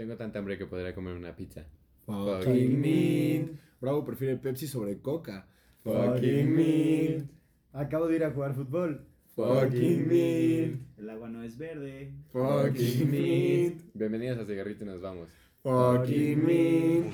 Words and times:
Tengo 0.00 0.16
tanta 0.16 0.38
hambre 0.38 0.56
que 0.56 0.64
podría 0.64 0.94
comer 0.94 1.12
una 1.12 1.36
pizza. 1.36 1.66
Fucking 2.06 2.80
mean. 2.80 3.60
Bravo 3.82 4.02
prefiere 4.02 4.38
Pepsi 4.38 4.66
sobre 4.66 4.98
Coca. 5.02 5.46
Fucking 5.84 6.56
mean. 6.56 7.30
Acabo 7.74 8.08
de 8.08 8.16
ir 8.16 8.24
a 8.24 8.30
jugar 8.30 8.54
fútbol. 8.54 9.06
Fucking 9.36 10.08
mean. 10.08 10.86
El 10.96 11.10
agua 11.10 11.28
no 11.28 11.42
es 11.42 11.58
verde. 11.58 12.14
Fucking 12.32 13.10
mean. 13.10 13.90
Bienvenidos 13.92 14.38
a 14.38 14.46
Cigarrito 14.46 14.84
y 14.84 14.86
nos 14.86 15.02
vamos. 15.02 15.28
Fucking 15.64 16.46
mean. 16.46 17.10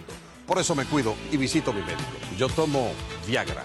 Por 0.46 0.58
eso 0.58 0.76
me 0.76 0.84
cuido 0.84 1.16
y 1.32 1.36
visito 1.36 1.72
mi 1.72 1.80
médico. 1.80 2.04
Yo 2.38 2.46
tomo 2.46 2.92
Viagra. 3.26 3.64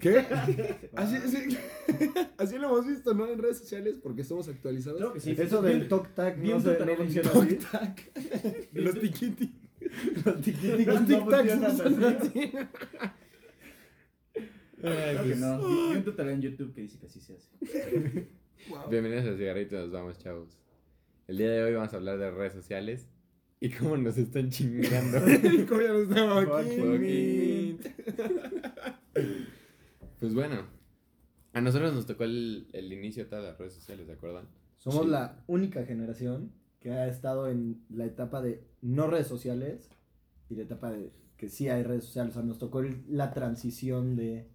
¿Qué? 0.00 0.18
Así, 0.94 1.16
así, 1.16 1.58
así 2.38 2.58
lo 2.58 2.68
hemos 2.68 2.86
visto, 2.86 3.14
¿no? 3.14 3.26
En 3.26 3.38
redes 3.38 3.58
sociales 3.58 3.96
porque 4.02 4.22
estamos 4.22 4.48
actualizados. 4.48 4.98
Creo 4.98 5.12
que 5.12 5.20
sí. 5.20 5.34
Eso 5.36 5.62
del 5.62 5.88
toc 5.88 6.14
tac 6.14 6.36
no, 6.38 6.60
se, 6.60 6.78
no 6.78 6.96
funciona 6.96 7.30
así. 7.30 7.56
Tac. 7.56 8.12
Los 8.72 9.00
tiquiti. 9.00 9.54
Los 10.24 10.40
tiquiticos 10.40 10.86
Los 10.86 11.00
no 11.02 11.08
tic-tacs 11.08 11.50
funcionan 11.50 11.76
son 11.76 12.04
así. 12.04 12.26
así. 12.26 12.52
Creo 14.80 15.24
que 15.24 15.36
no. 15.36 15.58
Vi, 15.58 15.74
vi 15.74 15.96
un 15.96 16.04
tutorial 16.04 16.34
en 16.34 16.42
YouTube 16.42 16.74
que 16.74 16.80
dice 16.82 16.98
que 16.98 17.06
así 17.06 17.20
se 17.20 17.34
hace. 17.34 18.28
Wow. 18.68 18.88
Bienvenidos 18.90 19.26
a 19.26 19.36
Cigarrito 19.36 19.76
y 19.76 19.78
nos 19.78 19.92
vamos, 19.92 20.18
chavos. 20.18 20.58
El 21.28 21.38
día 21.38 21.50
de 21.50 21.62
hoy 21.64 21.74
vamos 21.74 21.92
a 21.92 21.96
hablar 21.96 22.18
de 22.18 22.30
redes 22.30 22.52
sociales 22.52 23.08
y 23.60 23.70
cómo 23.70 23.96
nos 23.96 24.18
están 24.18 24.50
chingando. 24.50 25.18
¿Cómo 25.68 25.80
ya 25.80 25.92
no 25.92 26.00
estaba 26.02 26.60
aquí? 26.60 27.78
Pues 30.20 30.34
bueno, 30.34 30.66
a 31.52 31.60
nosotros 31.60 31.92
nos 31.94 32.06
tocó 32.06 32.24
el, 32.24 32.68
el 32.72 32.92
inicio 32.92 33.24
de 33.24 33.30
todas 33.30 33.44
las 33.44 33.58
redes 33.58 33.74
sociales, 33.74 34.06
¿de 34.06 34.12
acuerdo? 34.14 34.42
Somos 34.78 35.04
Sí. 35.04 35.10
la 35.10 35.42
única 35.46 35.84
generación 35.84 36.52
que 36.80 36.92
ha 36.92 37.08
estado 37.08 37.48
en 37.50 37.84
la 37.90 38.04
etapa 38.06 38.40
de 38.42 38.62
no 38.82 39.06
redes 39.08 39.26
sociales 39.26 39.90
y 40.48 40.54
la 40.54 40.62
etapa 40.62 40.90
de 40.92 41.12
que 41.36 41.48
sí 41.48 41.68
hay 41.68 41.82
redes 41.82 42.04
sociales. 42.04 42.32
O 42.32 42.40
sea, 42.40 42.42
nos 42.46 42.58
tocó 42.58 42.80
el- 42.80 43.02
la 43.08 43.32
transición 43.34 44.16
de 44.16 44.48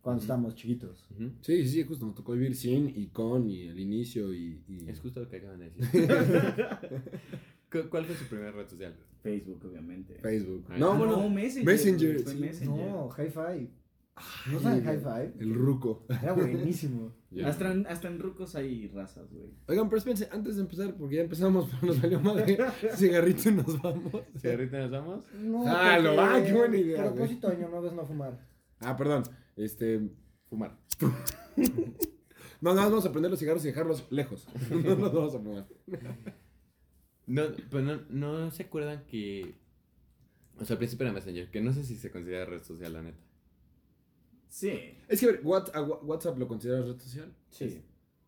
cuando 0.00 0.22
estábamos 0.22 0.54
chiquitos. 0.54 1.06
Ujú. 1.12 1.32
Sí, 1.42 1.66
sí, 1.68 1.84
justo 1.84 2.06
nos 2.06 2.14
tocó 2.14 2.32
vivir 2.32 2.54
sin 2.56 2.88
y 2.88 3.08
con 3.08 3.48
y 3.48 3.62
el 3.68 3.78
inicio 3.78 4.32
y... 4.34 4.62
y- 4.68 4.88
Es 4.88 5.00
justo 5.00 5.20
lo 5.20 5.28
que 5.28 5.36
acaban 5.36 5.58
de 5.60 5.70
decir. 5.70 6.08
¿Cu- 7.70 7.88
¿Cuál 7.88 8.04
fue 8.04 8.14
su 8.16 8.26
primera 8.26 8.50
red 8.52 8.68
social? 8.68 8.94
Facebook, 9.22 9.64
obviamente. 9.64 10.14
Facebook. 10.16 10.66
Ay, 10.68 10.80
No, 10.80 10.92
ah, 10.92 10.98
bueno, 10.98 11.16
no, 11.16 11.30
Messenger. 11.30 11.64
Messenger, 11.64 12.18
Fue 12.20 12.32
sí. 12.32 12.38
Messenger. 12.40 12.86
No, 12.90 13.08
High 13.10 13.30
Five. 13.30 13.68
Ay, 14.14 14.52
¿No 14.52 14.60
saben 14.60 14.78
el- 14.80 14.84
High 14.84 14.98
Five? 15.00 15.32
El 15.40 15.54
ruco. 15.54 16.06
Era 16.22 16.32
buenísimo. 16.34 17.14
Hasta, 17.44 17.72
en, 17.72 17.86
hasta 17.86 18.08
en 18.08 18.18
rucos 18.18 18.54
hay 18.56 18.88
razas, 18.88 19.32
güey. 19.32 19.54
Oigan, 19.66 19.88
pero 19.88 19.96
espérense, 19.98 20.28
antes 20.30 20.56
de 20.56 20.62
empezar, 20.62 20.94
porque 20.96 21.16
ya 21.16 21.22
empezamos, 21.22 21.66
pero 21.80 21.92
nos 21.94 22.02
valió 22.02 22.20
madre. 22.20 22.58
Cigarrito 22.96 23.48
y 23.48 23.52
nos 23.52 23.80
vamos. 23.80 24.12
¿Cigarrito 24.38 24.76
y 24.76 24.80
nos 24.80 24.90
vamos? 24.90 25.24
No, 25.40 25.64
Ah, 25.66 25.98
lo- 25.98 26.20
ah, 26.20 26.42
qué 26.44 26.52
buena 26.52 26.76
idea, 26.76 27.02
Propósito 27.04 27.48
año 27.48 27.68
nuevo 27.70 27.86
es 27.86 27.94
no 27.94 28.04
fumar. 28.06 28.38
Ah, 28.80 28.94
perdón. 28.96 29.22
Este. 29.56 30.10
Fumar. 30.48 30.78
No, 32.60 32.70
nada 32.70 32.82
más 32.82 32.90
vamos 32.92 33.06
a 33.06 33.10
prender 33.10 33.28
los 33.28 33.40
cigarros 33.40 33.64
y 33.64 33.68
dejarlos 33.68 34.06
lejos. 34.10 34.46
No 34.70 34.94
los 34.94 35.12
vamos 35.12 35.34
a 35.34 35.38
fumar. 35.40 35.66
No, 37.26 37.42
pues 37.70 37.82
no, 37.84 38.00
no 38.08 38.50
se 38.52 38.62
acuerdan 38.64 39.04
que... 39.06 39.56
O 40.60 40.64
sea, 40.64 40.74
al 40.74 40.78
principio 40.78 41.04
era 41.04 41.12
Messenger, 41.12 41.50
que 41.50 41.60
no 41.60 41.72
sé 41.72 41.82
si 41.82 41.96
se 41.96 42.12
considera 42.12 42.44
red 42.44 42.62
social, 42.62 42.92
la 42.92 43.02
neta. 43.02 43.18
Sí. 44.52 44.72
Es 45.08 45.18
que, 45.18 45.26
a 45.26 45.28
ver, 45.32 45.40
What- 45.42 45.70
a 45.72 45.80
Wa- 45.80 46.02
WhatsApp 46.02 46.36
lo 46.38 46.46
consideras 46.46 46.86
red 46.86 46.98
social. 46.98 47.32
Sí. 47.48 47.70
Sí. 47.70 47.80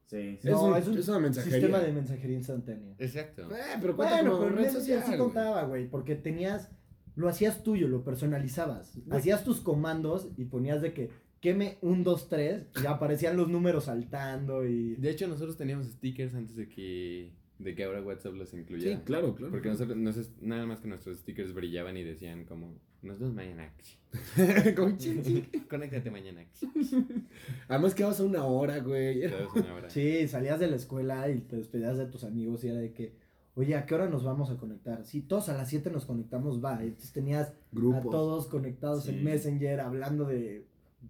sí. 0.06 0.38
Es 0.42 0.44
No, 0.46 0.64
un- 0.68 0.76
es 0.76 0.88
un 0.88 0.96
es 0.98 1.08
una 1.08 1.18
mensajería. 1.18 1.58
sistema 1.58 1.78
de 1.80 1.92
mensajería 1.92 2.36
instantánea. 2.38 2.94
Exacto. 2.98 3.42
Eh, 3.54 3.76
pero 3.80 3.94
cuenta 3.94 4.14
Bueno, 4.16 4.30
como 4.38 4.44
pero 4.44 4.56
red 4.56 4.70
social. 4.72 5.02
sí 5.06 5.18
contaba, 5.18 5.64
güey, 5.64 5.86
porque 5.88 6.14
tenías, 6.14 6.70
lo 7.14 7.28
hacías 7.28 7.62
tuyo, 7.62 7.88
lo 7.88 8.04
personalizabas. 8.04 8.98
Hacías 9.10 9.44
tus 9.44 9.60
comandos 9.60 10.28
y 10.38 10.46
ponías 10.46 10.80
de 10.80 10.94
que 10.94 11.10
queme 11.40 11.76
un, 11.82 12.04
dos, 12.04 12.30
tres, 12.30 12.68
y 12.82 12.86
aparecían 12.86 13.36
los 13.36 13.50
números 13.50 13.84
saltando 13.84 14.64
y... 14.66 14.94
De 14.96 15.10
hecho, 15.10 15.28
nosotros 15.28 15.58
teníamos 15.58 15.88
stickers 15.88 16.34
antes 16.34 16.56
de 16.56 16.70
que, 16.70 17.34
de 17.58 17.74
que 17.74 17.84
ahora 17.84 18.00
WhatsApp 18.00 18.32
los 18.32 18.48
Sí, 18.48 18.56
incluyera. 18.56 19.04
claro, 19.04 19.34
claro. 19.34 19.50
Porque 19.52 19.68
nosotros, 19.68 19.94
no 19.98 20.10
sé, 20.10 20.22
nada 20.40 20.64
más 20.64 20.80
que 20.80 20.88
nuestros 20.88 21.18
stickers 21.18 21.52
brillaban 21.52 21.98
y 21.98 22.02
decían 22.02 22.46
como, 22.46 22.80
nos 23.04 23.18
vemos 23.18 23.34
mañana. 23.34 23.72
Chin, 24.98 25.22
chin. 25.22 25.48
Conéctate 25.68 26.10
mañana. 26.10 26.44
Además 27.68 27.94
quedabas 27.94 28.20
a 28.20 28.24
una 28.24 28.44
hora, 28.44 28.78
güey. 28.80 29.24
Una 29.26 29.74
hora. 29.74 29.90
Sí, 29.90 30.26
salías 30.28 30.60
de 30.60 30.68
la 30.68 30.76
escuela 30.76 31.28
y 31.30 31.40
te 31.40 31.56
despedías 31.56 31.98
de 31.98 32.06
tus 32.06 32.24
amigos 32.24 32.62
y 32.64 32.68
era 32.68 32.78
de 32.78 32.92
que, 32.92 33.16
oye, 33.54 33.74
¿a 33.76 33.86
qué 33.86 33.94
hora 33.94 34.08
nos 34.08 34.22
vamos 34.24 34.50
a 34.50 34.56
conectar? 34.56 35.04
Sí, 35.04 35.22
todos 35.22 35.48
a 35.48 35.54
las 35.56 35.68
7 35.68 35.90
nos 35.90 36.06
conectamos, 36.06 36.64
va. 36.64 36.80
Entonces 36.82 37.12
tenías 37.12 37.52
Grupos. 37.72 38.06
a 38.06 38.10
todos 38.10 38.46
conectados 38.46 39.04
Sí. 39.04 39.10
en 39.10 39.24
Messenger 39.24 39.80
hablando 39.80 40.24
de 40.26 40.66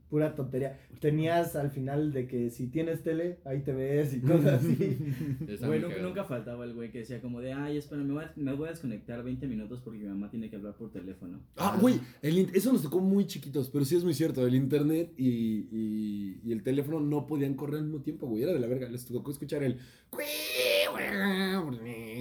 pura 0.09 0.35
tontería. 0.35 0.79
Tenías 1.01 1.57
al 1.57 1.71
final 1.71 2.13
de 2.13 2.27
que 2.27 2.51
si 2.51 2.69
tienes 2.69 3.03
tele, 3.03 3.39
ahí 3.45 3.61
te 3.63 3.73
ves 3.73 4.15
y 4.15 4.21
cosas 4.21 4.63
así. 4.65 4.99
Güey, 5.65 5.81
nunca, 6.03 6.25
faltaba 6.25 6.65
el 6.65 6.75
güey 6.75 6.91
que 6.91 6.99
decía 6.99 7.21
como 7.21 7.41
de, 7.41 7.53
ay, 7.53 7.77
espera, 7.79 8.03
me 8.03 8.13
voy, 8.15 8.25
a, 8.25 8.33
me 8.37 8.53
voy 8.55 8.69
a 8.69 8.71
desconectar 8.71 9.23
20 9.23 9.47
minutos 9.47 9.81
porque 9.83 9.99
mi 9.99 10.07
mamá 10.07 10.31
tiene 10.31 10.51
que 10.51 10.57
hablar 10.57 10.75
por 10.77 10.91
teléfono. 10.91 11.41
Ah, 11.57 11.77
güey, 11.81 12.01
el 12.23 12.51
eso 12.55 12.73
nos 12.73 12.83
tocó 12.83 13.01
muy 13.01 13.27
chiquitos, 13.27 13.71
pero 13.71 13.85
sí 13.85 13.97
es 13.97 14.05
muy 14.05 14.15
cierto. 14.15 14.47
El 14.47 14.55
internet 14.55 15.13
y, 15.17 15.29
y, 15.71 16.41
y 16.45 16.53
el 16.53 16.63
teléfono 16.63 17.01
no 17.01 17.27
podían 17.27 17.55
correr 17.55 17.77
al 17.77 17.85
mismo 17.85 18.03
tiempo, 18.03 18.27
güey. 18.27 18.43
Era 18.43 18.53
de 18.53 18.61
la 18.61 18.67
verga. 18.67 18.89
Les 18.89 19.05
tocó 19.07 19.31
escuchar 19.31 19.63
el. 19.63 19.79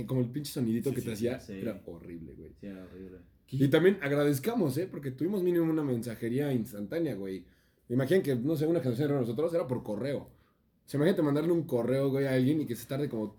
Como 0.07 0.21
el 0.21 0.29
pinche 0.29 0.51
sonidito 0.51 0.89
Sí, 0.89 0.95
que 0.95 1.01
sí, 1.01 1.07
te 1.07 1.13
hacía. 1.13 1.39
sí. 1.39 1.53
Era 1.53 1.81
horrible, 1.85 2.33
güey. 2.33 2.51
Sí, 2.59 2.67
era 2.67 2.83
horrible. 2.83 3.17
Y 3.49 3.67
también 3.67 3.97
agradezcamos, 4.01 4.77
¿eh? 4.77 4.87
Porque 4.89 5.11
tuvimos 5.11 5.43
mínimo 5.43 5.65
una 5.69 5.83
mensajería 5.83 6.51
instantánea, 6.53 7.15
güey. 7.15 7.45
Imaginen 7.89 8.23
que, 8.23 8.35
no 8.35 8.55
sé, 8.55 8.65
una 8.65 8.79
generación 8.79 9.09
de 9.09 9.15
nosotros 9.15 9.53
era 9.53 9.67
por 9.67 9.83
correo. 9.83 10.29
Se 10.85 10.97
imagínate 10.97 11.21
mandarle 11.21 11.51
un 11.51 11.63
correo, 11.63 12.09
güey, 12.09 12.25
a 12.25 12.33
alguien 12.33 12.61
y 12.61 12.65
que 12.65 12.75
se 12.75 12.87
tarde 12.87 13.09
como, 13.09 13.37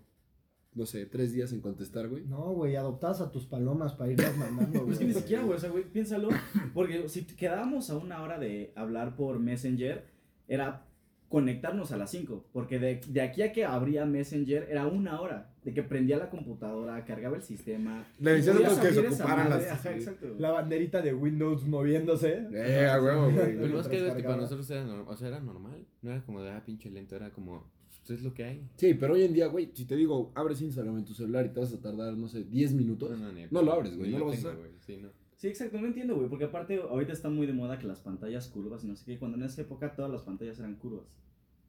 no 0.73 0.85
sé, 0.85 1.05
tres 1.05 1.33
días 1.33 1.51
en 1.51 1.61
contestar, 1.61 2.07
güey. 2.07 2.25
No, 2.25 2.53
güey, 2.53 2.75
adoptabas 2.75 3.21
a 3.21 3.31
tus 3.31 3.45
palomas 3.45 3.93
para 3.93 4.11
irlas 4.11 4.37
mandando. 4.37 4.83
Pues 4.85 4.99
que 4.99 5.05
ni 5.05 5.13
siquiera, 5.13 5.43
güey, 5.43 5.57
o 5.57 5.59
sea, 5.59 5.69
güey, 5.69 5.83
piénsalo. 5.83 6.29
Porque 6.73 7.07
si 7.09 7.25
quedábamos 7.25 7.89
a 7.89 7.97
una 7.97 8.21
hora 8.21 8.39
de 8.39 8.71
hablar 8.75 9.15
por 9.15 9.39
Messenger, 9.39 10.05
era 10.47 10.84
conectarnos 11.29 11.91
a 11.91 11.97
las 11.97 12.11
5. 12.11 12.45
Porque 12.53 12.79
de, 12.79 13.01
de 13.07 13.21
aquí 13.21 13.41
a 13.41 13.51
que 13.51 13.65
abría 13.65 14.05
Messenger 14.05 14.67
era 14.69 14.87
una 14.87 15.19
hora. 15.21 15.51
De 15.63 15.73
que 15.73 15.81
prendía 15.81 16.17
la 16.17 16.29
computadora, 16.29 17.03
cargaba 17.05 17.35
el 17.37 17.41
sistema. 17.41 18.05
Le 18.19 18.33
decías 18.33 18.55
a 18.77 18.81
que 18.81 18.93
se 18.93 18.99
ocuparan 19.07 19.49
las- 19.49 19.65
Ajá, 19.71 19.93
exacto. 19.95 20.27
La 20.37 20.51
banderita 20.51 21.01
de 21.01 21.13
Windows 21.13 21.65
moviéndose. 21.65 22.45
Eh, 22.53 22.87
a 22.87 23.01
huevo, 23.01 23.31
güey. 23.31 23.57
Pero 23.57 23.75
más 23.77 23.87
que 23.87 24.07
es 24.07 24.13
que 24.13 24.23
para 24.23 24.37
nosotros 24.37 24.69
era, 24.69 24.83
normal, 24.83 25.05
o 25.07 25.17
sea, 25.17 25.27
era 25.29 25.39
normal. 25.39 25.85
No 26.03 26.11
era 26.11 26.23
como 26.23 26.43
de, 26.43 26.51
ah, 26.51 26.61
pinche 26.63 26.91
lento, 26.91 27.15
era 27.15 27.31
como, 27.31 27.65
pues 28.05 28.19
es 28.19 28.23
lo 28.23 28.31
que 28.33 28.43
hay. 28.43 28.61
Sí, 28.75 28.93
pero 28.93 29.15
hoy 29.15 29.23
en 29.23 29.33
día, 29.33 29.47
güey, 29.47 29.71
si 29.73 29.85
te 29.85 29.95
digo, 29.95 30.31
abres 30.35 30.61
Instagram 30.61 30.99
en 30.99 31.05
tu 31.05 31.15
celular 31.15 31.45
y 31.47 31.49
te 31.49 31.59
vas 31.59 31.73
a 31.73 31.79
tardar, 31.81 32.13
no 32.13 32.27
sé, 32.27 32.43
10 32.43 32.73
minutos. 32.73 33.09
No, 33.09 33.17
no, 33.17 33.31
ni- 33.31 33.47
No 33.49 33.63
lo 33.63 33.73
abres, 33.73 33.97
güey, 33.97 34.11
no 34.11 34.19
lo 34.19 34.25
vas 34.27 34.35
a 34.35 34.37
tengo, 34.37 34.49
hacer. 34.49 34.59
güey, 34.61 34.71
Sí, 34.85 34.97
no. 35.01 35.09
Sí, 35.45 35.49
exacto, 35.49 35.79
no 35.79 35.85
entiendo, 35.85 36.15
güey. 36.15 36.27
Porque 36.27 36.45
aparte, 36.45 36.77
ahorita 36.81 37.13
está 37.13 37.29
muy 37.29 37.45
de 37.45 37.53
moda 37.53 37.77
que 37.77 37.85
las 37.85 37.99
pantallas 37.99 38.47
curvas 38.47 38.83
y 38.83 38.87
no 38.87 38.95
sé 38.95 39.05
qué. 39.05 39.19
Cuando 39.19 39.37
en 39.37 39.43
esa 39.43 39.61
época 39.61 39.93
todas 39.95 40.09
las 40.09 40.23
pantallas 40.23 40.57
eran 40.57 40.73
curvas. 40.75 41.05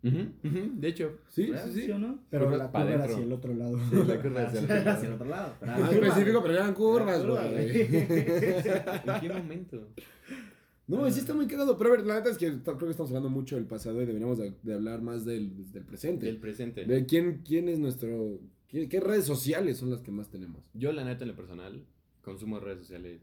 De 0.03 0.89
hecho, 0.89 1.19
Sí, 1.29 1.51
¿Verdad? 1.51 1.69
sí, 1.71 1.83
sí. 1.83 1.91
o 1.91 1.99
no? 1.99 2.21
Pero 2.31 2.45
Curvas 2.47 2.59
la 2.61 2.67
curva 2.71 2.91
era 2.95 3.05
hacia 3.05 3.19
el 3.25 3.33
otro 3.33 3.53
lado. 3.55 3.79
sí, 3.91 3.97
la 4.07 4.23
curva 4.23 4.43
hacia 4.47 4.61
el 4.61 4.65
Hacia 4.89 4.91
otro 4.93 5.05
el 5.05 5.05
lado. 5.05 5.15
otro 5.15 5.29
lado. 5.29 5.53
pero 5.61 5.73
Más 5.73 5.93
específico, 5.93 6.43
pero 6.43 6.55
eran 6.55 6.73
curvas, 6.75 7.27
güey. 7.27 7.81
¿En 7.83 9.21
qué 9.21 9.31
momento? 9.31 9.89
No, 10.89 11.11
sí 11.11 11.19
está 11.21 11.35
muy 11.35 11.47
cagado. 11.49 11.77
Pero 11.77 11.91
a 11.93 11.97
ver, 11.97 12.07
la 12.07 12.15
neta 12.15 12.31
es 12.31 12.39
que 12.39 12.63
creo 12.63 12.79
que 12.79 12.91
estamos 12.91 13.11
hablando 13.11 13.29
mucho 13.29 13.57
del 13.57 13.67
pasado 13.67 14.01
y 14.01 14.07
deberíamos 14.07 14.39
de, 14.39 14.55
de 14.63 14.73
hablar 14.75 15.03
más 15.03 15.25
del, 15.27 15.71
del 15.73 15.85
presente. 15.85 16.25
Del 16.27 16.39
presente. 16.39 16.85
De 16.87 17.05
quién, 17.05 17.43
quién 17.45 17.69
es 17.69 17.79
nuestro... 17.81 18.39
qué, 18.69 18.89
qué 18.89 19.01
redes 19.01 19.25
sociales 19.27 19.77
son 19.79 19.91
las 19.91 20.01
que 20.03 20.13
más 20.13 20.31
tenemos? 20.31 20.63
Yo, 20.72 20.93
la 20.93 21.05
neta, 21.05 21.25
en 21.25 21.31
lo 21.31 21.37
personal, 21.37 21.84
consumo 22.22 22.61
redes 22.61 22.79
sociales 22.79 23.21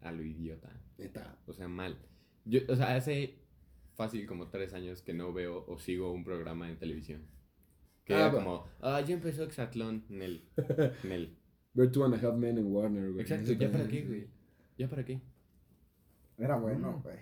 a 0.00 0.12
lo 0.12 0.22
idiota. 0.22 0.70
Neta. 0.98 1.38
O 1.46 1.52
sea, 1.52 1.68
mal. 1.68 1.98
Yo, 2.44 2.60
o 2.68 2.76
sea, 2.76 2.94
hace 2.96 3.38
fácil 3.94 4.26
como 4.26 4.48
tres 4.48 4.72
años 4.74 5.02
que 5.02 5.12
no 5.14 5.32
veo 5.32 5.64
o 5.66 5.78
sigo 5.78 6.12
un 6.12 6.24
programa 6.24 6.70
en 6.70 6.78
televisión. 6.78 7.22
Que 8.04 8.14
Ah, 8.14 8.20
era 8.26 8.32
como, 8.32 8.66
ah, 8.80 9.00
ya 9.00 9.14
empezó 9.14 9.44
Exatlón, 9.44 10.04
Nel. 10.08 10.48
Nel. 11.04 11.36
Ver 11.74 11.92
Two 11.92 12.04
and 12.04 12.14
a 12.14 12.16
Half 12.18 12.36
Men 12.36 12.58
en 12.58 12.66
Warner, 12.66 13.10
güey. 13.12 13.20
Exacto, 13.22 13.52
¿ya 13.52 13.70
para 13.70 13.86
qué, 13.86 14.04
güey? 14.04 14.26
¿Ya 14.76 14.88
para 14.88 15.04
qué? 15.04 15.20
Era 16.38 16.56
bueno, 16.56 17.00
güey. 17.04 17.18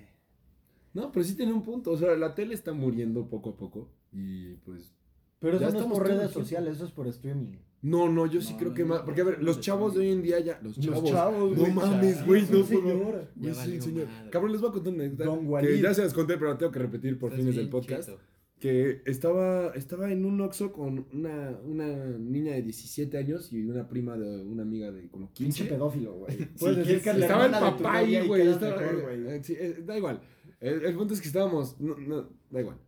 No, 0.94 1.12
pero 1.12 1.24
sí 1.24 1.36
tiene 1.36 1.52
un 1.52 1.62
punto. 1.64 1.90
O 1.90 1.96
sea, 1.98 2.16
la 2.16 2.34
tele 2.34 2.54
está 2.54 2.72
muriendo 2.72 3.28
poco 3.28 3.50
a 3.50 3.56
poco. 3.56 3.92
Y 4.12 4.54
pues. 4.64 4.94
Pero 5.40 5.58
Ya 5.58 5.66
eso 5.66 5.72
no 5.74 5.78
es 5.78 5.84
estamos 5.84 5.98
por 5.98 6.08
redes 6.08 6.30
sociales, 6.30 6.76
eso 6.76 6.86
es 6.86 6.92
por 6.92 7.06
streaming. 7.08 7.58
No, 7.80 8.08
no, 8.10 8.26
yo 8.26 8.40
sí 8.40 8.52
No, 8.54 8.58
creo 8.58 8.68
no, 8.70 8.74
que 8.74 8.84
más. 8.84 9.00
Porque 9.02 9.20
a 9.20 9.24
ver, 9.24 9.42
los 9.42 9.60
chavos 9.60 9.94
de 9.94 10.00
hoy 10.00 10.10
en 10.10 10.22
día 10.22 10.40
ya. 10.40 10.58
Los 10.62 10.76
Los 10.78 10.86
chavos. 10.86 11.10
chavos, 11.10 11.50
no 11.56 11.62
güey, 11.62 11.72
mames, 11.72 12.14
chavos, 12.16 12.26
güey, 12.26 12.42
no 12.50 12.64
señor. 12.64 13.30
Ya 13.36 13.54
Sí, 13.54 13.80
señor. 13.80 14.06
madre. 14.08 14.30
Cabrón, 14.30 14.52
les 14.52 14.60
voy 14.60 14.70
a 14.70 14.72
contar 14.72 14.92
una 14.92 15.04
anécdota 15.04 15.60
que 15.60 15.80
ya 15.80 15.94
se 15.94 16.02
las 16.02 16.12
conté, 16.14 16.34
pero 16.38 16.50
la 16.50 16.58
tengo 16.58 16.72
que 16.72 16.78
repetir 16.80 17.18
por 17.18 17.30
Estás 17.30 17.40
fines 17.40 17.56
del 17.56 17.68
podcast. 17.68 18.08
cheto. 18.08 18.20
que 18.58 19.02
estaba, 19.06 19.68
estaba 19.76 20.10
en 20.10 20.24
un 20.24 20.40
Oxxo 20.40 20.72
con 20.72 21.06
una, 21.12 21.56
una 21.64 21.86
niña 22.18 22.54
de 22.54 22.62
17 22.62 23.16
años 23.16 23.52
y 23.52 23.62
una 23.64 23.88
prima 23.88 24.16
de 24.18 24.42
una 24.44 24.62
amiga 24.64 24.90
de 24.90 25.06
como 25.08 25.26
Pinche 25.32 25.62
15. 25.62 25.64
pedófilo, 25.66 26.14
güey. 26.14 26.36
Sí, 26.36 26.48
Puedes 26.58 26.76
decir 26.78 27.00
que 27.00 27.10
es 27.10 27.16
la 27.18 27.26
estaba 27.26 27.44
el 27.46 27.52
papá 27.52 27.98
ahí, 27.98 28.26
güey. 28.26 28.52
güey. 28.52 29.28
eh, 29.28 29.40
sí, 29.44 29.54
eh, 29.56 29.76
da 29.86 29.96
igual. 29.96 30.20
El, 30.58 30.84
el 30.84 30.94
punto 30.96 31.14
es 31.14 31.20
que 31.20 31.28
estábamos. 31.28 31.80
No, 31.80 31.96
no, 31.96 32.28
da 32.50 32.60
igual. 32.60 32.78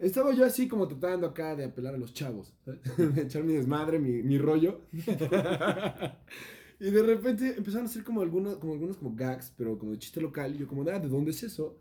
Estaba 0.00 0.32
yo 0.32 0.46
así 0.46 0.66
como 0.66 0.88
tratando 0.88 1.26
acá 1.26 1.54
de 1.54 1.64
apelar 1.64 1.94
a 1.94 1.98
los 1.98 2.14
chavos. 2.14 2.54
¿sabes? 2.64 2.80
Echar 3.18 3.44
mi 3.44 3.52
desmadre, 3.52 3.98
mi, 3.98 4.22
mi 4.22 4.38
rollo. 4.38 4.80
y 6.80 6.90
de 6.90 7.02
repente 7.02 7.54
empezaron 7.56 7.86
a 7.86 7.90
hacer 7.90 8.02
como 8.02 8.22
algunos, 8.22 8.56
como 8.56 8.72
algunos 8.72 8.96
como 8.96 9.14
gags, 9.14 9.52
pero 9.56 9.78
como 9.78 9.92
de 9.92 9.98
chiste 9.98 10.20
local. 10.20 10.54
Y 10.54 10.58
yo 10.58 10.66
como, 10.66 10.88
ah, 10.88 10.98
¿de 10.98 11.08
dónde 11.08 11.32
es 11.32 11.42
eso? 11.42 11.78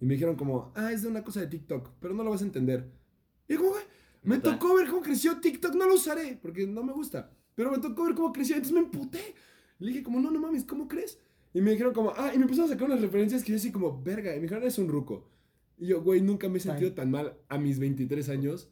Y 0.00 0.04
me 0.04 0.14
dijeron 0.14 0.36
como, 0.36 0.72
ah, 0.74 0.92
es 0.92 1.02
de 1.02 1.08
una 1.08 1.24
cosa 1.24 1.40
de 1.40 1.46
TikTok, 1.46 1.92
pero 1.98 2.12
no 2.12 2.22
lo 2.22 2.30
vas 2.30 2.42
a 2.42 2.44
entender. 2.44 2.90
Y 3.48 3.54
yo 3.54 3.60
como, 3.60 3.74
me 4.22 4.38
tocó 4.38 4.74
ver 4.74 4.88
cómo 4.88 5.00
creció 5.00 5.40
TikTok, 5.40 5.74
no 5.74 5.86
lo 5.86 5.94
usaré, 5.94 6.38
porque 6.42 6.66
no 6.66 6.82
me 6.82 6.92
gusta. 6.92 7.30
Pero 7.54 7.70
me 7.70 7.78
tocó 7.78 8.04
ver 8.04 8.14
cómo 8.14 8.32
creció, 8.32 8.56
entonces 8.56 8.74
me 8.74 8.84
emputé. 8.84 9.34
Le 9.78 9.88
dije 9.88 10.02
como, 10.02 10.20
no, 10.20 10.30
no 10.30 10.40
mames, 10.40 10.64
¿cómo 10.64 10.88
crees? 10.88 11.18
Y 11.54 11.60
me 11.60 11.70
dijeron 11.70 11.94
como, 11.94 12.12
ah, 12.16 12.32
y 12.34 12.38
me 12.38 12.44
empezaron 12.44 12.70
a 12.70 12.74
sacar 12.74 12.88
unas 12.88 13.00
referencias 13.00 13.42
que 13.42 13.52
yo 13.52 13.56
así 13.56 13.72
como, 13.72 14.02
verga, 14.02 14.32
y 14.32 14.36
me 14.36 14.42
dijeron, 14.42 14.62
eres 14.62 14.78
un 14.78 14.88
ruco. 14.88 15.31
Y 15.82 15.86
yo, 15.88 16.00
güey, 16.00 16.20
nunca 16.20 16.48
me 16.48 16.58
he 16.58 16.60
sentido 16.60 16.92
tan 16.92 17.10
mal 17.10 17.34
a 17.48 17.58
mis 17.58 17.80
23 17.80 18.28
años 18.28 18.70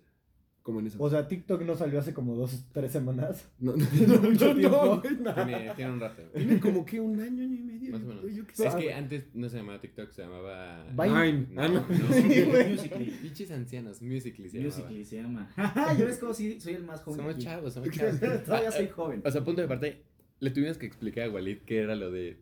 como 0.63 0.79
en 0.79 0.87
esa. 0.87 0.99
O 1.01 1.11
sea, 1.11 1.27
TikTok 1.27 1.63
no 1.63 1.75
salió 1.75 1.99
hace 1.99 2.15
como 2.15 2.37
dos, 2.37 2.67
tres 2.73 2.93
semanas. 2.93 3.49
no, 3.59 3.75
no, 3.75 3.85
no, 4.07 4.23
mucho 4.23 4.49
no, 4.49 4.55
tiempo. 4.55 5.01
güey, 5.03 5.17
no. 5.19 5.35
Tiene, 5.35 5.73
tiene 5.75 5.91
un 5.93 6.01
rato. 6.01 6.23
Tiene 6.33 6.61
como 6.61 6.85
que 6.85 7.01
un 7.01 7.19
año, 7.21 7.43
año 7.43 7.55
y 7.57 7.63
medio. 7.63 7.91
Más 7.93 8.03
o 8.03 8.07
menos. 8.07 8.25
yo 8.33 8.47
qué. 8.47 8.53
Es 8.65 8.75
que 8.77 8.93
antes 8.93 9.25
no 9.35 9.49
se 9.49 9.57
llamaba 9.57 9.81
TikTok, 9.81 10.13
se 10.13 10.23
llamaba. 10.23 10.85
Vine. 10.93 11.33
Vine. 11.33 11.47
No, 11.51 11.63
Ah, 11.63 11.69
no. 11.69 11.75
no. 11.81 11.87
Musical.ly. 12.69 13.11
Pinches 13.23 13.51
ancianos, 13.51 14.03
Musically 14.03 14.49
se 14.49 14.59
llamaba. 14.59 14.77
Musical.ly 14.77 15.05
se 15.05 15.17
llama. 15.17 15.51
Yo 15.99 16.07
ves 16.07 16.19
como 16.19 16.33
si 16.35 16.61
soy 16.61 16.75
el 16.75 16.85
más 16.85 17.01
joven. 17.01 17.19
Somos 17.19 17.35
aquí. 17.35 17.45
chavos, 17.45 17.75
somos 17.75 17.91
chavos. 17.91 18.21
Todavía 18.45 18.71
soy 18.71 18.87
joven. 18.89 19.23
O 19.25 19.31
sea, 19.33 19.43
punto 19.43 19.63
de 19.63 19.67
parte, 19.67 20.05
le 20.39 20.51
tuvimos 20.51 20.79
que 20.79 20.87
explicar 20.87 21.25
a 21.25 21.31
Walid 21.31 21.59
qué 21.67 21.79
era 21.81 21.97
lo 21.97 22.11
de 22.13 22.39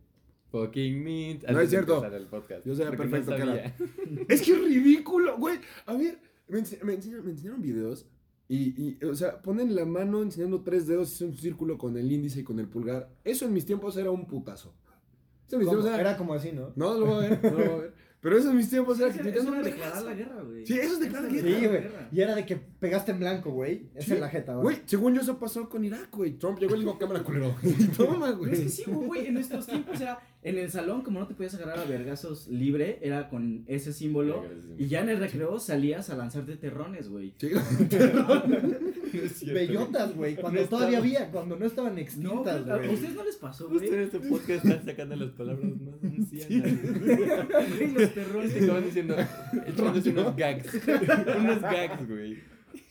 fucking 0.50 1.02
mint. 1.02 1.44
No 1.48 1.60
es 1.60 1.70
cierto. 1.70 2.04
El 2.04 2.26
podcast, 2.26 2.66
Yo 2.66 2.74
sabía 2.74 2.90
porque 2.96 3.10
perfecto 3.10 3.36
qué 3.36 3.42
era. 3.42 3.54
sabía. 3.54 3.74
Es 4.28 4.42
que 4.42 4.52
es 4.52 4.58
ridículo, 4.60 5.36
güey. 5.38 5.58
A 5.86 5.94
ver, 5.94 6.18
me, 6.48 6.58
ense- 6.60 6.82
me 6.82 6.94
enseñaron, 6.94 7.24
me 7.24 7.32
enseñaron 7.32 7.60
videos 7.62 8.06
y, 8.48 8.82
y, 8.98 9.04
o 9.04 9.14
sea, 9.14 9.42
ponen 9.42 9.74
la 9.74 9.84
mano 9.84 10.22
enseñando 10.22 10.62
tres 10.62 10.86
dedos 10.86 11.10
y 11.10 11.14
hacen 11.14 11.28
un 11.28 11.36
círculo 11.36 11.76
con 11.76 11.96
el 11.98 12.10
índice 12.10 12.40
y 12.40 12.44
con 12.44 12.58
el 12.58 12.68
pulgar. 12.68 13.10
Eso 13.24 13.44
en 13.44 13.52
mis 13.52 13.66
tiempos 13.66 13.96
era 13.98 14.10
un 14.10 14.26
putazo. 14.26 14.74
Eso 15.46 15.56
en 15.56 15.60
mis 15.60 15.68
tiempos 15.68 15.86
era... 15.86 16.00
Era 16.00 16.16
como 16.16 16.32
así, 16.34 16.52
¿no? 16.52 16.72
No, 16.76 16.94
no 16.94 17.00
lo 17.00 17.06
voy 17.06 17.24
a 17.26 17.28
ver, 17.28 17.44
no 17.44 17.50
lo 17.50 17.56
voy 17.56 17.74
a 17.74 17.76
ver. 17.82 17.94
Pero 18.20 18.36
eso 18.36 18.50
en 18.50 18.56
mis 18.56 18.68
tiempos 18.68 18.98
era 18.98 19.12
que 19.12 19.20
te 19.22 19.28
Eso 19.30 19.44
metían 19.44 19.46
era 19.54 19.58
un 19.58 19.64
declarar 19.64 20.02
la 20.02 20.14
guerra, 20.14 20.42
güey. 20.42 20.66
Sí, 20.66 20.78
eso 20.78 20.94
es 20.94 21.00
declarar 21.00 21.30
Eso 21.32 21.44
guerra. 21.46 21.58
Sí, 21.60 21.66
güey. 21.66 21.82
Y 22.10 22.20
era 22.20 22.34
de 22.34 22.46
que 22.46 22.56
pegaste 22.56 23.12
en 23.12 23.20
blanco, 23.20 23.50
güey. 23.52 23.86
Es 23.94 24.06
Sí. 24.06 24.14
en 24.14 24.20
la 24.20 24.28
jeta, 24.28 24.54
güey. 24.54 24.62
Güey, 24.64 24.76
según 24.86 25.14
yo 25.14 25.20
eso 25.20 25.38
pasó 25.38 25.68
con 25.68 25.84
Irak, 25.84 26.08
güey. 26.10 26.32
Trump 26.32 26.58
llegó 26.58 26.74
y 26.74 26.78
le 26.78 26.84
dijo, 26.84 26.98
cámara 26.98 27.22
culero. 27.22 27.54
Toma, 27.96 28.36
Pero 28.40 28.50
es 28.50 28.50
que 28.50 28.56
güey. 28.56 28.68
sí, 28.68 28.84
güey, 28.86 29.26
en 29.28 29.34
nuestros 29.34 29.66
tiempos 29.66 30.00
era 30.00 30.18
en 30.42 30.58
el 30.58 30.70
salón, 30.70 31.02
como 31.02 31.20
no 31.20 31.26
te 31.28 31.34
podías 31.34 31.54
agarrar 31.54 31.78
a 31.78 31.84
vergazos 31.84 32.48
libre, 32.48 32.98
era 33.02 33.28
con 33.28 33.64
ese 33.68 33.92
símbolo. 33.92 34.44
Y 34.78 34.86
ya 34.88 35.00
en 35.02 35.10
el 35.10 35.18
recreo 35.20 35.58
salías 35.60 36.10
a 36.10 36.16
lanzarte 36.16 36.56
terrones, 36.56 37.08
güey. 37.08 37.34
Sí. 37.38 37.50
Bellotas, 39.52 40.14
güey. 40.14 40.36
Cuando 40.36 40.60
No 40.62 40.68
todavía 40.68 40.98
estaba. 40.98 41.18
había, 41.20 41.30
cuando 41.30 41.56
no 41.56 41.66
estaban 41.66 41.94
No, 41.94 42.00
extintas, 42.00 42.60
pero, 42.62 42.74
¿a 42.74 42.78
güey. 42.78 42.94
ustedes 42.94 43.14
no 43.14 43.24
les 43.24 43.36
pasó, 43.36 43.68
Justo 43.68 43.84
en 43.84 43.90
güey? 43.90 44.02
este 44.04 44.20
podcast 44.20 44.64
están 44.64 44.84
sacando 44.84 45.16
las 45.16 45.30
palabras 45.30 45.70
más 45.80 46.04
ancianas. 46.04 46.72
Güey, 47.78 47.92
los 47.92 48.14
terrones. 48.14 48.52
Te 48.52 48.58
estaban 48.60 48.84
diciendo, 48.84 49.16
echándose 49.66 50.10
unos 50.10 50.36
gags. 50.36 50.74
unos 51.38 51.62
gags, 51.62 52.08
güey. 52.08 52.38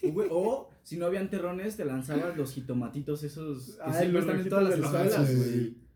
Güey, 0.03 0.27
O 0.31 0.69
si 0.83 0.97
no 0.97 1.05
habían 1.05 1.29
terrones, 1.29 1.75
te 1.77 1.85
lanzabas 1.85 2.35
los 2.37 2.53
jitomatitos 2.53 3.23
esos 3.23 3.75
que 3.77 3.81
Ay, 3.83 3.91
siempre 3.93 4.11
los 4.13 4.21
están 4.25 4.39
en 4.41 4.49
todas 4.49 4.63
las 4.69 4.79
escuelas, 4.79 5.35
güey. 5.35 5.86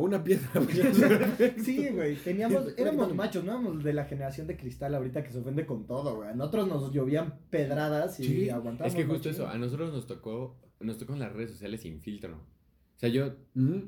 O 0.00 0.04
una 0.04 0.22
piedra. 0.22 0.48
Sí, 1.64 1.88
güey. 1.88 2.14
Teníamos, 2.14 2.72
éramos 2.76 3.12
machos, 3.16 3.42
no 3.42 3.50
éramos 3.52 3.82
de 3.82 3.92
la 3.92 4.04
generación 4.04 4.46
de 4.46 4.56
cristal 4.56 4.94
ahorita 4.94 5.24
que 5.24 5.32
se 5.32 5.38
ofende 5.40 5.66
con 5.66 5.88
todo, 5.88 6.14
güey. 6.14 6.28
A 6.28 6.34
nosotros 6.34 6.68
nos 6.68 6.92
llovían 6.92 7.34
pedradas 7.50 8.20
y 8.20 8.24
Sí, 8.24 8.48
aguantábamos. 8.50 8.94
Es 8.96 9.04
que 9.04 9.10
justo 9.12 9.28
eso, 9.28 9.48
a 9.48 9.58
nosotros 9.58 9.92
nos 9.92 10.06
tocó, 10.06 10.56
nos 10.78 10.98
tocó 10.98 11.14
en 11.14 11.18
las 11.18 11.32
redes 11.32 11.50
sociales 11.50 11.80
sin 11.80 12.00
filtro. 12.00 12.34
O 12.36 12.98
sea, 13.00 13.08
yo 13.08 13.32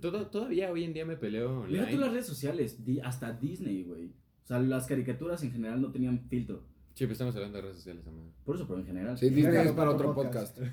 todo, 0.01 0.27
todavía 0.27 0.73
hoy 0.73 0.83
en 0.83 0.93
día 0.95 1.05
me 1.07 1.17
peleo 1.17 1.61
online. 1.61 1.79
Mira 1.83 1.91
tú 1.93 1.99
las 1.99 2.11
redes 2.13 2.27
sociales, 2.27 2.85
di- 2.85 2.99
hasta 2.99 3.33
Disney, 3.33 3.85
güey. 3.85 4.07
O 4.43 4.47
sea, 4.49 4.59
las 4.59 4.89
caricaturas 4.89 5.43
en 5.45 5.53
general 5.53 5.81
no 5.81 5.93
tenían 5.93 6.27
filtro. 6.29 6.65
Sí, 6.95 7.05
pero 7.05 7.13
estamos 7.13 7.37
hablando 7.37 7.59
de 7.59 7.63
redes 7.63 7.77
sociales, 7.77 8.05
amor. 8.09 8.33
Por 8.45 8.57
eso, 8.57 8.67
pero 8.67 8.81
en 8.81 8.87
general. 8.87 9.17
Sí, 9.17 9.31
Disney 9.31 9.65
es 9.65 9.73
para 9.73 9.91
otro 9.91 10.13
podcast. 10.13 10.59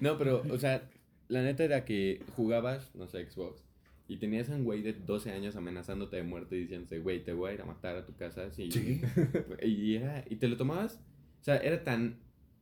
No, 0.00 0.16
pero, 0.16 0.42
o 0.50 0.58
sea, 0.58 0.88
la 1.28 1.42
neta 1.42 1.64
era 1.64 1.84
que 1.84 2.22
jugabas, 2.36 2.94
no 2.94 3.06
sé, 3.08 3.28
Xbox, 3.30 3.64
y 4.08 4.18
tenías 4.18 4.48
a 4.50 4.54
un 4.56 4.64
güey 4.64 4.82
de 4.82 4.92
12 4.92 5.32
años 5.32 5.56
amenazándote 5.56 6.16
de 6.16 6.22
muerte 6.22 6.56
y 6.56 6.60
diciéndote, 6.60 7.00
güey, 7.00 7.24
te 7.24 7.32
voy 7.32 7.50
a 7.50 7.54
ir 7.54 7.60
a 7.62 7.64
matar 7.64 7.96
a 7.96 8.06
tu 8.06 8.14
casa. 8.14 8.50
Sí. 8.52 8.70
Sí. 8.70 9.00
Y, 9.64 9.96
era, 9.96 10.24
y 10.30 10.36
te 10.36 10.46
lo 10.48 10.56
tomabas, 10.56 11.00
o 11.40 11.44
sea, 11.44 11.56
era 11.56 11.82
tan, 11.82 12.18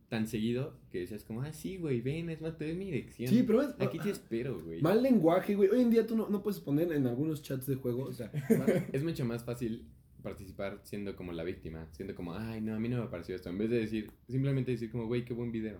tan 0.09 0.27
seguido 0.27 0.79
que 0.91 1.01
decías 1.01 1.25
como, 1.25 1.43
ah, 1.43 1.53
sí, 1.53 1.77
güey, 1.77 2.01
ven, 2.01 2.31
es 2.31 2.41
más, 2.41 2.57
te 2.57 2.65
doy 2.67 2.75
mi 2.75 2.87
dirección. 2.87 3.29
Sí, 3.29 3.43
pero 3.43 3.61
es- 3.63 3.75
Aquí 3.79 3.99
te 3.99 4.11
espero, 4.11 4.59
güey. 4.63 4.81
Mal 4.81 5.03
lenguaje, 5.03 5.55
güey. 5.55 5.69
Hoy 5.69 5.83
en 5.83 5.91
día 5.91 6.07
tú 6.07 6.17
no, 6.17 6.29
no 6.31 6.43
puedes 6.43 6.61
poner 6.61 6.91
en 6.93 7.07
algunos 7.07 7.43
chats 7.43 7.67
de 7.67 7.75
juego, 7.77 8.05
o 8.05 8.13
sea, 8.13 8.31
Es 8.93 9.03
mucho 9.05 9.25
más 9.27 9.45
fácil 9.45 9.85
participar 10.23 10.81
siendo 10.85 11.15
como 11.17 11.33
la 11.33 11.45
víctima, 11.45 11.87
siendo 11.93 12.15
como, 12.15 12.35
ay, 12.35 12.63
no, 12.63 12.75
a 12.75 12.81
mí 12.81 12.89
no 12.89 13.03
me 13.03 13.09
pareció 13.09 13.35
esto. 13.37 13.51
En 13.51 13.59
vez 13.59 13.69
de 13.69 13.81
decir, 13.81 14.11
simplemente 14.29 14.71
decir 14.71 14.91
como, 14.91 15.07
güey, 15.07 15.25
qué 15.27 15.35
buen 15.35 15.53
video. 15.53 15.77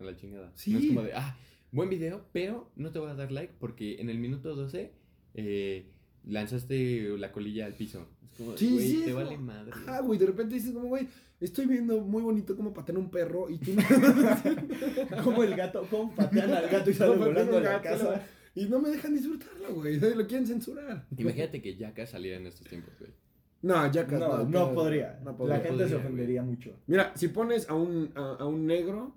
A 0.00 0.04
la 0.04 0.16
chingada. 0.16 0.50
Sí. 0.56 0.72
No 0.72 0.78
es 0.80 0.86
como 0.88 1.02
de, 1.02 1.12
ah, 1.14 1.36
buen 1.76 1.88
video, 1.90 2.24
pero 2.32 2.70
no 2.76 2.90
te 2.90 2.98
voy 2.98 3.10
a 3.10 3.14
dar 3.14 3.30
like 3.30 3.54
porque 3.58 4.00
en 4.00 4.10
el 4.10 4.18
minuto 4.18 4.54
12 4.56 4.92
eh, 5.34 5.86
lanzaste 6.24 7.16
la 7.18 7.32
colilla 7.32 7.66
al 7.66 7.74
piso. 7.74 8.06
Es 8.32 8.38
como, 8.38 8.56
Sí, 8.56 8.72
güey, 8.72 8.88
sí, 8.90 9.02
te 9.04 9.10
es 9.10 9.14
vale 9.14 9.36
como- 9.36 9.46
madre. 9.46 9.72
Ajá, 9.72 10.00
güey, 10.00 10.18
de 10.18 10.26
repente 10.26 10.54
dices 10.54 10.72
como, 10.72 10.88
güey, 10.88 11.06
estoy 11.40 11.66
viendo 11.66 12.00
muy 12.00 12.22
bonito 12.22 12.56
cómo 12.56 12.72
patean 12.74 12.98
un 12.98 13.10
perro 13.10 13.48
y 13.48 13.58
tú 13.58 13.72
no... 13.74 13.82
Como 15.24 15.42
el 15.42 15.54
gato, 15.54 15.86
cómo 15.90 16.14
patean 16.14 16.52
al 16.52 16.68
gato 16.68 16.90
y 16.90 16.94
sale 16.94 17.16
volando 17.16 17.58
a 17.58 17.60
la 17.60 17.80
casa. 17.80 18.22
Y 18.54 18.66
no 18.66 18.80
me 18.80 18.88
dejan 18.90 19.14
disfrutarlo, 19.14 19.74
güey. 19.74 19.98
Lo 20.00 20.26
quieren 20.26 20.46
censurar. 20.46 21.06
Imagínate 21.16 21.60
que 21.60 21.76
Yaka 21.76 22.06
saliera 22.06 22.38
en 22.38 22.46
estos 22.46 22.66
tiempos, 22.66 22.94
güey. 22.98 23.10
No, 23.62 23.90
ya 23.92 24.04
No, 24.04 24.44
no 24.44 24.72
podría. 24.74 25.20
no 25.24 25.36
podría. 25.36 25.56
La 25.58 25.62
gente 25.64 25.70
podría, 25.72 25.88
se 25.88 25.94
güey. 25.94 26.06
ofendería 26.06 26.42
mucho. 26.42 26.70
Mira, 26.86 27.12
si 27.16 27.28
pones 27.28 27.68
a 27.68 27.74
un, 27.74 28.10
a, 28.14 28.36
a 28.40 28.46
un 28.46 28.66
negro 28.66 29.14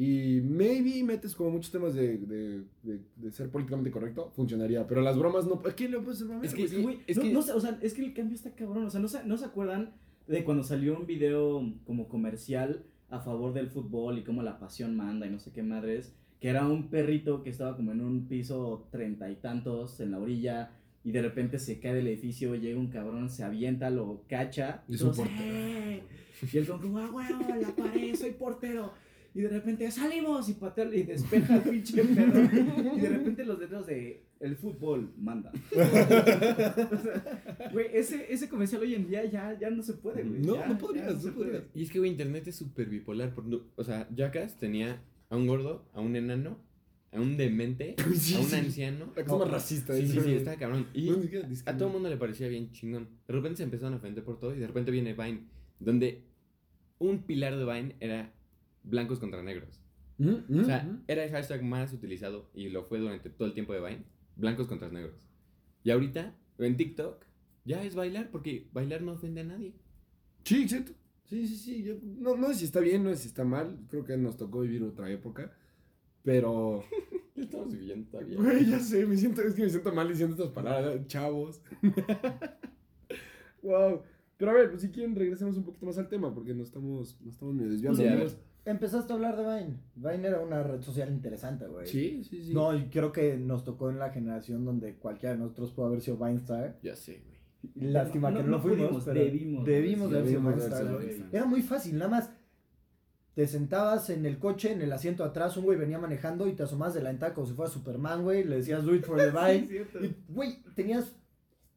y 0.00 0.40
maybe 0.44 1.02
metes 1.02 1.34
como 1.34 1.50
muchos 1.50 1.72
temas 1.72 1.92
de, 1.92 2.18
de, 2.18 2.62
de, 2.84 3.00
de 3.16 3.32
ser 3.32 3.50
políticamente 3.50 3.90
correcto, 3.90 4.30
funcionaría. 4.36 4.86
Pero 4.86 5.00
las 5.00 5.18
bromas 5.18 5.44
no... 5.46 5.60
¿A 5.68 5.72
quién 5.72 5.90
le 5.90 5.98
puedes 5.98 6.24
bromas? 6.24 6.44
Es 6.46 6.54
que- 6.54 6.62
Es 6.64 6.70
que, 6.70 7.00
Es 7.08 7.16
no, 7.16 7.22
que- 7.24 7.32
no 7.32 7.40
o 7.40 7.60
sea, 7.60 7.78
es 7.82 7.94
que 7.94 8.04
el 8.04 8.14
cambio 8.14 8.36
está 8.36 8.54
cabrón. 8.54 8.84
O 8.86 8.90
sea, 8.90 9.00
¿no 9.00 9.08
se, 9.08 9.24
no 9.24 9.36
se 9.36 9.44
acuerdan 9.46 9.94
de 10.28 10.44
cuando 10.44 10.62
salió 10.62 10.96
un 10.96 11.06
video 11.06 11.60
como 11.84 12.06
comercial 12.08 12.84
a 13.10 13.18
favor 13.18 13.52
del 13.54 13.68
fútbol 13.70 14.18
y 14.18 14.22
cómo 14.22 14.42
la 14.44 14.60
pasión 14.60 14.94
manda 14.96 15.26
y 15.26 15.30
no 15.30 15.40
sé 15.40 15.50
qué 15.50 15.64
madres? 15.64 16.14
Que 16.40 16.48
era 16.50 16.68
un 16.68 16.90
perrito 16.90 17.42
que 17.42 17.50
estaba 17.50 17.74
como 17.76 17.90
en 17.90 18.00
un 18.00 18.28
piso 18.28 18.86
treinta 18.92 19.28
y 19.28 19.34
tantos 19.36 19.98
en 19.98 20.12
la 20.12 20.20
orilla 20.20 20.70
y 21.02 21.10
de 21.10 21.22
repente 21.22 21.58
se 21.58 21.80
cae 21.80 21.94
del 21.94 22.06
edificio, 22.06 22.54
llega 22.54 22.78
un 22.78 22.88
cabrón, 22.88 23.30
se 23.30 23.42
avienta, 23.42 23.90
lo 23.90 24.22
cacha. 24.28 24.84
Y 24.88 24.94
es 24.94 25.02
un 25.02 25.12
portero. 25.12 25.40
"¡Eh!". 25.40 26.02
Y 26.52 26.56
él 26.58 26.68
como, 26.68 26.98
ah, 26.98 27.10
huevo, 27.12 27.40
la 27.60 27.74
pared, 27.74 28.14
soy 28.14 28.30
portero. 28.30 28.92
Y 29.38 29.42
de 29.42 29.48
repente 29.50 29.88
salimos 29.92 30.48
y 30.48 30.54
patea 30.54 30.92
y 30.92 31.04
despeja 31.04 31.54
al 31.54 31.62
pinche 31.62 32.02
perro. 32.02 32.40
Y 32.96 33.00
de 33.00 33.08
repente 33.08 33.44
los 33.44 33.60
dedos 33.60 33.86
de 33.86 34.24
el 34.40 34.56
fútbol 34.56 35.12
manda. 35.16 35.52
O 35.72 36.96
sea, 36.96 37.68
Güey, 37.72 37.86
ese, 37.92 38.32
ese 38.32 38.48
comercial 38.48 38.82
hoy 38.82 38.96
en 38.96 39.06
día 39.08 39.24
ya, 39.26 39.56
ya 39.56 39.70
no 39.70 39.80
se 39.84 39.92
puede, 39.94 40.24
güey. 40.24 40.40
No, 40.42 40.56
Ya- 40.56 40.66
no 40.66 40.72
ya 40.72 40.78
podrías, 40.78 41.22
se 41.22 41.28
no 41.28 41.34
podrías. 41.34 41.62
Y 41.72 41.84
es 41.84 41.90
que, 41.92 42.00
güey, 42.00 42.10
internet 42.10 42.48
es 42.48 42.56
súper 42.56 42.88
bipolar. 42.88 43.32
por 43.32 43.44
no- 43.44 43.60
o 43.76 43.84
sea, 43.84 44.08
Jackass 44.12 44.58
tenía 44.58 45.00
a 45.30 45.36
un 45.36 45.46
gordo, 45.46 45.88
a 45.92 46.00
un 46.00 46.16
enano, 46.16 46.58
a 47.12 47.20
un 47.20 47.36
demente, 47.36 47.94
Sí, 48.16 48.34
a 48.34 48.40
un 48.40 48.44
sí. 48.46 48.56
anciano. 48.56 49.12
La 49.14 49.24
cosa 49.24 49.44
más 49.44 49.52
racista. 49.52 49.94
Sí, 49.94 50.02
¿eh? 50.02 50.06
sí, 50.08 50.20
sí, 50.20 50.32
estaba 50.32 50.56
cabrón. 50.56 50.88
Y 50.94 51.10
a 51.64 51.76
todo 51.76 51.86
el 51.86 51.94
mundo 51.94 52.08
le 52.10 52.16
parecía 52.16 52.48
bien 52.48 52.72
chingón. 52.72 53.08
De 53.28 53.34
repente 53.34 53.58
se 53.58 53.62
empezaron 53.62 53.94
a 53.94 53.98
ofender 53.98 54.24
por 54.24 54.40
todo 54.40 54.52
y 54.52 54.58
de 54.58 54.66
repente 54.66 54.90
viene 54.90 55.14
Vine, 55.14 55.44
donde 55.78 56.24
un 56.98 57.22
pilar 57.22 57.56
de 57.56 57.64
Vine 57.64 57.94
era 58.00 58.32
blancos 58.88 59.18
contra 59.18 59.42
negros. 59.42 59.80
Ujú, 60.18 60.42
ujú, 60.48 60.60
O 60.60 60.64
sea, 60.64 60.84
ujú. 60.88 61.02
era 61.06 61.24
el 61.24 61.30
hashtag 61.30 61.62
más 61.62 61.92
utilizado 61.92 62.50
y 62.54 62.68
lo 62.70 62.82
fue 62.84 62.98
durante 62.98 63.30
todo 63.30 63.46
el 63.46 63.54
tiempo 63.54 63.72
de 63.72 63.80
Vine, 63.80 64.04
blancos 64.36 64.66
contra 64.66 64.88
negros. 64.88 65.28
Y 65.84 65.90
ahorita, 65.90 66.34
en 66.58 66.76
TikTok, 66.76 67.24
ya 67.64 67.84
es 67.84 67.94
bailar 67.94 68.30
porque 68.30 68.68
bailar 68.72 69.02
no 69.02 69.12
ofende 69.12 69.42
a 69.42 69.44
nadie. 69.44 69.74
Sí, 70.44 70.62
exacto. 70.62 70.92
Sí, 71.26 71.46
sí, 71.46 71.56
sí. 71.56 71.82
Yo, 71.82 71.94
no, 72.02 72.36
no 72.36 72.48
sé 72.48 72.54
si 72.54 72.64
está 72.64 72.80
bien, 72.80 73.04
no 73.04 73.10
sé 73.10 73.16
si 73.18 73.28
está 73.28 73.44
mal. 73.44 73.78
Creo 73.88 74.04
que 74.04 74.16
nos 74.16 74.36
tocó 74.36 74.60
vivir 74.60 74.82
otra 74.82 75.10
época. 75.10 75.52
Pero, 76.22 76.84
estamos 77.36 77.72
viviendo 77.72 78.10
todavía. 78.10 78.38
güey, 78.38 78.66
ya 78.66 78.80
sé, 78.80 79.06
me 79.06 79.16
siento, 79.16 79.42
es 79.42 79.54
que 79.54 79.62
me 79.62 79.70
siento 79.70 79.92
mal 79.92 80.08
diciendo 80.08 80.34
estas 80.34 80.52
palabras, 80.52 81.06
chavos. 81.06 81.62
wow. 83.62 84.02
Pero 84.36 84.50
a 84.50 84.54
ver, 84.54 84.70
pues 84.70 84.82
si 84.82 84.88
quieren 84.90 85.14
regresemos 85.16 85.56
un 85.56 85.64
poquito 85.64 85.86
más 85.86 85.98
al 85.98 86.08
tema, 86.08 86.34
porque 86.34 86.54
nos 86.54 86.68
estamos, 86.68 87.20
nos 87.20 87.34
estamos 87.34 87.54
medio 87.54 87.70
desviando. 87.70 88.28
Sí. 88.28 88.36
Empezaste 88.68 89.12
a 89.12 89.16
hablar 89.16 89.36
de 89.36 89.42
Vine. 89.44 89.76
Vine 89.94 90.28
era 90.28 90.40
una 90.40 90.62
red 90.62 90.82
social 90.82 91.10
interesante, 91.10 91.66
güey. 91.66 91.86
Sí, 91.86 92.22
sí, 92.24 92.42
sí. 92.44 92.54
No, 92.54 92.74
y 92.76 92.88
creo 92.88 93.12
que 93.12 93.36
nos 93.36 93.64
tocó 93.64 93.90
en 93.90 93.98
la 93.98 94.10
generación 94.10 94.64
donde 94.64 94.96
cualquiera 94.96 95.34
de 95.34 95.40
nosotros 95.40 95.72
pudo 95.72 95.86
haber 95.86 96.00
sido 96.02 96.18
Vinestar. 96.18 96.78
Ya 96.82 96.94
sé, 96.94 97.22
güey. 97.24 97.90
Lástima 97.92 98.30
No, 98.30 98.36
que 98.38 98.42
no, 98.44 98.50
no 98.50 98.56
lo 98.56 98.62
fuimos, 98.62 98.86
pudimos, 98.86 99.04
pero 99.04 99.20
debimos, 99.20 99.64
debimos 99.64 100.10
de 100.10 100.18
haber 100.18 100.28
sido 100.28 100.40
debimos 100.42 100.56
de 100.58 100.64
haber 100.66 100.70
Vinestar, 100.70 100.82
sido 100.86 100.94
güey. 100.96 101.06
Vinestar. 101.08 101.36
Era 101.36 101.46
muy 101.46 101.62
fácil, 101.62 101.98
nada 101.98 102.10
más. 102.10 102.30
Te 103.34 103.46
sentabas 103.46 104.10
en 104.10 104.26
el 104.26 104.38
coche, 104.38 104.72
en 104.72 104.82
el 104.82 104.92
asiento 104.92 105.24
atrás, 105.24 105.56
un 105.56 105.64
güey 105.64 105.78
venía 105.78 105.98
manejando 105.98 106.48
y 106.48 106.54
te 106.54 106.64
asomabas 106.64 106.94
de 106.94 107.02
la 107.02 107.10
ventana 107.10 107.34
como 107.34 107.46
si 107.46 107.54
fuera 107.54 107.70
Superman, 107.70 108.22
güey. 108.22 108.44
Le 108.44 108.56
decías, 108.56 108.84
do 108.84 108.94
it 108.94 109.04
for 109.04 109.16
the 109.16 109.30
Vine. 109.30 109.66
Sí, 109.66 110.06
y, 110.06 110.32
güey, 110.32 110.62
tenías 110.74 111.14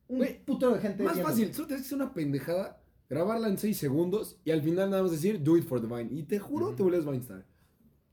un 0.07 0.17
Güey, 0.17 0.43
puto 0.43 0.74
de 0.74 0.79
gente. 0.81 1.03
Más 1.03 1.21
fácil, 1.21 1.53
solo 1.53 1.67
que 1.69 1.75
hacer 1.75 1.95
una 1.95 2.13
pendejada, 2.13 2.81
grabarla 3.12 3.48
en 3.50 3.58
6 3.58 3.77
segundos 3.77 4.39
y 4.46 4.51
al 4.51 4.62
final 4.62 4.89
nada 4.89 5.03
más 5.03 5.12
decir, 5.12 5.44
do 5.44 5.58
it 5.58 5.65
for 5.65 5.82
the 5.82 5.88
Vine. 5.88 6.10
Y 6.18 6.24
te 6.24 6.39
juro, 6.39 6.68
Ujú. 6.68 6.75
te 6.77 6.84
vuelves 6.84 7.06
Vinestar. 7.06 7.46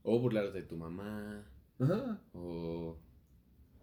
O 0.03 0.19
burlaros 0.19 0.53
de 0.53 0.63
tu 0.63 0.77
mamá. 0.77 1.47
Ajá. 1.79 2.21
O. 2.33 2.99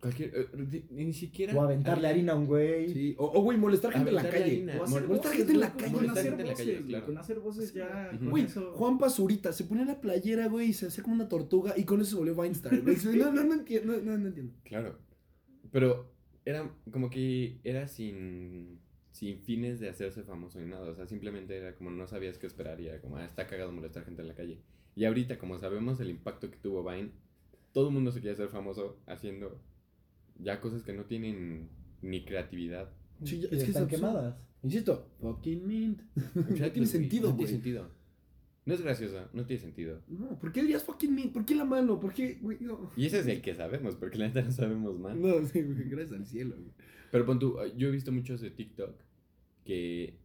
Cualquier. 0.02 0.32
eh, 0.36 0.48
di- 0.70 0.86
ni 0.92 1.14
siquiera. 1.14 1.56
O 1.56 1.62
aventarle 1.62 2.08
harina 2.08 2.34
a 2.34 2.36
un 2.36 2.46
güey. 2.46 2.90
Sí. 2.94 3.16
O, 3.18 3.26
o, 3.40 3.42
güey, 3.42 3.58
molestar 3.58 3.92
gente 3.94 4.10
en 4.10 4.16
la 4.16 4.30
calle. 4.30 4.66
Molestar 5.08 5.34
gente 5.34 5.54
en 5.54 5.60
la 5.62 5.72
calle. 5.74 5.84
Con 5.84 5.94
molestar 5.94 6.18
hacer 6.18 6.26
gente 6.26 6.42
en 6.44 6.92
la 6.92 7.00
voces. 7.00 7.06
Con 7.06 7.18
hacer 7.18 7.40
voces 7.40 7.74
ya. 7.74 8.12
Güey, 8.22 8.44
eso- 8.44 8.74
Juan 8.74 8.98
Pazurita 9.00 9.54
se 9.54 9.64
ponía 9.64 9.86
la 9.86 10.02
playera, 10.02 10.48
güey, 10.48 10.70
y 10.70 10.74
se 10.74 10.88
hacía 10.88 11.04
como 11.04 11.16
una 11.16 11.30
tortuga 11.30 11.74
y 11.78 11.86
con 11.86 12.02
eso 12.02 12.12
se 12.12 12.16
volvió 12.18 12.36
Vinestar. 12.42 12.80
güey. 12.82 12.98
No, 13.18 13.32
no, 13.32 13.44
no 13.46 13.54
entiendo, 13.54 13.94
no, 13.94 14.02
no, 14.02 14.18
no 14.18 14.28
entiendo. 14.28 14.54
Claro. 14.64 15.00
Pero 15.72 16.12
era 16.44 16.70
como 16.92 17.10
que 17.10 17.60
era 17.64 17.88
sin. 17.88 18.80
Sin 19.16 19.40
fines 19.40 19.80
de 19.80 19.88
hacerse 19.88 20.24
famoso 20.24 20.60
ni 20.60 20.66
nada. 20.70 20.90
O 20.90 20.94
sea, 20.94 21.08
simplemente 21.08 21.56
era 21.56 21.74
como 21.74 21.90
no 21.90 22.06
sabías 22.06 22.38
qué 22.38 22.48
esperar 22.48 22.82
y 22.82 22.88
era 22.88 23.00
como, 23.00 23.16
ah, 23.16 23.24
está 23.24 23.48
cagado 23.48 23.72
molestar 23.72 24.04
gente 24.04 24.22
en 24.22 24.28
la 24.28 24.36
calle. 24.36 24.60
Y 24.94 25.06
ahorita, 25.06 25.38
como 25.38 25.58
sabemos 25.58 26.02
el 26.02 26.10
impacto 26.10 26.52
que 26.52 26.58
tuvo 26.58 26.84
Vine, 26.84 27.12
todo 27.72 27.88
el 27.88 27.94
mundo 27.94 28.12
se 28.12 28.20
quiere 28.20 28.34
hacer 28.34 28.50
famoso 28.50 29.00
haciendo 29.06 29.58
ya 30.38 30.60
cosas 30.60 30.84
que 30.84 30.92
no 30.92 31.06
tienen 31.06 31.70
ni 32.02 32.26
creatividad. 32.26 32.90
Sí, 33.24 33.40
es 33.44 33.48
que 33.48 33.56
es 33.56 33.64
están 33.70 33.88
quemadas. 33.88 34.36
Insisto, 34.64 35.08
fucking 35.22 35.66
mint. 35.66 36.02
Exacto, 36.18 36.56
tiene 36.56 36.72
güey, 36.74 36.86
sentido, 36.88 37.30
No 37.30 37.36
güey. 37.36 37.46
tiene 37.46 37.52
sentido. 37.52 37.92
No 38.66 38.74
es 38.74 38.82
graciosa, 38.82 39.30
no 39.32 39.46
tiene 39.46 39.62
sentido. 39.62 40.02
No, 40.10 40.38
¿por 40.38 40.52
qué 40.52 40.62
dirías 40.62 40.84
fucking 40.84 41.16
mint? 41.16 41.32
¿Por 41.32 41.46
qué 41.46 41.56
la 41.56 41.64
mano? 41.64 42.02
¿Por 42.02 42.14
qué, 42.14 42.38
güey? 42.42 42.58
No. 42.60 42.92
Y 42.98 43.06
ese 43.06 43.20
es 43.20 43.28
el 43.28 43.42
que 43.42 43.56
sabemos, 43.56 43.96
porque 43.96 44.18
la 44.18 44.28
neta 44.28 44.42
no 44.42 44.52
sabemos 44.52 45.00
más. 45.00 45.16
No, 45.16 45.46
sí, 45.46 45.62
güey, 45.62 45.88
gracias 45.88 46.20
al 46.20 46.26
cielo, 46.26 46.56
güey. 46.58 46.72
Pero 47.12 47.26
pon 47.26 47.40
tú, 47.40 47.56
yo 47.78 47.88
he 47.88 47.92
visto 47.92 48.12
muchos 48.12 48.42
de 48.42 48.50
TikTok 48.52 49.05
que 49.66 50.18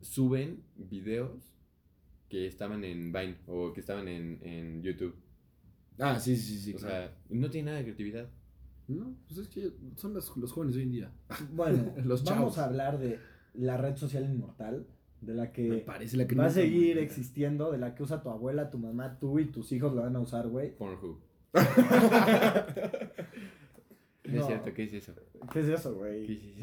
suben 0.00 0.64
videos 0.76 1.54
que 2.28 2.46
estaban 2.48 2.82
en 2.82 3.12
Vine 3.12 3.36
o 3.46 3.72
que 3.72 3.78
estaban 3.80 4.08
en, 4.08 4.40
en 4.42 4.82
YouTube. 4.82 5.14
Ah, 5.98 6.18
sí, 6.18 6.36
sí, 6.36 6.58
sí. 6.58 6.74
o 6.74 6.78
claro. 6.78 6.94
sea, 6.94 7.16
no 7.28 7.48
tiene 7.50 7.66
nada 7.66 7.78
de 7.78 7.84
creatividad. 7.84 8.28
No, 8.88 9.14
pues 9.28 9.38
es 9.38 9.48
que 9.48 9.72
son 9.96 10.12
los, 10.14 10.36
los 10.36 10.52
jóvenes 10.52 10.74
de 10.74 10.80
hoy 10.80 10.86
en 10.86 10.92
día. 10.92 11.12
Bueno, 11.52 11.92
Los 12.04 12.24
vamos 12.24 12.58
a 12.58 12.64
hablar 12.64 12.98
de 12.98 13.20
la 13.54 13.76
red 13.76 13.96
social 13.96 14.24
inmortal, 14.24 14.86
de 15.20 15.34
la 15.34 15.44
Me 15.44 15.52
que 15.52 15.84
parece 15.86 16.16
la 16.16 16.26
que 16.26 16.34
va 16.34 16.46
a 16.46 16.50
seguir 16.50 16.98
existiendo, 16.98 17.70
de 17.70 17.78
la 17.78 17.94
que 17.94 18.02
usa 18.02 18.20
tu 18.22 18.28
abuela, 18.30 18.70
tu 18.70 18.78
mamá, 18.78 19.18
tú 19.20 19.38
y 19.38 19.46
tus 19.46 19.70
hijos 19.72 19.94
la 19.94 20.02
van 20.02 20.16
a 20.16 20.20
usar, 20.20 20.48
güey. 20.48 20.76
Pornhub. 20.76 21.20
No, 24.24 24.40
es 24.40 24.46
cierto, 24.46 24.72
¿qué 24.72 24.84
es 24.84 24.92
eso? 24.94 25.12
¿Qué 25.52 25.60
es 25.60 25.68
eso, 25.68 25.94
güey? 25.94 26.56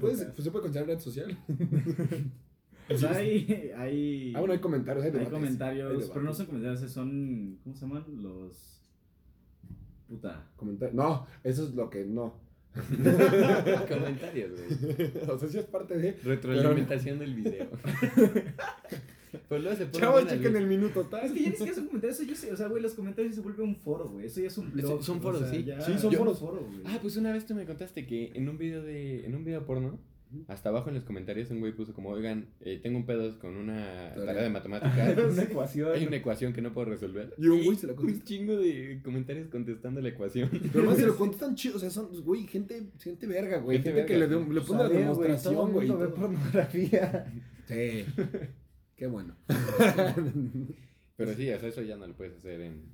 Pues, 0.00 0.24
pues, 0.34 0.44
se 0.44 0.50
puede 0.50 0.62
considerar 0.62 0.88
red 0.88 0.98
social. 1.00 1.36
Pues 2.88 3.04
hay, 3.04 3.70
hay, 3.76 4.32
Ah, 4.34 4.40
bueno, 4.40 4.54
hay 4.54 4.58
comentarios, 4.60 5.04
hay, 5.04 5.10
hay 5.10 5.12
debates, 5.12 5.32
comentarios, 5.32 6.02
hay 6.02 6.08
pero 6.12 6.22
no 6.22 6.34
son 6.34 6.46
comentarios, 6.46 6.90
son, 6.92 7.58
¿cómo 7.62 7.76
se 7.76 7.86
llaman? 7.86 8.04
Los... 8.22 8.82
Puta. 10.08 10.50
Comentar- 10.56 10.92
No, 10.92 11.26
eso 11.44 11.64
es 11.64 11.74
lo 11.74 11.88
que 11.88 12.04
no. 12.04 12.40
Comentarios, 13.88 14.50
güey. 14.52 15.12
o 15.28 15.38
sea, 15.38 15.48
sí 15.48 15.58
es 15.58 15.64
parte 15.66 15.96
de. 15.96 16.12
Retroalimentación 16.24 17.18
del 17.20 17.34
video. 17.34 17.68
Pues 19.52 19.62
luego 19.62 19.76
se 19.78 19.86
pone 19.86 20.00
Chavos, 20.00 20.22
buena, 20.22 20.30
chequen 20.36 20.50
güey. 20.52 20.62
el 20.62 20.68
minuto 20.68 21.02
tal. 21.04 21.24
Es 21.26 21.32
que 21.32 21.40
ya 21.42 21.46
ni 21.50 21.52
siquiera 21.56 21.74
son 21.74 21.86
comentarios, 21.86 22.20
eso 22.20 22.28
yo 22.28 22.36
sé, 22.36 22.52
o 22.52 22.56
sea, 22.56 22.68
güey, 22.68 22.82
los 22.82 22.94
comentarios 22.94 23.34
se 23.34 23.40
vuelven 23.40 23.68
un 23.68 23.76
foro, 23.76 24.08
güey, 24.08 24.26
eso 24.26 24.40
ya 24.40 24.46
es 24.46 24.58
un 24.58 24.72
blog. 24.72 25.02
Son 25.02 25.18
o 25.18 25.20
foros, 25.20 25.40
sea, 25.40 25.50
sí. 25.50 25.64
ya- 25.64 25.80
Sí, 25.80 25.92
son 25.98 26.12
foros. 26.12 26.40
un 26.40 26.48
foro, 26.48 26.64
güey. 26.66 26.80
Ah, 26.86 26.98
pues 27.02 27.16
una 27.16 27.32
vez 27.32 27.44
tú 27.46 27.54
me 27.54 27.64
contaste 27.66 28.06
que 28.06 28.32
en 28.34 28.48
un 28.48 28.56
video 28.58 28.82
de 28.82 29.26
en 29.26 29.34
un 29.34 29.44
video 29.44 29.64
porno, 29.66 29.98
hasta 30.48 30.70
abajo 30.70 30.88
en 30.88 30.94
los 30.94 31.04
comentarios 31.04 31.50
un 31.50 31.60
güey 31.60 31.72
puso 31.76 31.92
como, 31.92 32.08
oigan, 32.08 32.46
eh, 32.62 32.80
tengo 32.82 32.96
un 32.96 33.04
pedo 33.04 33.38
con 33.38 33.54
una 33.54 34.14
Tarea. 34.14 34.44
de 34.44 34.48
matemáticas. 34.48 35.18
Una 35.30 35.42
ecuación. 35.42 35.92
Hay 35.94 36.06
una 36.06 36.16
ecuación 36.16 36.54
que 36.54 36.62
no 36.62 36.72
puedo 36.72 36.86
resolver. 36.88 37.34
Y 37.36 37.48
un 37.48 37.62
güey 37.62 37.76
se 37.76 37.86
la 37.86 37.92
Un 37.92 37.98
contesta. 37.98 38.24
chingo 38.24 38.56
de 38.56 39.00
comentarios 39.04 39.48
contestando 39.48 40.00
la 40.00 40.08
ecuación. 40.08 40.48
Pero 40.72 40.84
más 40.86 40.96
se 40.96 41.04
lo 41.04 41.16
contestan 41.18 41.54
chido. 41.54 41.76
O 41.76 41.78
sea, 41.78 41.90
son, 41.90 42.08
güey, 42.24 42.46
gente, 42.46 42.82
gente 42.98 43.26
verga, 43.26 43.58
güey. 43.58 43.76
Gente 43.76 43.90
Gente, 43.92 44.06
que 44.06 44.18
le, 44.18 44.26
verga. 44.26 44.36
de- 44.42 44.54
le 44.54 44.60
Pues, 44.60 44.66
pone 44.66 44.82
la 44.84 44.88
ver, 44.88 44.92
güey, 44.96 45.04
todo 45.12 45.22
demostración, 45.22 45.72
güey. 45.72 45.88
mundo 45.88 46.02
ve 46.02 46.06
todo. 46.08 46.16
pornografía. 46.16 47.32
Sí. 47.68 48.04
Qué 49.02 49.08
bueno. 49.08 49.34
Pero 51.16 51.34
sí, 51.34 51.50
o 51.50 51.58
sea, 51.58 51.68
eso 51.68 51.82
ya 51.82 51.96
no 51.96 52.06
lo 52.06 52.14
puedes 52.14 52.38
hacer 52.38 52.60
en. 52.60 52.92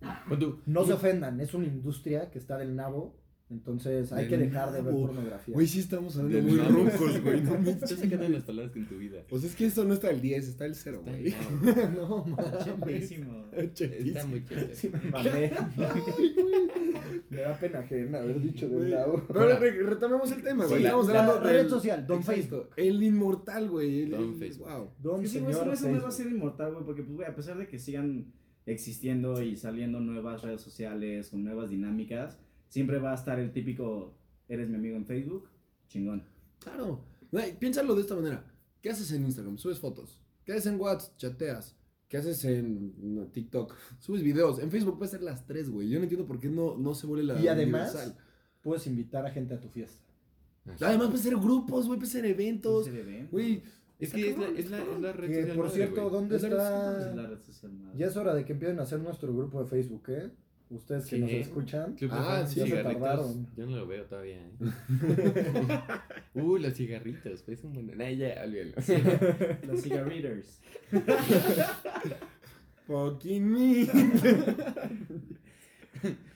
No 0.65 0.87
se 0.87 0.95
ofendan, 0.95 1.39
es 1.39 1.53
una 1.53 1.67
industria 1.67 2.31
que 2.31 2.39
está 2.39 2.57
del 2.57 2.75
nabo, 2.75 3.21
entonces 3.51 4.13
hay 4.13 4.29
que 4.29 4.37
dejar 4.37 4.73
de 4.73 4.83
ver 4.83 4.93
pornografía. 4.93 5.55
Güey, 5.55 5.67
sí 5.67 5.81
estamos 5.81 6.17
hablando 6.19 6.49
muy 6.51 6.59
rucos, 6.59 7.23
güey. 7.23 7.41
No 7.43 7.59
me 7.59 7.71
Estás 7.71 7.91
sacando 7.91 8.29
las 8.29 8.43
palabras 8.43 8.73
con 8.73 8.87
tu 8.87 8.99
vida. 8.99 9.23
Sea, 9.29 9.39
es 9.49 9.57
que 9.57 9.67
eso 9.67 9.85
no 9.85 9.95
está 9.95 10.11
el 10.11 10.21
10, 10.21 10.49
está 10.49 10.67
el 10.67 10.75
0, 10.75 11.03
Está, 11.07 11.11
güey. 11.11 11.35
no, 11.97 12.09
no, 12.09 12.25
mames. 12.27 12.65
Chetísimo. 12.65 13.45
está 13.53 14.27
muy 14.27 14.45
chévere. 14.45 14.75
Sí 14.75 14.91
me 14.93 15.11
mamé. 15.11 15.53
Me 17.31 17.41
da 17.43 17.59
pena 17.59 17.79
ajena 17.81 18.19
haber 18.19 18.41
dicho 18.41 18.69
del 18.69 18.79
Güey. 18.79 18.91
nabo. 18.93 19.23
Pero 19.29 19.59
re- 19.59 19.83
retomemos 19.83 20.31
el 20.33 20.43
tema, 20.43 20.65
güey. 20.67 20.79
Sí, 20.81 20.85
Estamos 20.85 21.09
la 21.09 21.21
hablando 21.25 21.49
red 21.49 21.57
del- 21.59 21.69
social, 21.71 22.07
Don. 22.07 22.23
Facebook. 22.23 22.69
El 22.77 23.03
inmortal, 23.03 23.69
güey. 23.71 24.03
el- 24.03 24.11
Don 24.11 24.35
Facebook. 24.39 24.69
Wow. 24.69 24.91
Don 24.99 25.27
Sí, 25.27 25.39
güey, 25.41 25.53
señor 25.55 25.69
eso, 25.69 25.87
eso 25.87 25.89
no 25.97 26.03
va 26.03 26.09
a 26.09 26.13
ser 26.13 26.27
inmortal, 26.27 26.73
güey, 26.73 26.85
porque, 26.85 27.03
pues, 27.03 27.17
güey, 27.17 27.29
a 27.29 27.35
pesar 27.35 27.59
de 27.59 27.67
que 27.67 27.79
sigan 27.79 28.33
existiendo 28.67 29.43
y 29.43 29.57
saliendo 29.57 30.01
nuevas 30.01 30.43
redes 30.43 30.61
sociales 30.61 31.31
con 31.31 31.43
nuevas 31.45 31.71
dinámicas, 31.71 32.39
siempre 32.69 32.99
va 32.99 33.13
a 33.13 33.15
estar 33.15 33.39
el 33.39 33.53
típico, 33.53 34.15
eres 34.49 34.69
mi 34.69 34.77
amigo 34.77 34.97
en 34.97 35.07
Facebook, 35.07 35.49
chingón. 35.89 36.25
Claro. 36.61 37.05
Güey, 37.31 37.59
piénsalo 37.59 37.95
de 37.95 38.03
esta 38.03 38.15
manera. 38.15 38.45
¿Qué 38.81 38.91
haces 38.91 39.11
en 39.13 39.25
Instagram? 39.25 39.59
Subes 39.59 39.79
fotos. 39.79 40.21
¿Qué 40.45 40.53
haces 40.53 40.67
en 40.67 40.81
WhatsApp? 40.81 41.17
Chateas. 41.17 41.77
¿Qué 42.09 42.17
haces 42.17 42.43
en 42.45 43.29
TikTok? 43.33 43.75
Subes 43.99 44.23
videos. 44.23 44.59
En 44.61 44.71
Facebook 44.71 44.97
puede 44.99 45.11
ser 45.11 45.23
las 45.23 45.45
tres, 45.47 45.69
güey. 45.69 45.89
Yo 45.89 45.99
no 45.99 46.05
entiendo 46.05 46.27
por 46.27 46.39
qué 46.41 46.49
no, 46.49 46.77
no 46.79 46.95
se 46.95 47.07
vuelve 47.07 47.25
la 47.25 47.41
Y 47.41 47.49
además, 47.49 47.91
universal. 47.93 48.17
puedes 48.63 48.87
invitar 48.87 49.27
a 49.27 49.31
gente 49.31 49.55
a 49.55 49.61
tu 49.61 49.69
fiesta. 49.69 50.03
Además 50.81 51.09
puede 51.09 51.23
ser 51.23 51.37
grupos, 51.37 51.87
güey. 51.87 51.99
Puede 51.99 52.11
ser 52.13 52.25
eventos. 52.27 52.89
Güey, 53.31 53.63
Es 53.99 54.13
que 54.13 54.31
es 54.31 54.39
la, 54.39 54.47
es 54.49 54.71
la, 54.71 54.79
es 54.83 55.01
la 55.01 55.13
red 55.13 55.29
Que, 55.29 55.41
social 55.43 55.57
por 55.57 55.71
cierto. 55.71 56.11
¿dónde 56.11 56.37
Es 56.37 56.45
está? 56.45 57.11
Es 57.11 57.17
la 57.17 57.27
red 57.27 57.43
social 57.43 57.73
más. 57.73 57.97
Ya 57.97 58.07
es 58.07 58.17
hora 58.17 58.35
de 58.35 58.45
que 58.45 58.53
empiecen 58.53 58.79
a 58.79 58.83
hacer 58.83 59.01
nuestro 59.01 59.35
grupo 59.35 59.63
de 59.63 59.69
Facebook, 59.69 60.05
¿eh? 60.09 60.31
Ustedes 60.71 61.05
que 61.07 61.17
Sí. 61.17 61.23
nos 61.23 61.31
escuchan. 61.33 61.95
Club 61.95 62.11
Ah, 62.13 62.45
sí, 62.47 62.57
ya 62.61 62.65
se 62.67 62.71
cigarritos. 62.71 63.03
tardaron. 63.03 63.47
Yo 63.57 63.67
no 63.67 63.77
lo 63.77 63.87
veo 63.87 64.05
todavía. 64.05 64.37
¿eh? 64.37 64.53
uh, 66.35 66.59
los 66.59 66.75
cigarritos. 66.75 67.43
Pues 67.43 67.65
un 67.65 67.73
buen. 67.73 67.87
Nah, 67.97 68.11
ya, 68.11 68.43
olvídalo. 68.45 68.73
Los 69.67 69.83
fucking 72.87 73.51
me. 73.51 73.87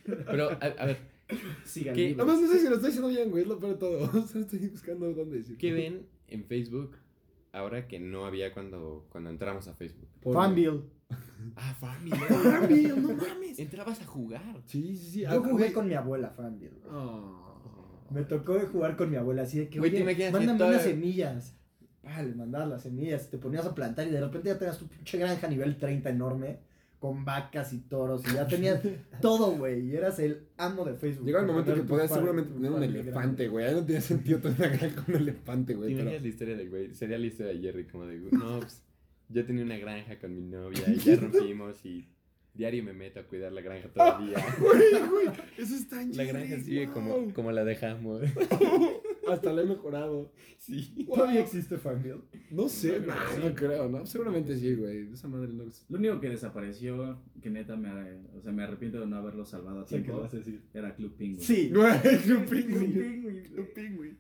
Pero, 0.06 0.50
a, 0.50 0.54
a 0.54 0.86
ver, 0.86 0.98
Cigarreaders. 1.64 2.18
Además, 2.18 2.40
no 2.42 2.48
sé 2.48 2.58
si 2.58 2.68
lo 2.68 2.74
estoy 2.74 2.90
diciendo 2.90 3.08
bien, 3.08 3.30
güey. 3.30 3.42
Es 3.42 3.48
lo 3.48 3.58
peor 3.58 3.72
de 3.72 3.78
todo. 3.78 4.10
O 4.24 4.26
sea, 4.26 4.40
estoy 4.40 4.58
buscando 4.68 5.12
dónde 5.12 5.38
decir. 5.38 5.56
¿qué 5.56 5.72
ven 5.72 6.06
en 6.28 6.44
Facebook 6.44 6.96
ahora 7.52 7.86
que 7.86 8.00
no 8.00 8.26
había 8.26 8.52
cuando, 8.52 9.06
cuando 9.10 9.30
entramos 9.30 9.68
a 9.68 9.74
Facebook? 9.74 10.08
Fanville. 10.22 10.82
Ah, 11.56 11.74
Farmville. 11.78 12.16
Farmville, 12.42 12.96
no 13.00 13.14
mames. 13.14 13.58
Entrabas 13.58 14.00
a 14.00 14.04
jugar. 14.06 14.42
Sí, 14.66 14.96
sí, 14.96 15.10
sí. 15.10 15.20
Yo 15.22 15.30
Ah, 15.30 15.36
jugué 15.38 15.52
güey. 15.52 15.72
con 15.72 15.86
mi 15.88 15.94
abuela 15.94 16.30
Fanville. 16.30 16.72
güey. 16.82 16.94
Oh. 16.94 18.06
Me 18.10 18.22
tocó 18.24 18.58
jugar 18.70 18.96
con 18.96 19.10
mi 19.10 19.16
abuela 19.16 19.42
así 19.42 19.58
de 19.58 19.68
que, 19.68 19.78
Güey, 19.78 19.90
¿te 19.90 20.02
oye, 20.04 20.30
mándame 20.30 20.64
unas 20.64 20.82
semillas. 20.82 21.56
Ah, 22.04 22.22
le 22.22 22.34
mandabas 22.34 22.68
las 22.68 22.82
semillas, 22.82 23.30
te 23.30 23.38
ponías 23.38 23.64
a 23.64 23.74
plantar 23.74 24.06
y 24.08 24.10
de 24.10 24.20
repente 24.20 24.48
ya 24.48 24.58
tenías 24.58 24.76
tu 24.78 24.86
pinche 24.88 25.16
granja 25.18 25.46
nivel 25.48 25.76
30 25.78 26.10
enorme, 26.10 26.58
con 26.98 27.24
vacas 27.24 27.72
y 27.72 27.78
toros, 27.78 28.22
y 28.30 28.34
ya 28.34 28.46
tenías 28.46 28.80
todo, 29.22 29.52
güey, 29.52 29.86
y 29.88 29.96
eras 29.96 30.18
el 30.18 30.48
amo 30.56 30.84
de 30.84 30.94
Facebook. 30.94 31.26
Llegaba 31.26 31.44
el 31.44 31.50
momento 31.52 31.74
que 31.74 31.82
podías 31.82 32.12
seguramente 32.12 32.52
tener 32.52 32.70
un 32.72 32.82
elefante, 32.82 33.48
güey. 33.48 33.66
Ahí 33.66 33.74
no 33.74 33.84
tiene 33.86 34.00
sentido 34.00 34.40
tener 34.40 34.58
una 34.58 34.68
granja 34.76 35.04
con 35.04 35.14
un 35.14 35.20
elefante, 35.22 35.72
¿Te 35.72 35.76
güey. 35.78 35.88
Pero... 35.90 36.00
imaginas 36.02 36.22
la 36.22 36.28
historia 36.28 36.56
del 36.56 36.70
güey? 36.70 36.94
Sería 36.94 37.18
la 37.18 37.26
historia 37.26 37.52
de 37.52 37.58
Jerry, 37.60 37.84
como 37.86 38.04
de, 38.06 38.18
no, 38.32 38.58
pues, 38.60 38.82
yo 39.32 39.44
tenía 39.44 39.64
una 39.64 39.76
granja 39.78 40.18
con 40.18 40.34
mi 40.34 40.42
novia 40.42 40.82
y 40.88 40.96
ya 40.98 41.16
rompimos 41.16 41.84
y 41.84 42.08
diario 42.54 42.84
me 42.84 42.92
meto 42.92 43.20
a 43.20 43.22
cuidar 43.24 43.52
la 43.52 43.62
granja 43.62 43.88
todo 43.88 44.18
el 44.20 44.28
día. 44.28 44.36
Güey, 44.58 45.08
güey, 45.08 45.26
eso 45.56 45.74
está 45.74 46.02
en 46.02 46.16
La 46.16 46.24
granja 46.24 46.58
sigue 46.60 46.86
wow. 46.86 46.94
como, 46.94 47.34
como 47.34 47.52
la 47.52 47.64
dejamos. 47.64 48.22
Hasta 49.28 49.52
le 49.52 49.62
he 49.62 49.64
mejorado. 49.64 50.32
Sí. 50.58 51.06
¿Todavía 51.06 51.40
existe 51.40 51.78
Farmville? 51.78 52.22
No 52.50 52.68
sé, 52.68 53.00
No 53.00 53.06
no, 53.06 53.14
creo. 53.14 53.48
no 53.48 53.54
creo, 53.54 53.88
¿no? 53.88 54.04
Seguramente 54.06 54.56
sí, 54.56 54.74
güey. 54.74 55.12
Esa 55.12 55.28
madre 55.28 55.52
no 55.52 55.64
Lo 55.88 55.98
único 55.98 56.20
que 56.20 56.28
desapareció, 56.28 57.22
que 57.40 57.48
neta 57.48 57.76
me, 57.76 57.88
o 58.36 58.40
sea, 58.42 58.52
me 58.52 58.64
arrepiento 58.64 59.00
de 59.00 59.06
no 59.06 59.16
haberlo 59.16 59.44
salvado 59.44 59.80
a 59.80 59.86
tiempo, 59.86 60.12
lo 60.12 60.20
vas 60.22 60.34
a 60.34 60.38
decir. 60.38 60.60
era 60.74 60.94
Club 60.94 61.16
Penguin. 61.16 61.40
Sí. 61.40 61.70
Güey, 61.74 62.00
Club 62.00 62.22
Club 62.22 62.46
Penguin. 62.48 62.92
Penguin, 62.92 63.42
Club. 63.44 63.72
Penguin. 63.72 64.18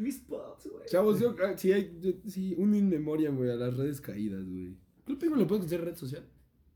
Mis 0.00 0.18
pops, 0.18 0.66
güey. 0.66 0.86
Chavos, 0.86 1.20
yo, 1.20 1.36
ah, 1.44 1.56
sí, 1.56 1.72
hay, 1.72 1.96
yo- 2.00 2.12
sí, 2.26 2.54
un 2.56 2.74
in 2.74 2.88
memoriam, 2.88 3.36
güey, 3.36 3.50
a 3.50 3.54
las 3.56 3.76
redes 3.76 4.00
caídas, 4.00 4.44
güey. 4.48 4.74
Club 5.04 5.18
Penguin 5.18 5.40
lo 5.40 5.46
puedes 5.46 5.60
considerar 5.62 5.88
red 5.88 5.96
social. 5.96 6.24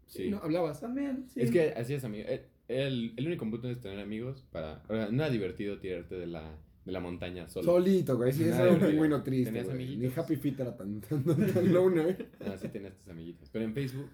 Sí. 0.06 0.28
¿No? 0.30 0.38
Hablabas. 0.38 0.80
También, 0.80 1.26
sí. 1.28 1.40
Es 1.40 1.50
que 1.50 1.70
así 1.70 1.94
es, 1.94 2.04
amigo. 2.04 2.28
El, 2.28 2.42
el, 2.68 3.14
el 3.16 3.26
único 3.26 3.48
punto 3.50 3.68
es 3.70 3.80
tener 3.80 3.98
amigos 4.00 4.44
para... 4.52 4.82
O 4.88 4.94
sea, 4.94 5.08
no 5.10 5.22
era 5.22 5.30
divertido 5.30 5.78
tirarte 5.78 6.14
de 6.16 6.26
la, 6.26 6.58
de 6.84 6.92
la 6.92 7.00
montaña 7.00 7.48
solo. 7.48 7.64
Solito, 7.72 8.16
güey. 8.16 8.32
Sí, 8.32 8.44
Nada 8.44 8.62
era 8.64 8.72
un 8.72 8.80
pingüino 8.80 9.22
triste. 9.22 9.46
¿Tenías 9.46 9.66
güey. 9.66 9.78
Ni 9.78 9.84
amiguitos? 9.94 10.18
Happy 10.18 10.36
Feet 10.36 10.60
era 10.60 10.76
tan, 10.76 11.00
tan, 11.00 11.24
tan, 11.24 11.52
tan 11.52 11.72
loner. 11.72 12.28
Ah, 12.40 12.56
sí 12.58 12.68
tenías 12.68 12.94
tus 12.96 13.08
amiguitos. 13.08 13.48
Pero 13.50 13.64
en 13.64 13.72
Facebook, 13.74 14.10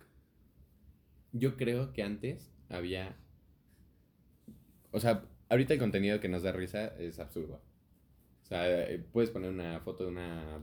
yo 1.33 1.57
creo 1.57 1.93
que 1.93 2.03
antes 2.05 2.53
había... 2.69 3.17
O 4.93 5.01
sea, 5.01 5.25
ahorita 5.49 5.75
el 5.75 5.81
contenido 5.81 6.21
que 6.21 6.29
nos 6.29 6.43
da 6.43 6.53
risa 6.53 6.87
es 6.99 7.19
absurdo. 7.19 7.61
O 8.51 8.53
sea, 8.53 8.91
eh, 8.91 8.99
puedes 9.13 9.31
poner 9.31 9.51
una 9.51 9.79
foto 9.81 10.05
de 10.05 10.11
una, 10.11 10.59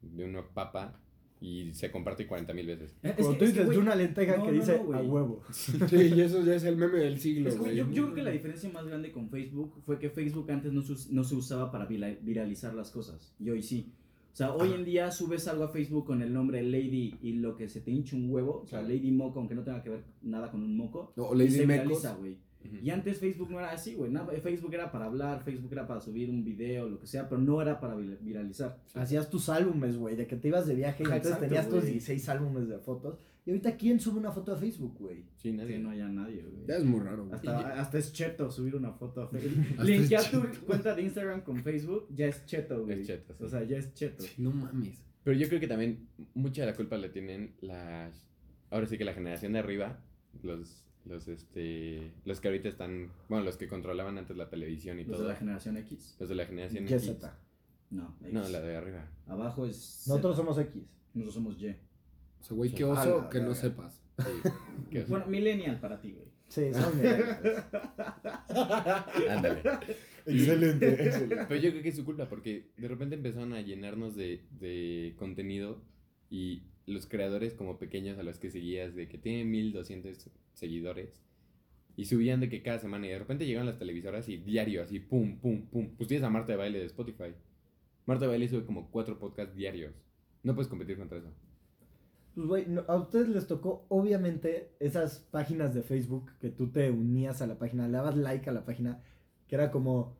de 0.00 0.24
una 0.24 0.42
papa 0.48 0.98
y 1.40 1.72
se 1.74 1.90
comparte 1.92 2.26
40 2.26 2.54
mil 2.54 2.66
veces. 2.66 2.96
Es 3.02 3.14
Cuando 3.16 3.36
tú 3.36 3.44
dices 3.44 3.68
una 3.76 3.94
lenteja 3.94 4.38
no, 4.38 4.44
que 4.46 4.52
no, 4.52 4.58
dice 4.58 4.80
no, 4.82 4.96
a 4.96 5.02
huevo. 5.02 5.42
Sí, 5.52 5.76
y 6.16 6.20
eso 6.22 6.42
ya 6.42 6.54
es 6.54 6.64
el 6.64 6.76
meme 6.76 6.98
del 6.98 7.18
siglo, 7.20 7.54
güey. 7.56 7.76
yo, 7.76 7.84
yo 7.90 8.04
creo 8.04 8.14
que 8.14 8.22
la 8.22 8.30
diferencia 8.30 8.70
más 8.70 8.86
grande 8.86 9.12
con 9.12 9.28
Facebook 9.28 9.74
fue 9.84 9.98
que 9.98 10.08
Facebook 10.10 10.50
antes 10.50 10.72
no 10.72 10.80
se, 10.82 11.12
no 11.12 11.22
se 11.22 11.34
usaba 11.34 11.70
para 11.70 11.84
vira- 11.86 12.16
viralizar 12.22 12.72
las 12.74 12.90
cosas. 12.90 13.34
Y 13.38 13.50
hoy 13.50 13.62
sí. 13.62 13.92
O 14.32 14.36
sea, 14.38 14.54
hoy 14.54 14.72
en 14.72 14.84
día 14.84 15.10
subes 15.10 15.48
algo 15.48 15.64
a 15.64 15.68
Facebook 15.68 16.06
con 16.06 16.22
el 16.22 16.32
nombre 16.32 16.62
Lady 16.62 17.14
y 17.22 17.32
lo 17.34 17.56
que 17.56 17.68
se 17.68 17.80
te 17.82 17.90
hincha 17.90 18.16
un 18.16 18.30
huevo. 18.30 18.62
O 18.62 18.66
sea. 18.66 18.80
Lady 18.82 19.10
Moco, 19.10 19.38
aunque 19.40 19.54
no 19.54 19.62
tenga 19.64 19.82
que 19.82 19.90
ver 19.90 20.04
nada 20.22 20.50
con 20.50 20.62
un 20.62 20.76
moco. 20.76 21.12
No, 21.16 21.34
y 21.34 21.38
Lady 21.38 21.50
se 21.50 21.66
Mecos. 21.66 21.84
viraliza, 21.86 22.14
güey. 22.14 22.36
Y 22.82 22.90
antes 22.90 23.18
Facebook 23.18 23.50
no 23.50 23.58
era 23.60 23.70
así, 23.70 23.94
güey. 23.94 24.10
Nada, 24.10 24.32
Facebook 24.40 24.74
era 24.74 24.90
para 24.92 25.06
hablar, 25.06 25.42
Facebook 25.42 25.72
era 25.72 25.86
para 25.86 26.00
subir 26.00 26.28
un 26.28 26.44
video, 26.44 26.88
lo 26.88 26.98
que 26.98 27.06
sea, 27.06 27.28
pero 27.28 27.40
no 27.40 27.62
era 27.62 27.80
para 27.80 27.96
vir- 27.96 28.18
viralizar. 28.20 28.78
Hacías 28.94 29.30
tus 29.30 29.48
álbumes, 29.48 29.96
güey, 29.96 30.16
de 30.16 30.26
que 30.26 30.36
te 30.36 30.48
ibas 30.48 30.66
de 30.66 30.74
viaje 30.74 31.02
y 31.02 31.06
entonces 31.06 31.38
tenías 31.40 31.66
tus 31.68 31.80
güey. 31.80 31.92
16 31.92 32.28
álbumes 32.28 32.68
de 32.68 32.78
fotos. 32.78 33.18
Y 33.46 33.50
ahorita, 33.50 33.76
¿quién 33.76 33.98
sube 33.98 34.18
una 34.18 34.30
foto 34.30 34.52
a 34.52 34.56
Facebook, 34.56 34.94
güey? 34.98 35.24
Sí, 35.36 35.52
nadie. 35.52 35.74
Que 35.74 35.78
no 35.78 35.90
haya 35.90 36.06
nadie, 36.08 36.42
güey. 36.42 36.66
Ya 36.66 36.76
es 36.76 36.84
muy 36.84 37.00
raro, 37.00 37.24
güey. 37.24 37.34
Hasta, 37.36 37.80
hasta 37.80 37.98
es 37.98 38.12
cheto 38.12 38.50
subir 38.50 38.76
una 38.76 38.92
foto 38.92 39.22
a 39.22 39.28
Facebook. 39.30 39.64
Linkear 39.84 40.30
tu 40.30 40.42
cuenta 40.66 40.94
de 40.94 41.02
Instagram 41.02 41.40
con 41.42 41.62
Facebook 41.62 42.08
ya 42.14 42.26
es 42.26 42.44
cheto, 42.44 42.84
güey. 42.84 43.00
Es 43.00 43.06
cheto, 43.06 43.34
sí. 43.38 43.44
O 43.44 43.48
sea, 43.48 43.62
ya 43.64 43.78
es 43.78 43.94
cheto. 43.94 44.22
No 44.36 44.50
mames. 44.50 45.02
Pero 45.24 45.38
yo 45.38 45.48
creo 45.48 45.60
que 45.60 45.68
también 45.68 46.08
mucha 46.34 46.62
de 46.62 46.66
la 46.66 46.76
culpa 46.76 46.98
la 46.98 47.10
tienen 47.10 47.54
las... 47.62 48.28
Ahora 48.70 48.86
sí 48.86 48.98
que 48.98 49.04
la 49.04 49.14
generación 49.14 49.52
de 49.54 49.60
arriba, 49.60 49.98
los, 50.42 50.84
los, 51.08 51.26
este, 51.28 52.12
los 52.24 52.40
que 52.40 52.48
ahorita 52.48 52.68
están... 52.68 53.10
Bueno, 53.28 53.44
los 53.44 53.56
que 53.56 53.66
controlaban 53.68 54.18
antes 54.18 54.36
la 54.36 54.48
televisión 54.48 54.98
y 55.00 55.04
Los 55.04 55.16
todo. 55.16 55.26
de 55.28 55.32
la 55.32 55.38
generación 55.38 55.76
X. 55.78 56.16
Los 56.20 56.28
de 56.28 56.34
la 56.34 56.46
generación 56.46 56.84
X. 56.84 57.06
YZ. 57.06 57.22
No, 57.90 58.14
X. 58.20 58.32
No, 58.32 58.48
la 58.48 58.60
de 58.60 58.76
arriba. 58.76 59.08
Abajo 59.26 59.66
es. 59.66 60.04
Nosotros 60.06 60.36
somos 60.36 60.58
X. 60.58 60.82
Nosotros 61.14 61.34
somos 61.34 61.60
Y. 61.60 61.68
O 62.40 62.44
sea, 62.44 62.56
güey, 62.56 62.70
qué 62.72 62.84
oso 62.84 63.22
la 63.22 63.28
que 63.30 63.38
no 63.40 63.48
verga. 63.48 63.60
sepas. 63.60 64.02
Sí. 64.18 64.50
¿Qué 64.90 64.98
oso? 65.00 65.08
Bueno, 65.10 65.26
Millennial 65.26 65.80
para 65.80 66.00
ti, 66.00 66.12
güey. 66.12 66.28
Sí, 66.48 66.72
somos 66.72 66.94
millennials. 66.94 67.38
Ándale. 69.28 69.62
excelente, 70.26 70.88
excelente. 71.06 71.44
Pero 71.48 71.60
yo 71.60 71.70
creo 71.70 71.82
que 71.82 71.88
es 71.90 71.96
su 71.96 72.04
culpa 72.04 72.28
porque 72.28 72.70
de 72.76 72.88
repente 72.88 73.16
empezaron 73.16 73.52
a 73.52 73.60
llenarnos 73.60 74.14
de, 74.16 74.44
de 74.58 75.14
contenido 75.18 75.82
y 76.30 76.62
los 76.88 77.06
creadores 77.06 77.54
como 77.54 77.78
pequeños 77.78 78.18
a 78.18 78.22
los 78.22 78.38
que 78.38 78.50
seguías 78.50 78.94
de 78.94 79.08
que 79.08 79.18
tienen 79.18 79.50
1200 79.50 80.30
seguidores 80.54 81.22
y 81.96 82.04
subían 82.06 82.40
de 82.40 82.48
que 82.48 82.62
cada 82.62 82.78
semana 82.78 83.06
y 83.06 83.10
de 83.10 83.18
repente 83.18 83.46
llegaban 83.46 83.66
las 83.66 83.78
televisoras 83.78 84.28
y 84.28 84.36
diario 84.36 84.82
así 84.82 85.00
pum 85.00 85.38
pum 85.38 85.66
pum. 85.66 85.90
Pues 85.96 86.08
tienes 86.08 86.24
a 86.24 86.30
Marta 86.30 86.52
de 86.52 86.58
Baile 86.58 86.78
de 86.78 86.86
Spotify. 86.86 87.34
Marta 88.06 88.24
de 88.24 88.30
Baile 88.30 88.48
sube 88.48 88.64
como 88.64 88.90
cuatro 88.90 89.18
podcasts 89.18 89.54
diarios. 89.54 89.94
No 90.42 90.54
puedes 90.54 90.68
competir 90.68 90.96
contra 90.96 91.18
eso. 91.18 91.32
Pues, 92.34 92.46
güey, 92.46 92.66
no- 92.68 92.84
a 92.86 92.96
ustedes 92.96 93.28
les 93.28 93.46
tocó, 93.48 93.84
obviamente, 93.88 94.70
esas 94.78 95.18
páginas 95.18 95.74
de 95.74 95.82
Facebook 95.82 96.30
que 96.40 96.50
tú 96.50 96.70
te 96.70 96.90
unías 96.90 97.42
a 97.42 97.46
la 97.48 97.58
página, 97.58 97.86
le 97.88 97.94
dabas 97.96 98.16
like 98.16 98.48
a 98.48 98.52
la 98.52 98.64
página, 98.64 99.02
que 99.48 99.56
era 99.56 99.72
como, 99.72 100.16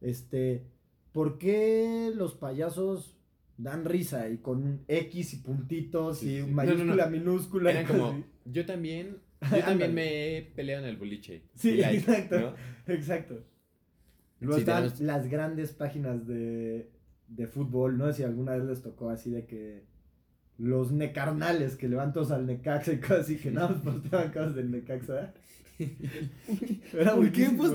este, 0.00 0.64
¿por 1.12 1.36
qué 1.38 2.10
los 2.14 2.34
payasos 2.34 3.13
dan 3.56 3.84
risa? 3.84 4.28
Y 4.28 4.38
con 4.38 4.62
un 4.62 4.84
X 4.88 5.34
y 5.34 5.36
puntitos 5.38 6.18
Sí, 6.18 6.38
y 6.38 6.42
sí. 6.42 6.50
mayúscula, 6.50 6.84
No, 6.84 6.94
no, 6.96 7.04
no. 7.04 7.10
minúscula. 7.10 7.70
y 7.72 7.76
Era 7.76 7.82
cosas 7.86 8.00
como, 8.00 8.12
así. 8.12 8.24
yo 8.46 8.66
también, 8.66 9.16
yo 9.50 9.58
también 9.64 9.94
me 9.94 10.36
he 10.38 10.42
peleado 10.42 10.84
en 10.84 10.90
el 10.90 10.96
boliche. 10.96 11.42
Sí, 11.54 11.76
like, 11.76 11.96
exacto. 11.98 12.54
Exacto. 12.86 13.44
Luego 14.40 14.58
Sí, 14.58 14.64
tenemos- 14.64 15.00
las 15.00 15.28
grandes 15.28 15.72
páginas 15.72 16.26
de, 16.26 16.90
de 17.28 17.46
fútbol, 17.46 17.96
no 17.96 18.06
sé 18.08 18.14
si 18.18 18.22
alguna 18.24 18.52
vez 18.56 18.64
les 18.64 18.82
tocó 18.82 19.10
así 19.10 19.30
de 19.30 19.46
que 19.46 19.84
los 20.58 20.92
necarnales 20.92 21.76
que 21.76 21.88
levantos 21.88 22.30
al 22.30 22.46
Necaxa 22.46 22.92
y 22.92 22.98
cosas 23.00 23.20
así 23.20 23.36
que 23.36 23.50
nada 23.50 23.68
más 23.70 23.78
posteaban 23.82 24.28
cosas 24.32 24.54
del 24.54 24.70
Necaxa. 24.70 25.32
Era 26.92 27.14
¿Por 27.16 27.32
qué 27.32 27.46
algo 27.46 27.68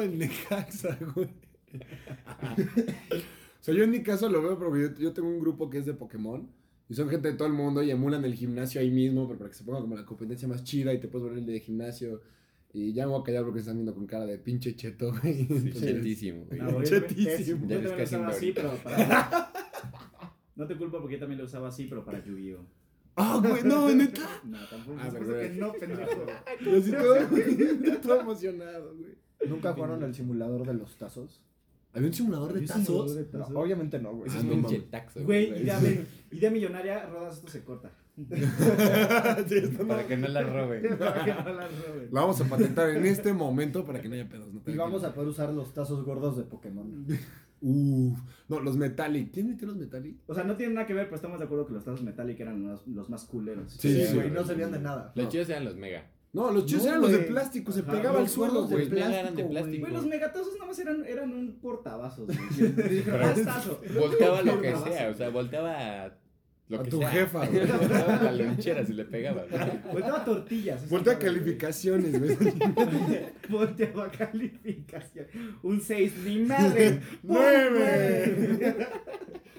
del 0.00 0.18
Necaxa, 0.18 0.98
güey? 1.14 1.28
o 3.64 3.66
sea, 3.66 3.74
yo 3.74 3.82
en 3.84 3.90
mi 3.90 4.02
caso 4.02 4.28
lo 4.28 4.42
veo 4.42 4.58
porque 4.58 4.82
yo, 4.82 4.94
yo 4.98 5.12
tengo 5.14 5.28
un 5.28 5.40
grupo 5.40 5.70
que 5.70 5.78
es 5.78 5.86
de 5.86 5.94
Pokémon. 5.94 6.46
Y 6.86 6.94
son 6.94 7.08
gente 7.08 7.28
de 7.30 7.34
todo 7.38 7.48
el 7.48 7.54
mundo 7.54 7.82
y 7.82 7.90
emulan 7.90 8.26
el 8.26 8.34
gimnasio 8.34 8.78
ahí 8.78 8.90
mismo, 8.90 9.26
pero 9.26 9.38
para 9.38 9.48
que 9.48 9.56
se 9.56 9.64
ponga 9.64 9.80
como 9.80 9.96
la 9.96 10.04
competencia 10.04 10.46
más 10.46 10.64
chida 10.64 10.92
y 10.92 11.00
te 11.00 11.08
puedes 11.08 11.24
volver 11.24 11.38
el 11.38 11.46
de 11.46 11.58
gimnasio. 11.60 12.20
Y 12.74 12.92
ya 12.92 13.06
me 13.06 13.12
voy 13.12 13.22
a 13.22 13.24
callar 13.24 13.42
porque 13.44 13.60
están 13.60 13.76
viendo 13.76 13.94
con 13.94 14.06
cara 14.06 14.26
de 14.26 14.36
pinche 14.36 14.76
cheto, 14.76 15.10
güey. 15.22 15.46
Sí, 15.46 15.46
Entonces- 15.48 15.80
chetísimo, 15.80 16.44
güey. 16.44 16.60
No, 16.60 16.82
Chetísimo. 16.82 17.66
Yo 17.66 17.78
eres 17.78 17.80
también 17.80 17.84
lo 17.84 17.96
casi 17.96 18.02
usaba 18.14 18.24
un 18.24 18.30
así, 18.30 18.52
Dory. 18.52 18.68
pero 18.68 18.76
para. 18.84 19.52
No 20.56 20.66
te 20.66 20.76
culpo 20.76 20.98
porque 21.00 21.14
yo 21.14 21.20
también 21.20 21.38
lo 21.38 21.46
usaba 21.46 21.68
así, 21.68 21.86
pero 21.88 22.04
para 22.04 22.22
Yu-Gi-Oh! 22.22 22.64
Ah, 23.16 23.40
güey, 23.42 23.62
no, 23.64 23.88
neta. 23.94 24.28
No, 24.44 24.58
tampoco. 24.68 24.98
Ah, 25.00 25.08
es 25.08 25.14
pero 25.14 25.40
que 25.40 25.48
no, 25.50 25.72
pendejo. 25.72 26.26
Yo 26.64 26.76
así 26.78 26.92
todo, 26.92 27.98
todo 28.02 28.20
emocionado, 28.20 28.94
güey. 28.94 29.14
¿Nunca 29.48 29.72
jugaron 29.72 30.02
el 30.02 30.14
simulador 30.14 30.66
de 30.66 30.74
los 30.74 30.96
tazos? 30.96 31.40
¿Había 31.94 32.08
un 32.08 32.14
simulador 32.14 32.52
de 32.52 32.58
¿Había 32.58 32.68
tazos? 32.68 32.84
simulador 32.86 33.14
de 33.16 33.22
No, 33.24 33.38
tazos? 33.44 33.56
obviamente 33.56 33.98
no, 34.00 34.12
güey. 34.14 34.28
Ese 34.28 34.36
Ah, 34.36 34.40
es 34.40 34.46
no 34.46 34.54
un 34.54 34.62
mames. 34.62 34.78
chetaxo. 34.80 35.24
Güey, 35.24 35.62
idea, 35.62 35.80
de- 35.80 36.06
idea 36.32 36.50
millonaria, 36.50 37.06
rodas 37.06 37.36
esto 37.36 37.48
se 37.48 37.62
corta. 37.64 37.90
Sí, 39.48 39.56
esto 39.56 39.82
no- 39.82 39.88
Para 39.88 40.06
que 40.06 40.16
no 40.16 40.28
la 40.28 40.42
roben. 40.42 40.82
Para 40.98 41.24
que 41.24 41.34
no 41.34 41.52
la 41.52 41.68
roben. 41.68 42.08
La 42.12 42.20
vamos 42.20 42.40
a 42.40 42.44
patentar 42.44 42.90
en 42.90 43.06
este 43.06 43.32
momento 43.32 43.84
para 43.84 44.00
que 44.00 44.08
no 44.08 44.14
haya 44.14 44.28
pedos. 44.28 44.52
¿no? 44.52 44.60
Y 44.66 44.76
vamos 44.76 45.02
a 45.04 45.12
poder 45.14 45.28
usar 45.30 45.52
los 45.52 45.72
tazos 45.74 46.04
gordos 46.04 46.36
de 46.36 46.44
Pokémon. 46.44 47.06
Uf, 47.60 48.18
no, 48.48 48.60
los 48.60 48.76
Metallic. 48.76 49.32
¿Quién 49.32 49.48
metió 49.48 49.66
los 49.66 49.76
Metallic? 49.76 50.16
O 50.26 50.34
sea, 50.34 50.44
no 50.44 50.56
tiene 50.56 50.74
nada 50.74 50.86
que 50.86 50.94
ver, 50.94 51.06
pero 51.06 51.16
estamos 51.16 51.38
de 51.38 51.46
acuerdo 51.46 51.66
que 51.66 51.72
los 51.72 51.84
tazos 51.84 52.02
Metallic 52.02 52.38
eran 52.40 52.62
los, 52.62 52.86
los 52.86 53.08
más 53.10 53.24
culeros. 53.24 53.72
Sí, 53.72 53.92
Sí, 53.94 54.06
sí, 54.06 54.14
güey, 54.14 54.28
sí. 54.28 54.34
no 54.34 54.44
servían 54.44 54.70
de 54.72 54.80
nada. 54.80 55.12
Los 55.14 55.24
No. 55.26 55.30
chidos 55.30 55.48
eran 55.48 55.64
los 55.64 55.76
mega. 55.76 56.04
No, 56.34 56.50
los 56.50 56.66
chidos 56.66 56.82
No, 56.82 56.88
eran 56.90 57.00
los 57.00 57.12
de 57.12 57.18
plástico, 57.20 57.70
se 57.72 57.80
Ajá, 57.80 57.92
pegaba 57.92 58.18
al 58.18 58.28
suelo, 58.28 58.66
güey. 58.66 58.80
Los 58.86 58.90
mega 58.90 59.20
eran 59.20 59.36
de 59.36 59.44
plástico, 59.44 59.80
güey. 59.82 59.92
los 59.92 60.06
megatazos 60.06 60.52
nada 60.54 60.66
más 60.66 60.78
eran, 60.80 61.04
eran 61.06 61.32
un 61.32 61.58
portavasos. 61.60 62.26
Volteaba 63.98 64.42
lo 64.42 64.60
que 64.60 64.76
sea, 64.76 65.10
o 65.10 65.14
sea, 65.14 65.30
volteaba 65.30 66.04
a 66.06 66.12
lo 66.68 66.80
A 66.80 66.82
que 66.82 66.90
tu 66.90 66.98
sea. 66.98 67.08
jefa, 67.10 67.46
güey. 67.50 67.66
La 67.66 68.32
lonchera 68.32 68.84
si 68.86 68.92
le 68.94 69.04
pegaba. 69.04 69.44
Volteaba 69.92 70.24
tortillas. 70.24 70.80
esa 70.82 70.90
Voltea 70.90 71.18
calificaciones, 71.18 72.18
güey. 72.18 72.36
Volteaba 73.48 74.10
calificación. 74.10 75.26
Un 75.62 75.80
6, 75.80 76.12
ni 76.24 76.38
madre. 76.40 77.00
¡Nueve! 77.22 78.86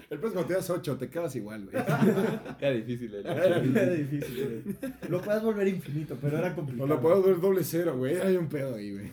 El 0.08 0.20
pues 0.20 0.32
cuando 0.32 0.46
te 0.46 0.54
das 0.54 0.70
ocho, 0.70 0.96
te 0.96 1.08
quedas 1.08 1.34
igual, 1.34 1.64
güey. 1.68 1.76
Era 2.60 2.70
difícil. 2.70 3.12
¿eh? 3.14 3.22
Era 3.24 3.90
difícil, 3.92 4.62
güey. 4.64 4.90
Lo 5.08 5.20
puedes 5.20 5.42
volver 5.42 5.66
infinito, 5.68 6.16
pero 6.20 6.38
era 6.38 6.52
O 6.52 6.54
complicado. 6.54 6.86
lo 6.86 7.00
puedo 7.00 7.22
ver 7.24 7.40
doble 7.40 7.64
cero, 7.64 7.96
güey. 7.98 8.16
Hay 8.20 8.36
un 8.36 8.48
pedo 8.48 8.76
ahí, 8.76 8.92
güey. 8.92 9.10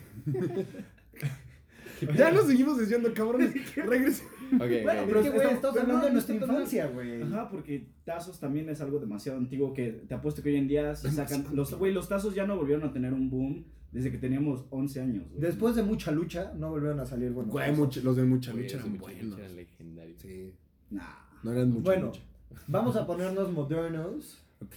ya 2.16 2.30
nos 2.30 2.46
seguimos 2.46 2.78
desviando, 2.78 3.12
cabrones. 3.12 3.52
Regresa. 3.76 4.22
Bueno, 4.84 5.02
ok, 5.02 5.06
pero 5.06 5.20
ok. 5.20 5.26
es 5.26 5.32
que, 5.32 5.38
güey, 5.38 5.54
estamos 5.54 5.76
hablando 5.76 6.00
no, 6.02 6.06
de 6.06 6.12
nuestra 6.12 6.34
infancia, 6.34 6.86
güey. 6.88 7.22
Ajá, 7.22 7.48
porque 7.50 7.86
tazos 8.04 8.38
también 8.40 8.68
es 8.68 8.80
algo 8.80 8.98
demasiado 8.98 9.38
antiguo 9.38 9.72
que 9.74 9.92
te 10.08 10.14
apuesto 10.14 10.42
que 10.42 10.50
hoy 10.50 10.56
en 10.56 10.68
día 10.68 10.94
si 10.96 11.10
sacan 11.10 11.44
los 11.52 11.74
güey, 11.78 11.92
los 11.92 12.08
tazos 12.08 12.34
ya 12.34 12.46
no 12.46 12.56
volvieron 12.56 12.84
a 12.88 12.92
tener 12.92 13.12
un 13.12 13.30
boom 13.30 13.64
desde 13.92 14.10
que 14.10 14.18
teníamos 14.18 14.64
11 14.70 15.00
años. 15.00 15.24
güey. 15.30 15.40
Después 15.40 15.76
de 15.76 15.82
mucha 15.84 16.10
lucha, 16.10 16.52
no 16.56 16.70
volvieron 16.70 16.98
a 17.00 17.06
salir 17.06 17.30
buenos. 17.32 17.52
Güey, 17.52 17.74
los 18.02 18.16
de 18.16 18.24
mucha 18.24 18.50
Güey, 18.52 18.64
lucha 18.64 18.76
eran 18.78 18.98
buenos. 18.98 19.38
eran 19.38 19.56
legendarios. 19.56 20.20
Sí, 20.20 20.52
Nah. 20.90 21.02
no 21.42 21.52
eran 21.52 21.70
mucha 21.70 21.84
Bueno, 21.84 22.06
lucha. 22.06 22.20
vamos 22.66 22.96
a 22.96 23.06
ponernos 23.06 23.52
modernos. 23.52 24.42
Ok. 24.60 24.76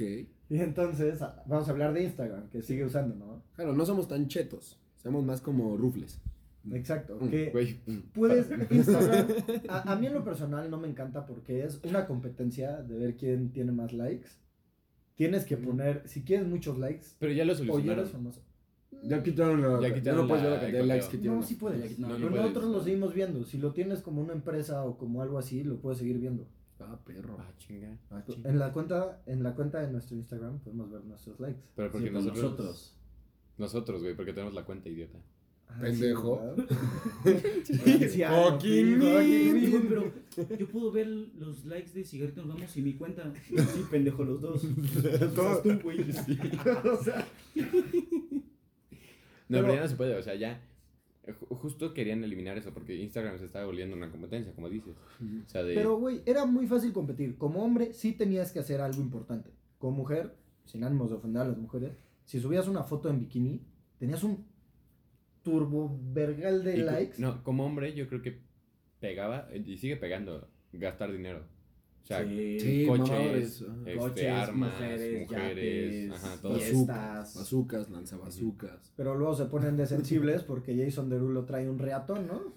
Y 0.49 0.59
entonces 0.59 1.19
vamos 1.45 1.67
a 1.67 1.71
hablar 1.71 1.93
de 1.93 2.03
Instagram, 2.03 2.47
que 2.49 2.61
sigue 2.61 2.85
usando, 2.85 3.15
¿no? 3.15 3.43
Claro, 3.55 3.73
no 3.73 3.85
somos 3.85 4.07
tan 4.07 4.27
chetos. 4.27 4.79
Somos 4.97 5.23
más 5.25 5.41
como 5.41 5.75
rufles. 5.77 6.19
Exacto. 6.73 7.17
Mm, 7.21 7.29
Que 7.29 7.49
Güey, 7.51 7.81
mm. 7.85 7.97
puedes. 8.13 8.47
Instagram. 8.71 9.27
A, 9.69 9.91
a 9.93 9.95
mí 9.95 10.07
en 10.07 10.13
lo 10.13 10.23
personal 10.23 10.69
no 10.69 10.77
me 10.79 10.87
encanta 10.87 11.25
porque 11.25 11.63
es 11.63 11.79
una 11.83 12.05
competencia 12.07 12.81
de 12.83 12.97
ver 12.97 13.15
quién 13.15 13.51
tiene 13.51 13.71
más 13.71 13.93
likes. 13.93 14.27
Tienes 15.15 15.45
que 15.45 15.57
poner. 15.57 16.03
Si 16.07 16.23
quieres 16.23 16.47
muchos 16.47 16.77
likes, 16.77 17.05
Pero 17.19 17.33
ya 17.33 17.43
lo 17.45 17.53
o 17.53 17.55
solucionaron. 17.55 17.99
eres 17.99 18.11
famoso. 18.11 18.41
Ya 19.03 19.21
quitaron 19.23 19.61
la. 19.61 19.81
Ya 19.81 19.89
Ya, 19.89 19.93
quitaron 19.95 20.21
no 20.21 20.27
puedes 20.27 20.43
ver 20.43 20.51
la- 20.51 20.57
la 20.57 20.61
cantidad 20.61 20.77
de 20.79 20.83
el 20.83 20.87
likes 20.87 21.07
que 21.09 21.17
tiene. 21.17 21.35
No, 21.35 21.43
sí 21.43 21.55
puedes. 21.55 21.99
No, 21.99 22.07
no 22.09 22.15
Pero 22.15 22.29
puedes. 22.29 22.45
nosotros 22.45 22.71
lo 22.71 22.83
seguimos 22.83 23.13
viendo. 23.13 23.43
Si 23.45 23.57
lo 23.57 23.71
tienes 23.73 24.01
como 24.01 24.21
una 24.21 24.33
empresa 24.33 24.83
o 24.85 24.97
como 24.97 25.21
algo 25.21 25.37
así, 25.37 25.63
lo 25.63 25.79
puedes 25.79 25.99
seguir 25.99 26.19
viendo. 26.19 26.47
Ah, 26.79 26.99
perro. 27.05 27.37
Ah, 27.39 27.51
chinga. 27.57 27.97
Ah, 28.11 28.23
chinga. 28.27 28.49
En 28.49 28.59
la 28.59 28.71
cuenta, 28.71 29.21
en 29.25 29.41
la 29.43 29.55
cuenta 29.55 29.81
de 29.81 29.91
nuestro 29.91 30.15
Instagram 30.15 30.59
podemos 30.59 30.91
ver 30.91 31.03
nuestros 31.05 31.39
likes. 31.39 31.61
Pero 31.75 31.91
porque 31.91 32.07
Sí, 32.07 32.13
pues 32.13 32.25
nosotros. 32.25 32.95
nosotros, 33.57 34.01
güey, 34.03 34.15
porque 34.15 34.33
tenemos 34.33 34.53
la 34.53 34.63
cuenta, 34.65 34.87
idiota. 34.89 35.17
Ah, 35.69 35.79
Pendejo. 35.81 36.41
Fucking 37.23 38.97
me. 38.99 39.79
pero 39.87 40.11
yo 40.57 40.67
puedo 40.67 40.91
ver 40.91 41.07
los 41.07 41.65
likes 41.65 41.91
de 41.91 42.03
Cigarrito 42.03 42.41
Nos 42.45 42.55
Vamos 42.55 42.77
y 42.77 42.81
mi 42.81 42.93
cuenta. 42.93 43.31
Sí, 43.45 43.55
pendejo, 43.91 44.23
los 44.23 44.41
dos. 44.41 44.61
Todo- 45.35 45.61
tú, 45.61 45.79
güey. 45.83 45.99
o 46.11 47.03
sea, 47.03 47.27
No, 49.49 49.59
Pero- 49.61 49.73
ya 49.73 49.81
no 49.81 49.87
se 49.87 49.95
puede, 49.95 50.15
o 50.15 50.21
sea, 50.23 50.35
ya. 50.35 50.61
ju- 51.27 51.55
Justo 51.57 51.93
querían 51.93 52.23
eliminar 52.23 52.57
eso 52.57 52.73
porque 52.73 52.95
Instagram 52.95 53.37
se 53.37 53.45
estaba 53.45 53.65
volviendo 53.65 53.95
una 53.95 54.09
competencia, 54.11 54.53
como 54.53 54.69
dices. 54.69 54.95
O 55.45 55.49
sea, 55.49 55.63
de. 55.63 55.75
Pero, 55.75 55.97
güey, 55.97 56.21
era 56.25 56.45
muy 56.45 56.67
fácil 56.67 56.91
competir. 56.93 57.37
Como 57.37 57.63
hombre, 57.63 57.93
sí 57.93 58.13
tenías 58.13 58.51
que 58.51 58.59
hacer 58.59 58.81
algo 58.81 59.01
importante. 59.01 59.51
Como 59.77 59.97
mujer, 59.97 60.35
sin 60.65 60.83
ánimos 60.83 61.09
de 61.09 61.17
ofender 61.17 61.43
a 61.43 61.47
las 61.49 61.57
mujeres, 61.57 61.97
si 62.25 62.39
subías 62.39 62.67
una 62.67 62.83
foto 62.83 63.09
en 63.09 63.19
bikini, 63.19 63.61
tenías 63.99 64.23
un 64.23 64.45
turbo 65.51 65.97
vergal 66.13 66.63
de 66.63 66.77
y 66.77 66.81
likes. 66.81 67.15
No, 67.19 67.43
como 67.43 67.65
hombre, 67.65 67.93
yo 67.93 68.07
creo 68.09 68.21
que 68.21 68.39
pegaba 68.99 69.47
y 69.53 69.77
sigue 69.77 69.95
pegando 69.97 70.47
gastar 70.73 71.11
dinero. 71.11 71.43
O 72.03 72.07
sea, 72.07 72.23
Sí. 72.25 72.85
Coches, 72.87 73.63
ajá. 73.63 73.73
este, 73.85 73.97
Coches, 73.97 74.31
armas, 74.31 74.73
mujeres, 74.73 75.21
mujeres, 75.29 75.93
yates, 76.09 76.23
ajá, 76.23 76.41
todo. 76.41 76.55
fiestas. 76.59 77.35
Lanzabazucas. 77.89 78.93
Pero 78.95 79.15
luego 79.15 79.35
se 79.35 79.45
ponen 79.45 79.75
de 79.77 79.85
sensibles 79.87 80.43
porque 80.43 80.75
Jason 80.75 81.09
Derulo 81.09 81.43
trae 81.45 81.69
un 81.69 81.79
reatón, 81.79 82.27
¿no? 82.27 82.53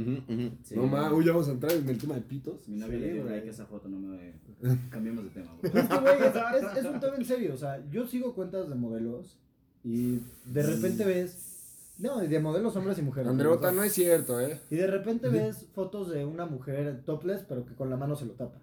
Ujú, 0.00 0.10
ujú. 0.32 0.50
Sí. 0.62 0.74
No 0.76 0.86
más, 0.86 1.10
uy, 1.12 1.24
ya 1.24 1.32
vamos 1.32 1.48
a 1.48 1.52
entrar 1.52 1.72
en 1.72 1.88
el 1.88 1.98
tema 1.98 2.14
de 2.16 2.20
pitos. 2.20 2.68
Mi 2.68 2.76
novia 2.76 2.98
Sí, 2.98 3.04
le 3.04 3.12
dio 3.14 3.24
like 3.24 3.48
a 3.48 3.50
esa 3.50 3.66
foto, 3.66 3.88
no 3.88 3.98
me. 3.98 4.34
Cambiemos 4.90 5.24
de 5.24 5.30
tema, 5.30 5.52
güey. 5.60 5.72
Es 5.74 5.88
que, 5.88 5.98
güey, 5.98 6.18
es, 6.20 6.64
es- 6.64 6.76
es 6.78 6.84
un 6.84 7.00
tema 7.00 7.16
en 7.16 7.24
serio. 7.24 7.54
O 7.54 7.56
sea, 7.56 7.84
yo 7.90 8.06
sigo 8.06 8.34
cuentas 8.34 8.68
de 8.68 8.74
modelos 8.74 9.38
y 9.82 10.18
de 10.44 10.62
repente 10.62 11.04
ves. 11.04 11.55
No, 11.98 12.18
de 12.18 12.40
modelos 12.40 12.76
hombres 12.76 12.98
y 12.98 13.02
mujeres. 13.02 13.30
Andreota, 13.30 13.72
no 13.72 13.82
es 13.82 13.92
cierto, 13.92 14.38
¿eh? 14.40 14.60
Y 14.70 14.76
de 14.76 14.86
repente 14.86 15.28
ves 15.28 15.66
fotos 15.72 16.10
de 16.10 16.24
una 16.24 16.44
mujer 16.46 17.02
topless, 17.04 17.42
pero 17.48 17.64
que 17.64 17.74
con 17.74 17.88
la 17.90 17.96
mano 17.96 18.16
se 18.16 18.26
lo 18.26 18.32
tapa. 18.34 18.58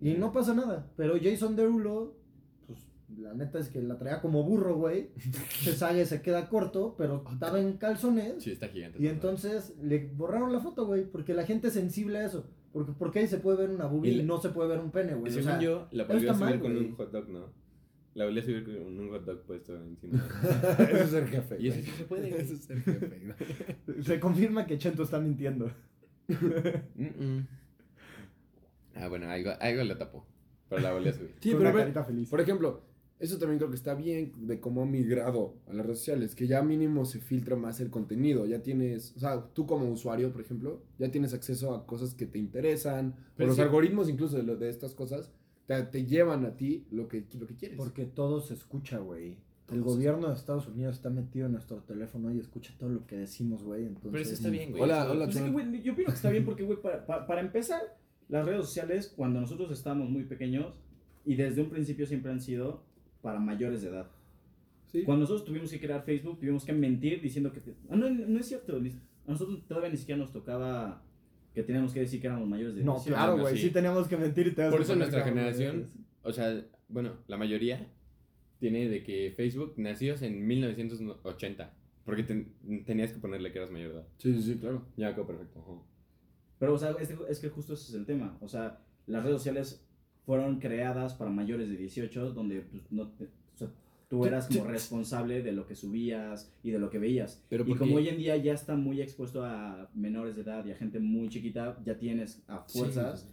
Y 0.00 0.14
no 0.14 0.32
pasa 0.32 0.54
nada. 0.54 0.86
Pero 0.96 1.14
Jason 1.20 1.56
Derulo, 1.56 2.14
pues 2.66 2.78
la 3.18 3.34
neta 3.34 3.58
es 3.58 3.68
que 3.68 3.82
la 3.82 3.98
traía 3.98 4.20
como 4.20 4.44
burro, 4.44 4.76
güey. 4.76 5.10
Se 5.64 5.74
sale, 5.74 6.04
se 6.06 6.22
queda 6.22 6.48
corto, 6.48 6.94
pero 6.96 7.24
estaba 7.32 7.58
en 7.58 7.78
calzones. 7.78 8.42
Sí, 8.42 8.52
está 8.52 8.68
gigante. 8.68 9.02
Y 9.02 9.08
entonces 9.08 9.74
le 9.82 10.06
borraron 10.14 10.52
la 10.52 10.60
foto, 10.60 10.86
güey. 10.86 11.04
Porque 11.04 11.34
la 11.34 11.44
gente 11.44 11.68
es 11.68 11.74
sensible 11.74 12.18
a 12.18 12.26
eso. 12.26 12.46
Porque, 12.72 12.92
porque 12.98 13.18
ahí 13.20 13.26
se 13.26 13.38
puede 13.38 13.56
ver 13.56 13.70
una 13.70 13.86
boobie 13.86 14.12
Y 14.12 14.20
y, 14.20 14.22
no 14.22 14.38
se 14.40 14.50
puede 14.50 14.68
ver 14.68 14.80
un 14.80 14.90
pene, 14.90 15.14
güey. 15.14 15.32
O 15.32 15.34
Según 15.34 15.50
sea, 15.50 15.58
yo, 15.60 15.88
la 15.92 16.02
eso 16.04 16.12
volvió 16.12 16.30
a 16.30 16.32
está 16.34 16.44
subir 16.44 16.50
mal, 16.56 16.60
con 16.60 16.72
güey. 16.74 16.86
un 16.86 16.94
hot 16.96 17.10
dog, 17.10 17.28
¿no? 17.30 17.65
La 18.16 18.24
volvió 18.24 18.40
a 18.40 18.44
subir 18.44 18.64
con 18.64 18.74
un 18.98 19.08
hot 19.10 19.24
dog 19.24 19.42
puesto 19.42 19.76
encima. 19.76 20.26
Eso 20.90 21.04
es 21.04 21.10
ser 21.10 21.26
jefe. 21.28 21.56
y 21.60 21.68
eso 21.68 21.80
sí 21.82 21.90
se 21.90 22.04
puede. 22.04 22.28
Eso 22.40 22.54
es 22.54 22.60
ser 22.60 22.80
jefe. 22.80 23.76
Se 24.02 24.18
confirma 24.20 24.66
que 24.66 24.78
Chento 24.78 25.02
está 25.02 25.20
mintiendo. 25.20 25.70
Mm, 26.28 27.04
mm. 27.04 27.46
Ah, 28.96 29.08
bueno, 29.08 29.28
algo, 29.28 29.50
algo 29.60 29.84
lo 29.84 29.96
tapó. 29.98 30.26
Pero 30.68 30.80
la 30.82 30.92
volvió 30.92 31.10
a 31.10 31.14
subir. 31.14 31.34
Sí, 31.40 31.50
Con 31.50 31.58
pero 31.60 31.70
una 31.70 31.78
carita 31.80 32.04
feliz. 32.04 32.28
por 32.30 32.40
ejemplo, 32.40 32.82
eso 33.20 33.38
también 33.38 33.58
creo 33.58 33.70
que 33.70 33.76
está 33.76 33.94
bien 33.94 34.32
de 34.46 34.58
cómo 34.60 34.82
ha 34.82 34.86
migrado 34.86 35.54
a 35.68 35.72
las 35.74 35.84
redes 35.86 35.98
sociales, 35.98 36.34
que 36.34 36.46
ya 36.46 36.62
mínimo 36.62 37.04
se 37.04 37.20
filtra 37.20 37.54
más 37.56 37.80
el 37.80 37.90
contenido, 37.90 38.46
ya 38.46 38.62
tienes, 38.62 39.14
o 39.16 39.20
sea, 39.20 39.42
tú 39.52 39.66
como 39.66 39.90
usuario, 39.90 40.32
por 40.32 40.40
ejemplo, 40.40 40.82
ya 40.98 41.10
tienes 41.10 41.34
acceso 41.34 41.74
a 41.74 41.86
cosas 41.86 42.14
que 42.14 42.26
te 42.26 42.38
interesan, 42.38 43.14
Pero 43.36 43.46
o 43.46 43.48
los 43.48 43.56
sí. 43.56 43.62
algoritmos 43.62 44.08
incluso 44.08 44.36
de, 44.38 44.42
lo- 44.42 44.56
de 44.56 44.68
estas 44.70 44.94
cosas 44.94 45.30
te, 45.66 45.82
te 45.84 46.06
llevan 46.06 46.44
a 46.44 46.56
ti 46.56 46.86
lo 46.90 47.08
que, 47.08 47.24
lo 47.38 47.46
que 47.46 47.56
quieres. 47.56 47.76
Porque 47.76 48.04
todo 48.04 48.40
se 48.40 48.54
escucha, 48.54 48.98
güey. 48.98 49.36
El 49.70 49.82
gobierno 49.82 50.28
de 50.28 50.34
Estados 50.34 50.68
Unidos 50.68 50.96
está 50.96 51.10
metido 51.10 51.46
en 51.46 51.52
nuestro 51.52 51.78
teléfono 51.78 52.32
y 52.32 52.38
escucha 52.38 52.72
todo 52.78 52.88
lo 52.88 53.06
que 53.06 53.16
decimos, 53.16 53.64
güey. 53.64 53.84
Entonces, 53.84 54.12
Pero 54.12 54.22
eso 54.22 54.34
está 54.34 54.48
bien, 54.48 54.70
güey. 54.70 54.82
Hola, 54.82 55.10
hola, 55.10 55.24
Pues 55.24 55.36
es 55.36 55.42
que, 55.42 55.50
güey, 55.50 55.82
yo 55.82 55.92
opino 55.92 56.08
que 56.08 56.14
está 56.14 56.30
bien 56.30 56.44
porque, 56.46 56.62
güey, 56.62 56.80
para, 56.80 57.04
para, 57.04 57.26
para 57.26 57.40
empezar, 57.40 57.80
las 58.28 58.46
redes 58.46 58.64
sociales, 58.64 59.12
cuando 59.16 59.40
nosotros 59.40 59.70
estábamos 59.72 60.08
muy 60.08 60.24
pequeños, 60.24 60.72
y 61.24 61.34
desde 61.34 61.60
un 61.60 61.68
principio 61.68 62.06
siempre 62.06 62.30
han 62.30 62.40
sido 62.40 62.84
para 63.20 63.40
mayores 63.40 63.82
de 63.82 63.88
edad. 63.88 64.08
Sí. 64.86 65.02
Cuando 65.02 65.22
nosotros 65.22 65.44
tuvimos 65.44 65.70
que 65.70 65.80
crear 65.80 66.04
Facebook, 66.04 66.38
tuvimos 66.38 66.64
que 66.64 66.72
mentir 66.72 67.20
diciendo 67.20 67.52
que... 67.52 67.60
Ah, 67.90 67.96
no, 67.96 68.08
no 68.08 68.38
es 68.38 68.46
cierto. 68.46 68.76
A 68.76 69.30
nosotros 69.32 69.66
todavía 69.66 69.90
ni 69.90 69.96
siquiera 69.96 70.20
nos 70.20 70.32
tocaba 70.32 71.02
que 71.56 71.62
teníamos 71.62 71.94
que 71.94 72.00
decir 72.00 72.20
que 72.20 72.26
éramos 72.26 72.46
mayores 72.46 72.74
de 72.76 72.84
No, 72.84 72.92
18. 72.96 73.14
claro, 73.16 73.38
güey. 73.38 73.56
sí. 73.56 73.62
Sí. 73.62 73.70
teníamos 73.70 74.06
que 74.08 74.16
mentir 74.18 74.46
y 74.48 74.50
te 74.52 74.68
Por 74.70 74.82
eso 74.82 74.94
nuestra 74.94 75.24
generación, 75.24 75.90
o 76.22 76.30
sea, 76.30 76.62
bueno, 76.88 77.14
la 77.28 77.38
mayoría 77.38 77.88
tiene 78.60 78.88
de 78.90 79.02
que 79.02 79.32
Facebook 79.34 79.72
nacidos 79.78 80.20
en 80.20 80.46
1980. 80.46 81.72
Porque 82.04 82.22
ten- 82.24 82.52
tenías 82.84 83.10
que 83.12 83.18
ponerle 83.18 83.50
que 83.52 83.58
eras 83.58 83.70
mayor 83.70 83.88
de 83.88 83.94
edad. 83.96 84.06
Sí, 84.18 84.34
sí, 84.34 84.42
sí, 84.42 84.58
claro. 84.60 84.84
Ya 84.98 85.14
quedó 85.14 85.26
perfecto. 85.26 85.58
ajá. 85.60 85.82
Pero, 86.58 86.74
o 86.74 86.78
sea, 86.78 86.90
es, 87.00 87.12
es 87.28 87.40
que 87.40 87.48
justo 87.48 87.72
ese 87.74 87.88
es 87.88 87.94
el 87.94 88.04
tema. 88.06 88.36
O 88.42 88.48
sea, 88.48 88.78
las 89.06 89.24
redes 89.24 89.38
sociales 89.38 89.82
fueron 90.26 90.60
creadas 90.60 91.14
para 91.14 91.30
mayores 91.30 91.68
de 91.70 91.76
18, 91.78 92.32
donde 92.32 92.60
pues, 92.60 92.82
no 92.92 93.08
te- 93.12 93.24
o 93.24 93.56
sea, 93.58 93.68
tú 94.08 94.22
Sí, 94.22 94.28
eras 94.28 94.46
sí. 94.46 94.58
como 94.58 94.70
responsable 94.70 95.42
de 95.42 95.52
lo 95.52 95.66
que 95.66 95.74
subías 95.74 96.52
y 96.62 96.70
de 96.70 96.78
lo 96.78 96.90
que 96.90 96.98
veías. 96.98 97.42
Pero 97.48 97.64
y 97.66 97.74
como 97.74 97.96
hoy 97.96 98.08
en 98.08 98.18
día 98.18 98.36
ya 98.36 98.52
está 98.52 98.76
muy 98.76 99.00
expuesto 99.00 99.44
a 99.44 99.90
menores 99.94 100.36
de 100.36 100.42
edad 100.42 100.64
y 100.64 100.70
a 100.72 100.76
gente 100.76 101.00
muy 101.00 101.28
chiquita, 101.28 101.78
ya 101.84 101.98
tienes 101.98 102.42
a 102.48 102.60
fuerzas 102.68 103.28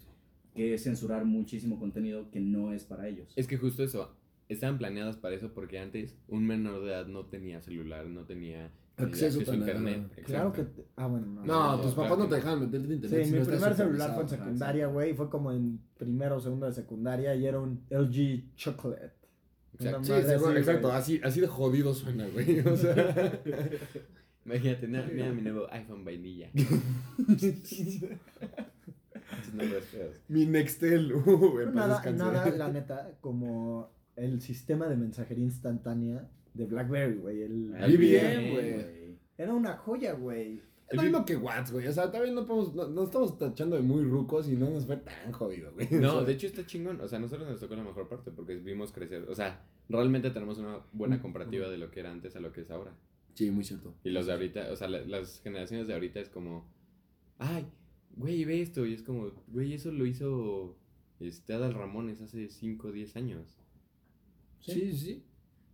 que 0.55 0.77
censurar 0.77 1.25
muchísimo 1.25 1.79
contenido 1.79 2.29
que 2.31 2.39
no 2.39 2.73
es 2.73 2.83
para 2.83 3.07
ellos. 3.07 3.33
Es 3.35 3.47
que 3.47 3.57
justo 3.57 3.83
eso, 3.83 4.15
estaban 4.49 4.77
planeadas 4.77 5.17
para 5.17 5.35
eso 5.35 5.51
porque 5.53 5.79
antes 5.79 6.15
un 6.27 6.45
menor 6.45 6.81
de 6.81 6.89
edad 6.91 7.07
no 7.07 7.25
tenía 7.25 7.61
celular, 7.61 8.05
no 8.07 8.23
tenía 8.25 8.71
Acceso 8.95 9.39
a 9.51 9.55
internet. 9.55 10.07
Claro 10.23 10.49
exacto. 10.49 10.83
que. 10.83 10.87
Ah, 10.97 11.07
bueno, 11.07 11.25
no. 11.25 11.43
No, 11.45 11.77
no, 11.77 11.81
tus 11.81 11.93
papás 11.93 12.15
no 12.15 12.27
te 12.27 12.35
dejaban 12.35 12.59
meterte 12.59 12.85
en 12.85 12.89
Sí, 12.89 12.95
internet. 13.07 13.25
si 13.25 13.31
mi 13.33 13.45
primer 13.45 13.73
celular 13.73 14.13
fue 14.13 14.21
en 14.23 14.29
secundaria, 14.29 14.85
güey. 14.87 15.13
Fue 15.15 15.29
como 15.31 15.51
en 15.51 15.79
primero 15.97 16.35
o 16.37 16.39
segundo 16.39 16.67
de 16.67 16.73
secundaria 16.73 17.33
y 17.33 17.47
era 17.47 17.59
un 17.59 17.81
LG 17.89 18.53
Chocolate. 18.55 19.13
Exacto. 19.73 20.03
Sí, 20.03 20.11
así, 20.13 20.57
exacto, 20.57 20.91
así, 20.91 21.21
así 21.23 21.41
de 21.41 21.47
jodido 21.47 21.93
suena, 21.93 22.27
güey. 22.27 22.59
O 22.61 22.77
sea, 22.77 23.39
Imagínate, 24.45 24.87
no, 24.87 25.03
mira 25.11 25.31
mi 25.31 25.41
nuevo 25.41 25.67
iPhone 25.71 26.03
vainilla. 26.03 26.49
Mi 30.27 30.45
Nextel, 30.45 31.13
uh, 31.13 31.71
Nada, 31.73 32.01
nada, 32.11 32.49
la 32.51 32.67
neta, 32.71 33.11
como 33.21 33.89
el 34.15 34.41
sistema 34.41 34.87
de 34.87 34.95
mensajería 34.95 35.43
instantánea 35.43 36.27
de 36.53 36.65
BlackBerry, 36.65 37.17
güey. 37.17 37.41
El 37.41 37.73
Ah, 37.77 37.87
BBM, 37.87 37.97
bien, 37.97 38.51
güey. 38.53 39.17
Era 39.37 39.53
una 39.53 39.77
joya, 39.77 40.13
güey. 40.13 40.61
Es 40.93 40.97
lo 40.97 41.03
mismo 41.03 41.25
que 41.25 41.35
Watts, 41.35 41.71
güey. 41.71 41.87
O 41.87 41.91
sea, 41.91 42.11
también 42.11 42.35
no 42.35 42.45
podemos, 42.45 42.73
no, 42.75 42.87
no 42.87 43.03
estamos 43.03 43.37
tachando 43.37 43.75
de 43.75 43.81
muy 43.81 44.03
rucos 44.03 44.47
y 44.47 44.55
no 44.55 44.69
nos 44.69 44.85
fue 44.85 44.97
tan 44.97 45.31
jodido, 45.31 45.71
güey. 45.73 45.87
O 45.91 45.99
No, 45.99 46.11
sea, 46.13 46.23
de 46.23 46.33
hecho 46.33 46.47
está 46.47 46.65
chingón. 46.65 47.01
O 47.01 47.07
sea, 47.07 47.17
a 47.17 47.21
nosotros 47.21 47.47
nos 47.49 47.59
tocó 47.59 47.75
la 47.75 47.83
mejor 47.83 48.07
parte 48.07 48.31
porque 48.31 48.55
vimos 48.55 48.91
crecer. 48.91 49.25
O 49.29 49.35
sea, 49.35 49.65
realmente 49.89 50.29
tenemos 50.31 50.57
una 50.57 50.79
buena 50.93 51.21
comparativa 51.21 51.69
de 51.69 51.77
lo 51.77 51.91
que 51.91 51.99
era 52.01 52.11
antes 52.11 52.35
a 52.35 52.39
lo 52.39 52.51
que 52.51 52.61
es 52.61 52.71
ahora. 52.71 52.95
Sí, 53.33 53.49
muy 53.51 53.63
cierto. 53.63 53.95
Y 54.03 54.11
los 54.11 54.25
de 54.27 54.33
ahorita, 54.33 54.71
o 54.71 54.75
sea, 54.75 54.87
la- 54.87 55.03
las 55.05 55.41
generaciones 55.41 55.87
de 55.87 55.93
ahorita 55.93 56.19
es 56.19 56.29
como, 56.29 56.71
ay, 57.39 57.65
güey, 58.15 58.45
ve 58.45 58.61
esto. 58.61 58.85
Y 58.85 58.93
es 58.93 59.01
como, 59.01 59.31
güey, 59.47 59.73
eso 59.73 59.91
lo 59.91 60.05
hizo 60.05 60.77
este, 61.19 61.53
Adal 61.53 61.73
Ramones 61.73 62.21
hace 62.21 62.49
5 62.49 62.89
o 62.89 62.91
10 62.91 63.15
años. 63.15 63.57
Sí, 64.59 64.73
sí, 64.91 64.97
sí. 64.97 65.23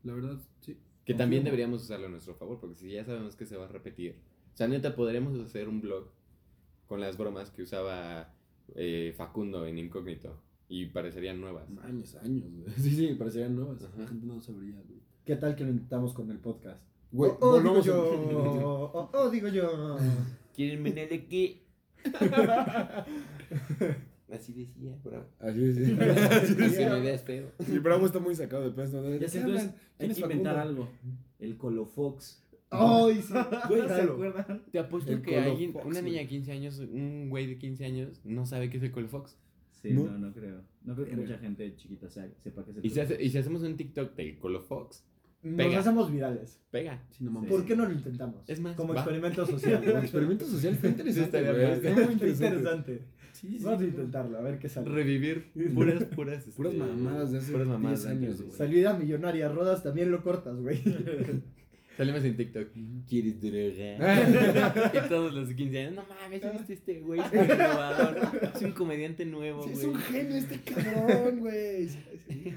La 0.03 0.13
verdad, 0.13 0.39
sí. 0.61 0.77
Que 1.05 1.13
también 1.15 1.43
deberíamos 1.43 1.81
usarlo 1.83 2.05
a 2.07 2.09
nuestro 2.09 2.35
favor, 2.35 2.59
porque 2.59 2.75
si 2.75 2.91
ya 2.91 3.03
sabemos 3.03 3.35
que 3.35 3.45
se 3.45 3.57
va 3.57 3.65
a 3.65 3.67
repetir. 3.67 4.15
O 4.59 4.61
sea, 4.61 4.67
neta, 4.67 4.93
podremos 4.93 5.39
hacer 5.39 5.69
un 5.69 5.79
blog 5.79 6.09
con 6.85 6.99
las 6.99 7.15
bromas 7.17 7.49
que 7.49 7.61
usaba 7.61 8.33
eh, 8.75 9.13
Facundo 9.15 9.65
en 9.65 9.77
Incógnito. 9.77 10.35
Y 10.67 10.87
parecerían 10.87 11.39
nuevas. 11.39 11.63
Años, 11.81 12.15
años, 12.15 12.51
güey. 12.51 12.69
Sí, 12.77 12.93
sí, 12.93 13.15
parecerían 13.17 13.55
nuevas. 13.55 13.81
Ajá. 13.85 14.01
La 14.01 14.07
gente 14.09 14.27
no 14.27 14.41
sabría, 14.41 14.75
güey. 14.85 14.99
¿Qué 15.23 15.37
tal 15.37 15.55
que 15.55 15.63
lo 15.63 15.69
intentamos 15.69 16.11
con 16.11 16.29
el 16.29 16.39
podcast? 16.39 16.83
Güey, 17.09 17.31
oh, 17.39 17.51
oh, 17.51 17.61
digo 17.61 17.81
yo. 17.81 18.03
oh, 18.93 19.09
oh, 19.13 19.29
digo 19.29 19.47
yo. 19.47 19.97
¿Quieren 20.53 20.83
venir 20.83 21.07
de 21.07 21.25
qué? 21.25 21.63
Así 24.29 24.51
decía, 24.51 24.93
bro. 25.01 25.25
Así 25.39 25.63
es, 25.63 25.75
sí. 25.77 25.97
Así 25.97 26.83
me 26.83 26.99
veas 26.99 27.23
feo. 27.23 27.49
Y 27.65 27.77
Bravo 27.77 28.05
está 28.05 28.19
muy 28.19 28.35
sacado 28.35 28.63
de 28.63 28.71
peso. 28.71 29.01
¿no? 29.01 29.09
Ya 29.11 29.19
¿De 29.19 29.29
sé, 29.29 29.39
entonces 29.39 29.69
hay 29.69 29.73
¿Quién 29.99 30.09
que 30.09 30.13
es 30.15 30.19
inventar 30.19 30.57
algo. 30.57 30.89
El 31.39 31.57
Colofox. 31.57 32.48
¡Ay, 32.71 33.21
sí! 33.21 33.33
Güey, 33.69 33.87
¿Se 33.87 34.01
acuerdan? 34.01 34.63
Te 34.71 34.79
apuesto 34.79 35.11
El 35.11 35.21
que 35.21 35.37
alguien, 35.39 35.73
Fox, 35.73 35.85
una 35.85 36.01
niña 36.01 36.19
de 36.19 36.27
15 36.27 36.51
años, 36.51 36.79
un 36.79 37.29
güey 37.29 37.47
de 37.47 37.57
15 37.57 37.85
años, 37.85 38.21
no 38.23 38.45
sabe 38.45 38.69
qué 38.69 38.77
es 38.77 38.83
el 38.83 38.91
Colo 38.91 39.07
Fox. 39.07 39.37
Sí, 39.81 39.91
¿No? 39.93 40.03
no, 40.05 40.17
no, 40.17 40.33
creo. 40.33 40.61
No 40.83 40.93
creo 40.93 41.07
que 41.07 41.15
mucha 41.15 41.37
gente 41.37 41.73
chiquita 41.77 42.09
sepa 42.09 42.63
que 42.65 42.71
es 42.71 42.77
el 42.77 42.85
Y 42.85 42.89
si, 42.89 42.99
hace- 42.99 43.23
y 43.23 43.29
si 43.29 43.37
hacemos 43.37 43.63
un 43.63 43.77
TikTok 43.77 44.13
del 44.15 44.37
Colo 44.37 44.61
Fox, 44.61 45.05
Nos 45.41 45.55
Pega. 45.55 45.79
hacemos 45.79 46.11
virales. 46.11 46.59
pega. 46.69 47.01
Sí, 47.11 47.23
no 47.23 47.31
mames. 47.31 47.49
¿Por 47.49 47.65
qué 47.65 47.75
no 47.75 47.85
lo 47.85 47.93
intentamos? 47.93 48.43
Es 48.49 48.59
más, 48.59 48.75
Como 48.75 48.93
va. 48.93 48.99
experimento 48.99 49.45
social. 49.45 49.81
Como 49.85 49.99
experimento 49.99 50.45
social 50.45 50.73
está 50.73 50.87
interesante. 50.89 51.87
Está 51.87 51.93
muy 52.05 52.13
interesante. 52.13 53.01
Sí, 53.31 53.57
sí. 53.57 53.63
Vamos 53.63 53.81
a 53.81 53.85
intentarlo, 53.85 54.37
a 54.37 54.41
ver 54.41 54.59
qué 54.59 54.67
sale. 54.67 54.89
Revivir 54.89 55.51
puras, 55.73 56.03
puras. 56.15 56.43
Puras 56.57 56.73
este, 56.73 56.85
mamadas 56.85 57.31
de 57.31 57.37
hace 57.37 57.51
puras 57.53 57.67
mamadas 57.67 57.99
10 57.99 58.03
de 58.03 58.09
antes, 58.11 58.27
años, 58.27 58.37
güey. 58.41 58.47
güey. 58.49 58.57
Salida 58.57 58.93
millonaria, 58.97 59.47
rodas 59.47 59.81
también 59.81 60.11
lo 60.11 60.21
cortas, 60.23 60.59
güey. 60.59 60.81
Salimos 61.99 62.23
en 62.23 62.37
TikTok. 62.37 62.67
¿Quieres 63.09 63.41
droga? 63.41 64.91
y 65.05 65.09
todos 65.09 65.33
los 65.33 65.49
de 65.49 65.55
15 65.57 65.79
años, 65.81 65.93
no 65.95 66.05
mames, 66.07 66.41
¿ya 66.41 66.51
viste 66.53 66.71
este 66.73 67.01
güey? 67.01 67.19
Es 67.19 67.31
un 67.33 67.39
innovador. 67.43 68.51
Es 68.55 68.61
un 68.61 68.71
comediante 68.71 69.25
nuevo, 69.25 69.63
Sí, 69.63 69.71
güey. 69.71 69.79
es 69.81 69.85
un 69.85 69.95
genio 69.97 70.35
este 70.37 70.59
cabrón, 70.61 71.39
güey. 71.41 71.89
Sí, 71.89 71.99
sí, 72.29 72.43
sí. 72.45 72.55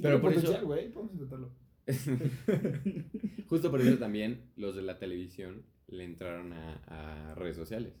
Pero 0.00 0.20
por 0.20 0.32
eso- 0.32 0.56
güey. 0.64 0.88
Vamos 0.92 1.10
a 1.10 1.14
intentarlo. 1.14 1.50
Justo 3.48 3.70
por 3.72 3.80
eso 3.80 3.98
también 3.98 4.42
los 4.56 4.76
de 4.76 4.82
la 4.82 5.00
televisión 5.00 5.64
le 5.88 6.04
entraron 6.04 6.52
a, 6.52 6.74
a 7.30 7.34
redes 7.34 7.56
sociales. 7.56 7.92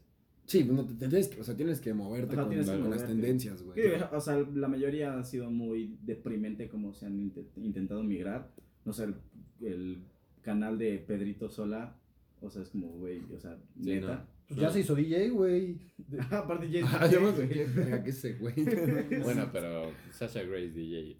Sí, 0.46 0.62
pues 0.62 0.76
no 0.76 0.84
te, 0.86 0.94
te 0.94 1.08
tienes 1.08 1.26
que, 1.28 1.40
o 1.40 1.44
sea, 1.44 1.56
tienes 1.56 1.80
que 1.80 1.92
moverte 1.94 2.34
Ajá, 2.34 2.44
con, 2.44 2.54
que 2.54 2.64
con 2.64 2.90
las 2.90 3.04
tendencias, 3.04 3.60
güey. 3.62 3.76
Sí, 3.82 3.88
o 4.12 4.20
sea, 4.20 4.38
la 4.54 4.68
mayoría 4.68 5.18
ha 5.18 5.24
sido 5.24 5.50
muy 5.50 5.98
deprimente 6.02 6.68
como 6.68 6.94
se 6.94 7.06
han 7.06 7.18
inte- 7.18 7.44
intentado 7.56 8.04
migrar. 8.04 8.50
No 8.84 8.92
sé, 8.92 9.04
el, 9.04 9.14
el 9.62 9.98
canal 10.42 10.78
de 10.78 10.98
Pedrito 10.98 11.48
Sola, 11.48 11.96
o 12.40 12.50
sea, 12.50 12.62
es 12.62 12.68
como, 12.70 12.88
güey, 12.88 13.20
o 13.34 13.38
sea, 13.38 13.56
Sí, 13.82 13.90
neta. 13.94 14.26
Pues 14.46 14.60
ya 14.60 14.70
se 14.70 14.80
hizo 14.80 14.94
DJ, 14.94 15.28
güey. 15.30 15.78
Aparte, 16.30 16.68
Ah, 16.84 17.06
yo 17.06 17.20
me 17.20 17.48
qué 17.48 17.64
verga 17.66 18.02
que 18.02 18.10
ese, 18.10 18.34
güey. 18.34 18.54
Bueno, 19.22 19.50
pero 19.52 19.92
Sasha 20.10 20.42
Grace 20.42 20.70
DJ. 20.70 21.18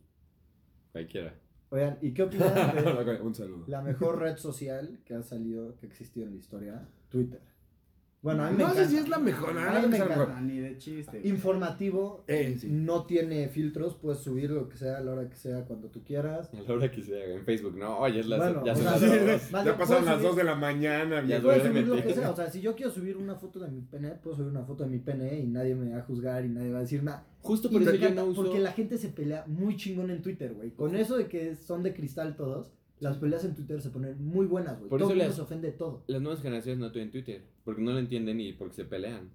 Cualquiera. 0.92 1.34
Oigan, 1.70 1.98
¿y 2.00 2.12
qué 2.14 2.22
opinan 2.22 2.74
de 3.04 3.20
Un 3.20 3.34
saludo. 3.34 3.64
la 3.66 3.82
mejor 3.82 4.18
red 4.20 4.36
social 4.38 5.00
que 5.04 5.14
ha 5.14 5.22
salido, 5.22 5.76
que 5.76 5.86
ha 5.86 5.88
existido 5.90 6.26
en 6.26 6.32
la 6.32 6.38
historia? 6.38 6.88
Twitter. 7.10 7.40
Bueno, 8.20 8.42
a 8.44 8.50
mí 8.50 8.56
me 8.56 8.64
No 8.64 8.70
sé 8.70 8.80
encanta. 8.80 8.90
si 8.90 8.96
es 8.98 9.08
la 9.08 9.18
mejor, 9.18 9.50
A 9.50 9.52
mí 9.52 9.82
no 9.82 9.88
me 9.88 9.96
sé, 9.96 10.02
encanta. 10.02 10.40
Ni 10.40 10.58
de 10.58 10.76
chiste. 10.76 11.20
Informativo, 11.24 12.24
Eh, 12.26 12.56
sí. 12.60 12.66
no 12.68 13.04
tiene 13.06 13.48
filtros, 13.48 13.94
puedes 13.94 14.20
subir 14.20 14.50
lo 14.50 14.68
que 14.68 14.76
sea 14.76 14.98
a 14.98 15.00
la 15.00 15.12
hora 15.12 15.28
que 15.28 15.36
sea, 15.36 15.64
cuando 15.64 15.88
tú 15.88 16.02
quieras. 16.02 16.50
A 16.52 16.60
la 16.60 16.74
hora 16.74 16.90
que 16.90 17.00
sea, 17.02 17.24
en 17.24 17.44
Facebook, 17.44 17.76
no, 17.78 17.98
oye, 17.98 18.18
es 18.20 18.26
las, 18.26 18.38
Bueno, 18.40 18.64
ya 18.64 18.74
son 18.74 18.82
sea, 18.84 18.92
las 19.24 19.50
dos. 19.52 19.64
Ya 19.64 19.78
pasaron 19.78 20.04
las 20.04 20.16
subir- 20.18 20.22
2 20.28 20.36
de 20.36 20.44
la 20.44 20.54
mañana, 20.56 21.24
Ya. 21.24 21.40
Puedes 21.40 21.62
subir 21.62 21.86
lo 21.86 22.02
que 22.02 22.12
sea, 22.14 22.30
o 22.30 22.36
sea, 22.36 22.50
si 22.50 22.60
yo 22.60 22.74
quiero 22.74 22.90
subir 22.90 23.16
una 23.16 23.36
foto 23.36 23.60
de 23.60 23.68
mi 23.68 23.82
pene, 23.82 24.10
puedo 24.10 24.36
subir 24.36 24.50
una 24.50 24.64
foto 24.64 24.82
de 24.84 24.90
mi 24.90 24.98
pene 24.98 25.38
y 25.38 25.46
nadie 25.46 25.74
me 25.76 25.92
va 25.92 25.98
a 25.98 26.02
juzgar 26.02 26.44
y 26.44 26.48
nadie 26.48 26.72
va 26.72 26.78
a 26.78 26.82
decir 26.82 27.02
nada. 27.04 27.24
Justo 27.40 27.68
Y 27.68 27.72
por 27.72 27.80
me 27.82 27.86
eso 27.86 27.94
yo 27.94 28.02
encanta 28.02 28.22
no 28.22 28.28
uso. 28.28 28.42
Porque 28.42 28.58
la 28.58 28.72
gente 28.72 28.98
se 28.98 29.08
pelea 29.10 29.44
muy 29.46 29.76
chingón 29.76 30.10
en 30.10 30.22
Twitter, 30.22 30.52
güey. 30.54 30.70
Con 30.72 30.96
eso 30.96 31.16
de 31.16 31.28
que 31.28 31.54
son 31.54 31.82
de 31.84 31.94
cristal 31.94 32.34
todos, 32.36 32.66
las 33.00 33.16
peleas 33.18 33.44
en 33.44 33.54
Twitter 33.54 33.80
se 33.82 33.90
ponen 33.90 34.22
muy 34.24 34.46
buenas, 34.46 34.78
güey. 34.78 34.88
Por 34.90 34.98
Todo 34.98 35.08
eso 35.10 35.14
mundo 35.16 35.24
las- 35.28 35.36
se 35.36 35.42
ofende 35.42 35.70
de 35.70 35.76
todo. 35.76 36.04
Las 36.06 36.20
nuevas 36.22 36.40
generaciones 36.42 36.78
no 36.80 36.90
tienen 36.92 37.10
Twitter. 37.10 37.42
Porque 37.64 37.82
no 37.82 37.92
lo 37.92 37.98
entienden 37.98 38.40
y 38.40 38.52
porque 38.52 38.74
se 38.76 38.84
pelean. 38.84 39.30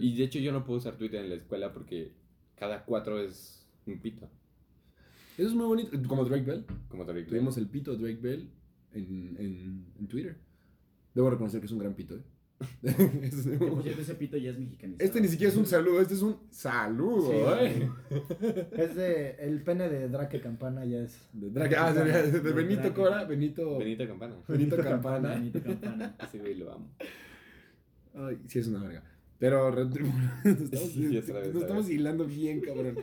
Y 0.00 0.16
de 0.16 0.24
hecho 0.24 0.38
yo 0.38 0.52
no 0.52 0.64
puedo 0.64 0.78
usar 0.78 0.96
Twitter 0.96 1.24
en 1.24 1.28
la 1.30 1.34
escuela 1.36 1.72
porque 1.72 2.12
cada 2.56 2.84
cuatro 2.84 3.18
es 3.18 3.66
un 3.86 3.98
pito. 3.98 4.28
Eso 5.36 5.48
es 5.48 5.54
muy 5.54 5.66
bonito. 5.66 5.90
Como 6.06 6.24
Drake 6.24 6.44
Bell. 6.44 6.64
Como 6.88 7.04
Drake 7.04 7.20
Bell. 7.22 7.28
Tuvimos 7.30 7.56
el 7.58 7.66
pito 7.66 7.96
Drake 7.96 8.20
Bell 8.20 8.48
en, 8.92 9.36
en, 9.40 9.86
en 9.98 10.06
Twitter. 10.06 10.36
Debo 11.14 11.30
reconocer 11.30 11.58
que 11.60 11.66
es 11.66 11.72
un 11.72 11.78
gran 11.80 11.94
pito, 11.94 12.14
¿eh? 12.14 12.22
Que, 12.82 13.88
ese 14.00 14.14
pito 14.14 14.36
ya 14.36 14.50
es 14.50 14.58
mexicanizado. 14.58 15.04
este 15.04 15.20
ni 15.20 15.28
siquiera 15.28 15.52
es 15.52 15.58
un 15.58 15.66
saludo, 15.66 16.00
este 16.00 16.14
es 16.14 16.22
un 16.22 16.36
saludo, 16.50 17.30
Sí, 17.30 17.36
¿eh? 17.64 17.90
Es 18.72 18.94
de. 18.94 19.30
El 19.40 19.62
pene 19.62 19.88
de 19.88 20.08
Drake 20.08 20.40
Campana 20.40 20.84
ya 20.84 20.98
es. 21.02 21.28
De, 21.32 21.50
Drake- 21.50 21.76
ah, 21.76 21.92
de, 21.92 22.04
de- 22.04 22.30
de 22.32 22.40
De 22.40 22.52
Benito 22.52 22.80
Drake. 22.82 22.94
Cora, 22.94 23.24
Benito. 23.24 23.78
Benito 23.78 24.06
Campana. 24.06 24.36
Benito 24.48 24.76
Campana. 24.76 25.34
Benito 25.34 25.62
Campana. 25.62 26.16
Ese 26.24 26.38
güey 26.38 26.54
lo 26.56 26.72
amo. 26.72 26.88
Ay, 28.14 28.38
sí, 28.46 28.58
es 28.58 28.66
una 28.68 28.82
verga. 28.82 29.02
Pero 29.38 29.70
nos 29.74 29.96
estamos, 29.96 30.90
Sí, 30.90 31.08
vez, 31.08 31.28
estamos 31.28 31.90
hilando 31.90 32.24
bien, 32.26 32.60
cabrón. 32.60 32.96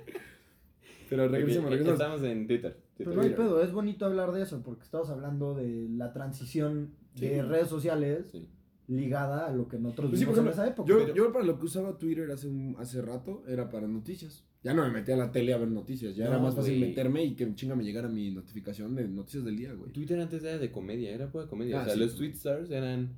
Pero 1.10 1.28
regresemos, 1.28 1.70
regresemos. 1.72 2.00
Estamos 2.00 2.24
en 2.24 2.48
Twitter. 2.48 2.78
Pero 2.98 3.14
no 3.14 3.22
hay 3.22 3.30
pedo, 3.32 3.62
es 3.64 3.72
bonito 3.72 4.06
hablar 4.06 4.32
de 4.32 4.44
eso, 4.44 4.62
porque 4.62 4.84
estamos 4.84 5.10
hablando 5.10 5.54
de 5.56 5.88
la 5.90 6.12
transición 6.14 6.92
de 7.16 7.36
Sí. 7.36 7.42
redes 7.42 7.68
sociales 7.68 8.28
Sí. 8.32 8.48
Ligada 8.90 9.48
a 9.48 9.54
lo 9.54 9.68
que 9.68 9.78
nosotros 9.78 10.10
Pues 10.10 10.20
sí, 10.20 10.26
vimos 10.26 10.38
por 10.40 10.44
en 10.46 10.50
ejemplo, 10.52 10.64
esa 10.64 10.74
época. 10.74 10.90
Yo, 10.90 10.98
Pero- 11.00 11.16
yo 11.16 11.32
para 11.34 11.46
lo 11.46 11.58
que 11.60 11.66
usaba 11.66 11.98
Twitter 11.98 12.30
hace, 12.32 12.48
un- 12.48 12.76
hace 12.80 13.02
rato 13.02 13.44
era 13.48 13.70
para 13.70 13.88
noticias. 13.88 14.44
Ya 14.64 14.74
no 14.74 14.84
me 14.84 14.92
metía 14.92 15.14
a 15.16 15.18
la 15.18 15.32
tele 15.32 15.54
a 15.54 15.58
ver 15.58 15.70
noticias. 15.70 16.16
Ya 16.18 16.26
era 16.28 16.38
más 16.40 16.54
fácil 16.56 16.78
güey. 16.78 16.90
meterme 16.90 17.24
y 17.24 17.36
que 17.36 17.56
chinga 17.56 17.76
me 17.76 17.84
llegara 17.86 18.10
mi 18.10 18.30
notificación 18.32 18.94
de 18.96 19.08
noticias 19.08 19.46
del 19.46 19.56
día, 19.56 19.72
güey. 19.74 19.92
Twitter 19.94 20.20
antes 20.20 20.44
era 20.44 20.58
de 20.58 20.70
comedia, 20.72 21.12
era 21.12 21.32
pura 21.32 21.48
comedia. 21.48 21.80
Ah, 21.80 21.84
o 21.84 21.86
sea, 21.86 21.94
sí. 21.94 22.00
los 22.02 22.16
tweet 22.16 22.32
stars 22.32 22.70
eran 22.72 23.16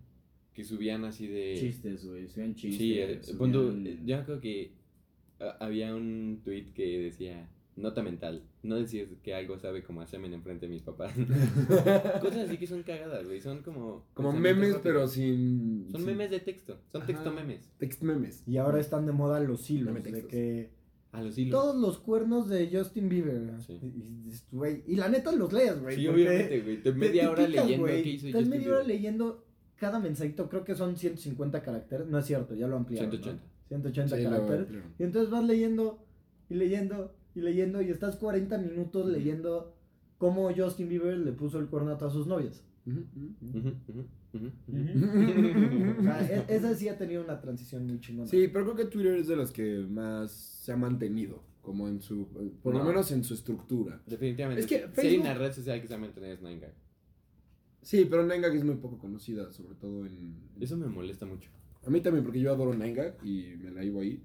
que 0.53 0.63
subían 0.63 1.03
así 1.05 1.25
de. 1.27 1.55
Chistes, 1.57 2.05
güey. 2.05 2.27
Subían 2.27 2.53
chistes. 2.53 2.77
Sí, 2.77 2.99
eh, 2.99 3.19
subían- 3.23 3.87
eh, 3.87 3.99
yo 4.05 4.23
creo 4.25 4.39
que 4.41 4.73
ah, 5.39 5.57
había 5.61 5.95
un 5.95 6.41
tweet 6.43 6.73
que 6.75 6.99
decía, 6.99 7.49
nota 7.75 8.03
mental, 8.03 8.43
no 8.63 8.75
decir 8.75 9.17
que 9.23 9.33
algo 9.33 9.57
sabe 9.57 9.83
como 9.83 10.01
a 10.01 10.05
semen 10.07 10.33
enfrente 10.33 10.67
de 10.67 10.73
mis 10.73 10.81
papás. 10.81 11.13
Cosas 12.21 12.47
así 12.47 12.57
que 12.57 12.67
son 12.67 12.83
cagadas, 12.83 13.25
güey, 13.25 13.41
son 13.41 13.61
como... 13.63 14.05
Como 14.13 14.33
memes, 14.33 14.75
pero 14.83 15.07
sin. 15.07 15.87
Son 15.91 16.01
sin- 16.01 16.05
memes 16.09 16.31
de 16.31 16.39
texto, 16.41 16.79
son 16.91 17.01
Ajá. 17.01 17.07
texto 17.07 17.31
memes. 17.31 17.69
Text 17.77 18.01
memes. 18.03 18.43
Y 18.47 18.57
ahora 18.57 18.79
están 18.79 19.05
de 19.05 19.11
moda 19.13 19.39
los 19.39 19.69
hilos, 19.69 19.93
de 19.95 20.01
textos. 20.01 20.29
que 20.31 20.71
A 21.11 21.21
los 21.21 21.37
hilos. 21.37 21.51
todos 21.59 21.75
los 21.81 21.97
cuernos 21.99 22.49
de 22.49 22.69
Justin 22.71 23.09
Bieber. 23.09 23.53
Sí. 23.65 23.79
Y, 23.81 24.29
y- 24.29 24.33
güey, 24.51 24.83
y 24.87 24.95
la 24.95 25.09
neta 25.09 25.31
los 25.31 25.51
lees, 25.53 25.81
güey. 25.81 25.95
Sí, 25.95 26.07
obviamente, 26.07 26.61
güey, 26.61 26.77
te 26.83 26.91
te- 26.91 26.97
media 26.97 27.21
te 27.23 27.27
hora 27.29 27.45
picas, 27.47 27.65
leyendo 27.65 27.83
güey. 27.87 28.03
qué 28.03 28.09
hizo 28.09 28.27
Estás 28.27 28.41
Justin 28.43 28.59
media 28.59 28.73
hora 28.75 28.83
leyendo 28.83 29.45
cada 29.77 29.99
mensajito, 29.99 30.47
creo 30.49 30.63
que 30.63 30.75
son 30.75 30.95
150 30.95 31.61
caracteres. 31.63 32.05
No 32.07 32.19
es 32.19 32.25
cierto, 32.25 32.53
ya 32.53 32.67
lo 32.67 32.75
ampliaron. 32.77 33.09
¿no? 33.09 33.15
180. 33.17 33.43
180 33.69 34.17
Sí, 34.17 34.23
caracteres. 34.23 34.67
Y 34.99 35.03
entonces 35.03 35.31
vas 35.31 35.43
leyendo 35.45 36.03
y 36.49 36.55
leyendo 36.55 37.15
y 37.35 37.41
leyendo 37.41 37.81
y 37.81 37.89
estás 37.89 38.15
40 38.17 38.57
minutos 38.57 39.07
leyendo 39.09 39.75
cómo 40.17 40.53
Justin 40.55 40.89
Bieber 40.89 41.17
le 41.17 41.31
puso 41.31 41.59
el 41.59 41.67
cuerno 41.67 41.91
a 41.91 41.97
todas 41.97 42.13
sus 42.13 42.27
novias. 42.27 42.63
O 44.31 46.03
sea, 46.03 46.45
esa 46.47 46.75
sí 46.75 46.87
ha 46.89 46.97
tenido 46.97 47.23
una 47.23 47.39
transición 47.41 47.85
muy 47.87 47.99
chingona. 47.99 48.27
Sí, 48.27 48.47
pero 48.51 48.65
creo 48.65 48.75
que 48.77 48.85
Twitter 48.85 49.15
es 49.15 49.27
de 49.27 49.35
los 49.35 49.51
que 49.51 49.85
más 49.89 50.31
se 50.31 50.71
ha 50.71 50.77
mantenido. 50.77 51.43
Como 51.61 51.87
en 51.87 52.01
su. 52.01 52.27
Por 52.63 52.73
lo 52.73 52.79
No. 52.79 52.85
menos 52.85 53.11
en 53.11 53.23
su 53.23 53.35
estructura. 53.35 54.01
Definitivamente. 54.07 54.61
Es 54.61 54.67
que 54.67 54.77
Si 54.77 54.83
hay 54.83 54.89
Facebook- 54.89 55.21
una 55.25 55.33
red 55.35 55.53
social 55.53 55.79
que 55.79 55.87
se 55.87 55.93
llama 55.93 56.07
es 56.07 56.41
9gag. 56.41 56.73
Sí, 57.83 58.07
pero 58.09 58.25
Nengag 58.25 58.55
es 58.55 58.63
muy 58.63 58.75
poco 58.77 58.97
conocida, 58.97 59.51
sobre 59.51 59.75
todo 59.75 60.05
en. 60.07 60.35
Eso 60.59 60.75
me 60.75 60.87
molesta 60.87 61.27
mucho. 61.27 61.51
A 61.85 61.89
mí 61.91 62.01
también, 62.01 62.23
porque 62.23 62.39
yo 62.39 62.51
adoro 62.51 62.73
Nengag 62.73 63.17
y 63.23 63.55
me 63.61 63.69
la 63.69 63.83
iba 63.83 64.01
ahí. 64.01 64.23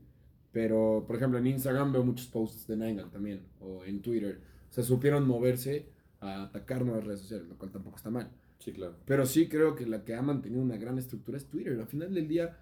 Pero, 0.56 1.04
por 1.06 1.16
ejemplo, 1.16 1.38
en 1.38 1.48
Instagram 1.48 1.92
veo 1.92 2.02
muchos 2.02 2.28
posts 2.28 2.66
de 2.66 2.78
Nengag 2.78 3.10
también. 3.10 3.42
O 3.60 3.84
en 3.84 4.00
Twitter. 4.00 4.40
O 4.70 4.72
sea, 4.72 4.82
supieron 4.82 5.28
moverse 5.28 5.90
a 6.18 6.44
atacar 6.44 6.82
nuevas 6.82 7.04
redes 7.04 7.20
sociales, 7.20 7.46
lo 7.46 7.58
cual 7.58 7.70
tampoco 7.72 7.98
está 7.98 8.08
mal. 8.08 8.30
Sí, 8.58 8.72
claro. 8.72 8.94
Pero 9.04 9.26
sí 9.26 9.50
creo 9.50 9.74
que 9.74 9.84
la 9.84 10.02
que 10.02 10.14
ha 10.14 10.22
mantenido 10.22 10.62
una 10.62 10.78
gran 10.78 10.96
estructura 10.96 11.36
es 11.36 11.44
Twitter. 11.44 11.78
Al 11.78 11.86
final 11.86 12.14
del 12.14 12.26
día, 12.26 12.56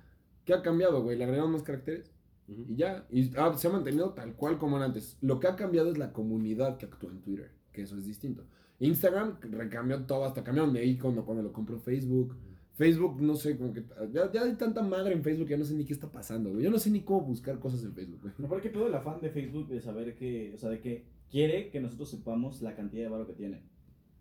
¿qué 0.44 0.54
ha 0.54 0.60
cambiado, 0.60 1.04
güey? 1.04 1.16
Le 1.16 1.22
agregaron 1.22 1.52
más 1.52 1.62
caracteres 1.62 2.10
y 2.48 2.74
ya. 2.74 3.06
Y 3.12 3.30
ah, 3.36 3.56
se 3.56 3.68
ha 3.68 3.70
mantenido 3.70 4.10
tal 4.10 4.34
cual 4.34 4.58
como 4.58 4.76
era 4.76 4.86
antes. 4.86 5.16
Lo 5.20 5.38
que 5.38 5.46
ha 5.46 5.54
cambiado 5.54 5.92
es 5.92 5.96
la 5.96 6.12
comunidad 6.12 6.78
que 6.78 6.86
actúa 6.86 7.12
en 7.12 7.20
Twitter, 7.20 7.52
que 7.70 7.82
eso 7.82 7.96
es 7.96 8.06
distinto. 8.06 8.42
Instagram 8.80 9.38
recambió 9.40 10.04
todo, 10.04 10.24
hasta 10.24 10.42
cambiaron 10.42 10.72
de 10.72 10.84
icono 10.84 11.24
cuando 11.24 11.44
lo 11.44 11.52
compró 11.52 11.78
Facebook. 11.78 12.34
Facebook, 12.74 13.20
no 13.20 13.36
sé, 13.36 13.56
como 13.56 13.72
que 13.72 13.84
ya, 14.12 14.30
ya 14.32 14.42
hay 14.42 14.54
tanta 14.54 14.82
madre 14.82 15.14
en 15.14 15.22
Facebook 15.22 15.46
que 15.46 15.52
ya 15.52 15.58
no 15.58 15.64
sé 15.64 15.74
ni 15.74 15.84
qué 15.84 15.92
está 15.92 16.10
pasando, 16.10 16.50
güey. 16.50 16.64
Yo 16.64 16.70
no 16.70 16.78
sé 16.78 16.90
ni 16.90 17.02
cómo 17.02 17.20
buscar 17.22 17.58
cosas 17.60 17.84
en 17.84 17.94
Facebook, 17.94 18.20
güey. 18.22 18.34
Pero 18.36 18.48
¿por 18.48 18.60
qué 18.60 18.68
pedo 18.70 18.86
el 18.88 18.94
afán 18.94 19.20
de 19.20 19.30
Facebook 19.30 19.68
de 19.68 19.80
saber 19.80 20.16
que, 20.16 20.52
o 20.54 20.58
sea, 20.58 20.70
de 20.70 20.80
que 20.80 21.04
quiere 21.30 21.70
que 21.70 21.80
nosotros 21.80 22.10
sepamos 22.10 22.62
la 22.62 22.74
cantidad 22.74 23.04
de 23.04 23.08
valor 23.10 23.26
que 23.28 23.34
tiene? 23.34 23.62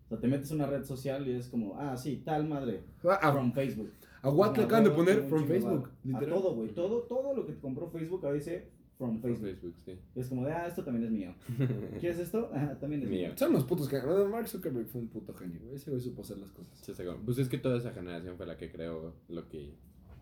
O 0.06 0.08
sea, 0.08 0.20
te 0.20 0.28
metes 0.28 0.50
en 0.50 0.56
una 0.58 0.66
red 0.66 0.84
social 0.84 1.26
y 1.26 1.32
es 1.32 1.48
como, 1.48 1.78
ah, 1.80 1.96
sí, 1.96 2.22
tal 2.24 2.46
madre, 2.46 2.84
A, 3.20 3.32
from 3.32 3.52
Facebook. 3.52 3.90
a 4.22 4.30
What 4.30 4.56
le 4.56 4.62
Ah, 4.62 4.66
acaban 4.66 4.84
de 4.84 4.90
poner 4.90 5.22
from 5.24 5.46
Facebook, 5.46 5.70
valor. 5.72 5.90
A 5.90 6.06
literal. 6.06 6.28
todo, 6.40 6.54
güey, 6.54 6.68
todo, 6.74 7.02
todo 7.02 7.34
lo 7.34 7.46
que 7.46 7.54
te 7.54 7.60
compró 7.60 7.88
Facebook 7.90 8.24
a 8.26 8.30
veces 8.30 8.64
from 8.98 9.20
Facebook. 9.20 9.44
Facebook, 9.44 9.74
sí. 9.84 9.92
Es 10.14 10.28
como 10.28 10.46
de, 10.46 10.52
ah, 10.52 10.66
esto 10.66 10.84
también 10.84 11.04
es 11.06 11.10
mío. 11.10 11.34
¿Quieres 12.00 12.18
esto? 12.18 12.50
Ah, 12.54 12.76
también 12.80 13.02
es 13.02 13.08
mío. 13.08 13.28
Mío. 13.28 13.32
Son 13.36 13.52
los 13.52 13.64
putos 13.64 13.88
que... 13.88 14.00
Mark 14.00 14.48
Zuckerberg 14.48 14.86
fue 14.86 15.00
un 15.02 15.08
puto 15.08 15.34
genio, 15.34 15.60
güey. 15.62 15.76
Ese 15.76 15.90
güey 15.90 16.02
supo 16.02 16.22
hacer 16.22 16.38
las 16.38 16.50
cosas. 16.52 16.78
Sí, 16.80 16.92
Pues 17.24 17.38
es 17.38 17.48
que 17.48 17.58
toda 17.58 17.78
esa 17.78 17.92
generación 17.92 18.36
fue 18.36 18.46
la 18.46 18.56
que 18.56 18.70
creó 18.70 19.14
lo 19.28 19.48
que, 19.48 19.74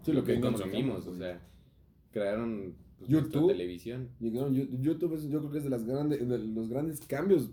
Sí, 0.02 0.12
lo 0.12 0.24
que 0.24 0.38
nos 0.38 0.52
consumimos. 0.52 1.06
O 1.06 1.16
sea, 1.16 1.40
crearon 2.10 2.74
pues, 2.98 3.10
YouTube. 3.10 3.48
televisión. 3.48 4.08
Llegaron, 4.20 4.54
YouTube 4.54 5.14
es- 5.14 5.28
yo 5.28 5.40
creo 5.40 5.50
que 5.52 5.58
es 5.58 5.64
de, 5.64 5.70
las 5.70 5.84
grandes, 5.84 6.28
de 6.28 6.38
los 6.38 6.68
grandes 6.68 7.00
cambios, 7.00 7.50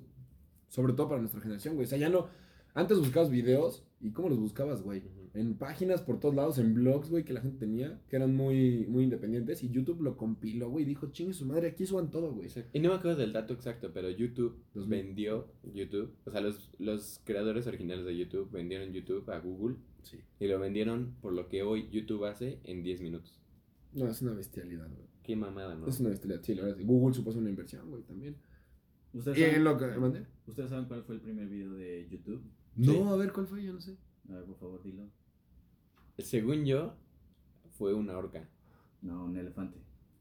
sobre 0.70 0.94
todo 0.94 1.10
para 1.10 1.20
nuestra 1.22 1.42
generación, 1.42 1.76
güey. 1.76 1.86
O 1.86 1.90
sea, 1.90 1.98
ya 1.98 2.10
no, 2.10 2.28
Antes 2.74 3.00
buscabas 3.00 3.30
videos 3.30 3.84
y 4.00 4.12
¿cómo 4.12 4.30
los 4.30 4.40
buscabas, 4.40 4.82
güey? 4.84 5.02
En 5.34 5.56
páginas 5.56 6.02
por 6.02 6.20
todos 6.20 6.36
lados, 6.36 6.58
en 6.58 6.74
blogs, 6.74 7.10
güey, 7.10 7.24
que 7.24 7.34
la 7.34 7.42
gente 7.42 7.60
tenía, 7.60 8.02
que 8.10 8.16
eran 8.16 8.36
muy, 8.36 8.86
muy 8.88 9.04
independientes. 9.04 9.64
Y 9.64 9.70
YouTube 9.70 10.02
lo 10.02 10.18
compiló, 10.18 10.70
güey, 10.70 10.86
dijo, 10.86 11.12
chingue 11.12 11.34
su 11.34 11.46
madre, 11.46 11.68
aquí 11.70 11.86
suban 11.86 12.10
todo, 12.10 12.34
güey. 12.34 12.50
Y 12.74 12.80
no 12.80 12.90
me 12.90 12.96
acuerdo 12.96 13.18
del 13.18 13.34
dato 13.34 13.54
exacto, 13.54 13.92
pero 13.94 14.10
YouTube 14.10 14.58
mil. 14.76 14.88
vendió 14.88 15.48
YouTube, 15.74 16.12
o 16.26 16.32
sea, 16.32 16.42
los, 16.42 16.72
los 16.80 17.22
creadores 17.24 17.68
originales 17.68 18.06
de 18.06 18.18
YouTube 18.18 18.50
vendieron 18.52 18.92
YouTube 18.92 19.30
a 19.30 19.40
Google 19.40 19.76
Sí. 20.02 20.18
y 20.40 20.48
lo 20.48 20.60
vendieron 20.60 21.16
por 21.22 21.34
lo 21.34 21.50
que 21.50 21.62
hoy 21.62 21.90
YouTube 21.92 22.24
hace 22.26 22.60
en 22.64 22.82
10 22.84 23.02
minutos. 23.02 23.38
No, 23.94 24.08
es 24.08 24.22
una 24.22 24.34
bestialidad, 24.34 24.88
güey. 24.90 25.08
Qué 25.24 25.36
mamada, 25.36 25.76
¿no? 25.76 25.88
Es 25.88 26.00
una 26.00 26.10
bestialidad, 26.10 26.42
sí, 26.42 26.56
la 26.56 26.64
verdad. 26.64 26.78
Google 26.84 27.14
supuso 27.14 27.38
una 27.38 27.50
inversión, 27.50 27.90
güey, 27.90 28.04
también. 28.04 28.36
¿Ustedes 29.14 29.38
Y 29.38 29.44
en 29.44 29.50
saben, 29.50 29.64
lo 29.64 29.78
que... 29.78 29.88
¿mandé? 30.00 30.26
¿Ustedes 30.48 30.70
saben 30.70 30.86
cuál 30.86 31.04
fue 31.04 31.16
el 31.16 31.22
primer 31.22 31.48
video 31.48 31.74
de 31.74 32.08
YouTube? 32.10 32.42
No, 32.76 33.10
a 33.12 33.18
ver, 33.18 33.34
¿cuál 33.34 33.46
fue? 33.46 33.64
Yo 33.64 33.74
no 33.74 33.82
sé. 33.82 33.98
A 34.30 34.34
ver, 34.34 34.46
por 34.46 34.58
favor, 34.58 34.84
dilo. 34.84 35.10
Según 36.18 36.66
yo, 36.66 36.96
fue 37.78 37.94
una 37.94 38.18
orca. 38.18 38.48
No, 39.02 39.26
un 39.26 39.38
elefante. 39.38 39.78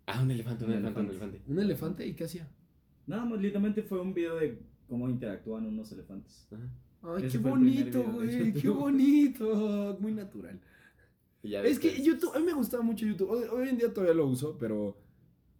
Ah, 0.06 0.22
un 0.22 0.30
elefante, 0.30 0.64
un, 0.64 0.72
Un 0.72 0.76
elefante, 0.78 1.00
un 1.00 1.08
elefante. 1.10 1.42
¿Un 1.46 1.58
elefante? 1.58 2.06
¿Y 2.06 2.14
qué 2.14 2.24
hacía? 2.24 2.48
Nada 3.06 3.24
más, 3.24 3.40
literalmente 3.40 3.82
fue 3.82 4.00
un 4.00 4.14
video 4.14 4.36
de 4.36 4.62
cómo 4.86 5.08
interactúan 5.08 5.66
unos 5.66 5.90
elefantes. 5.92 6.48
Ajá. 6.52 6.68
Ay, 7.02 7.24
Ese 7.24 7.38
qué 7.38 7.48
bonito, 7.48 8.02
güey, 8.02 8.52
qué 8.52 8.68
bonito. 8.68 9.96
Muy 10.00 10.12
natural. 10.12 10.60
Es 11.42 11.78
que 11.78 12.02
YouTube, 12.02 12.34
a 12.34 12.38
mí 12.38 12.46
me 12.46 12.52
gustaba 12.52 12.82
mucho 12.82 13.06
YouTube. 13.06 13.30
Hoy, 13.30 13.44
hoy 13.50 13.68
en 13.68 13.78
día 13.78 13.92
todavía 13.92 14.14
lo 14.14 14.26
uso, 14.26 14.58
pero 14.58 14.98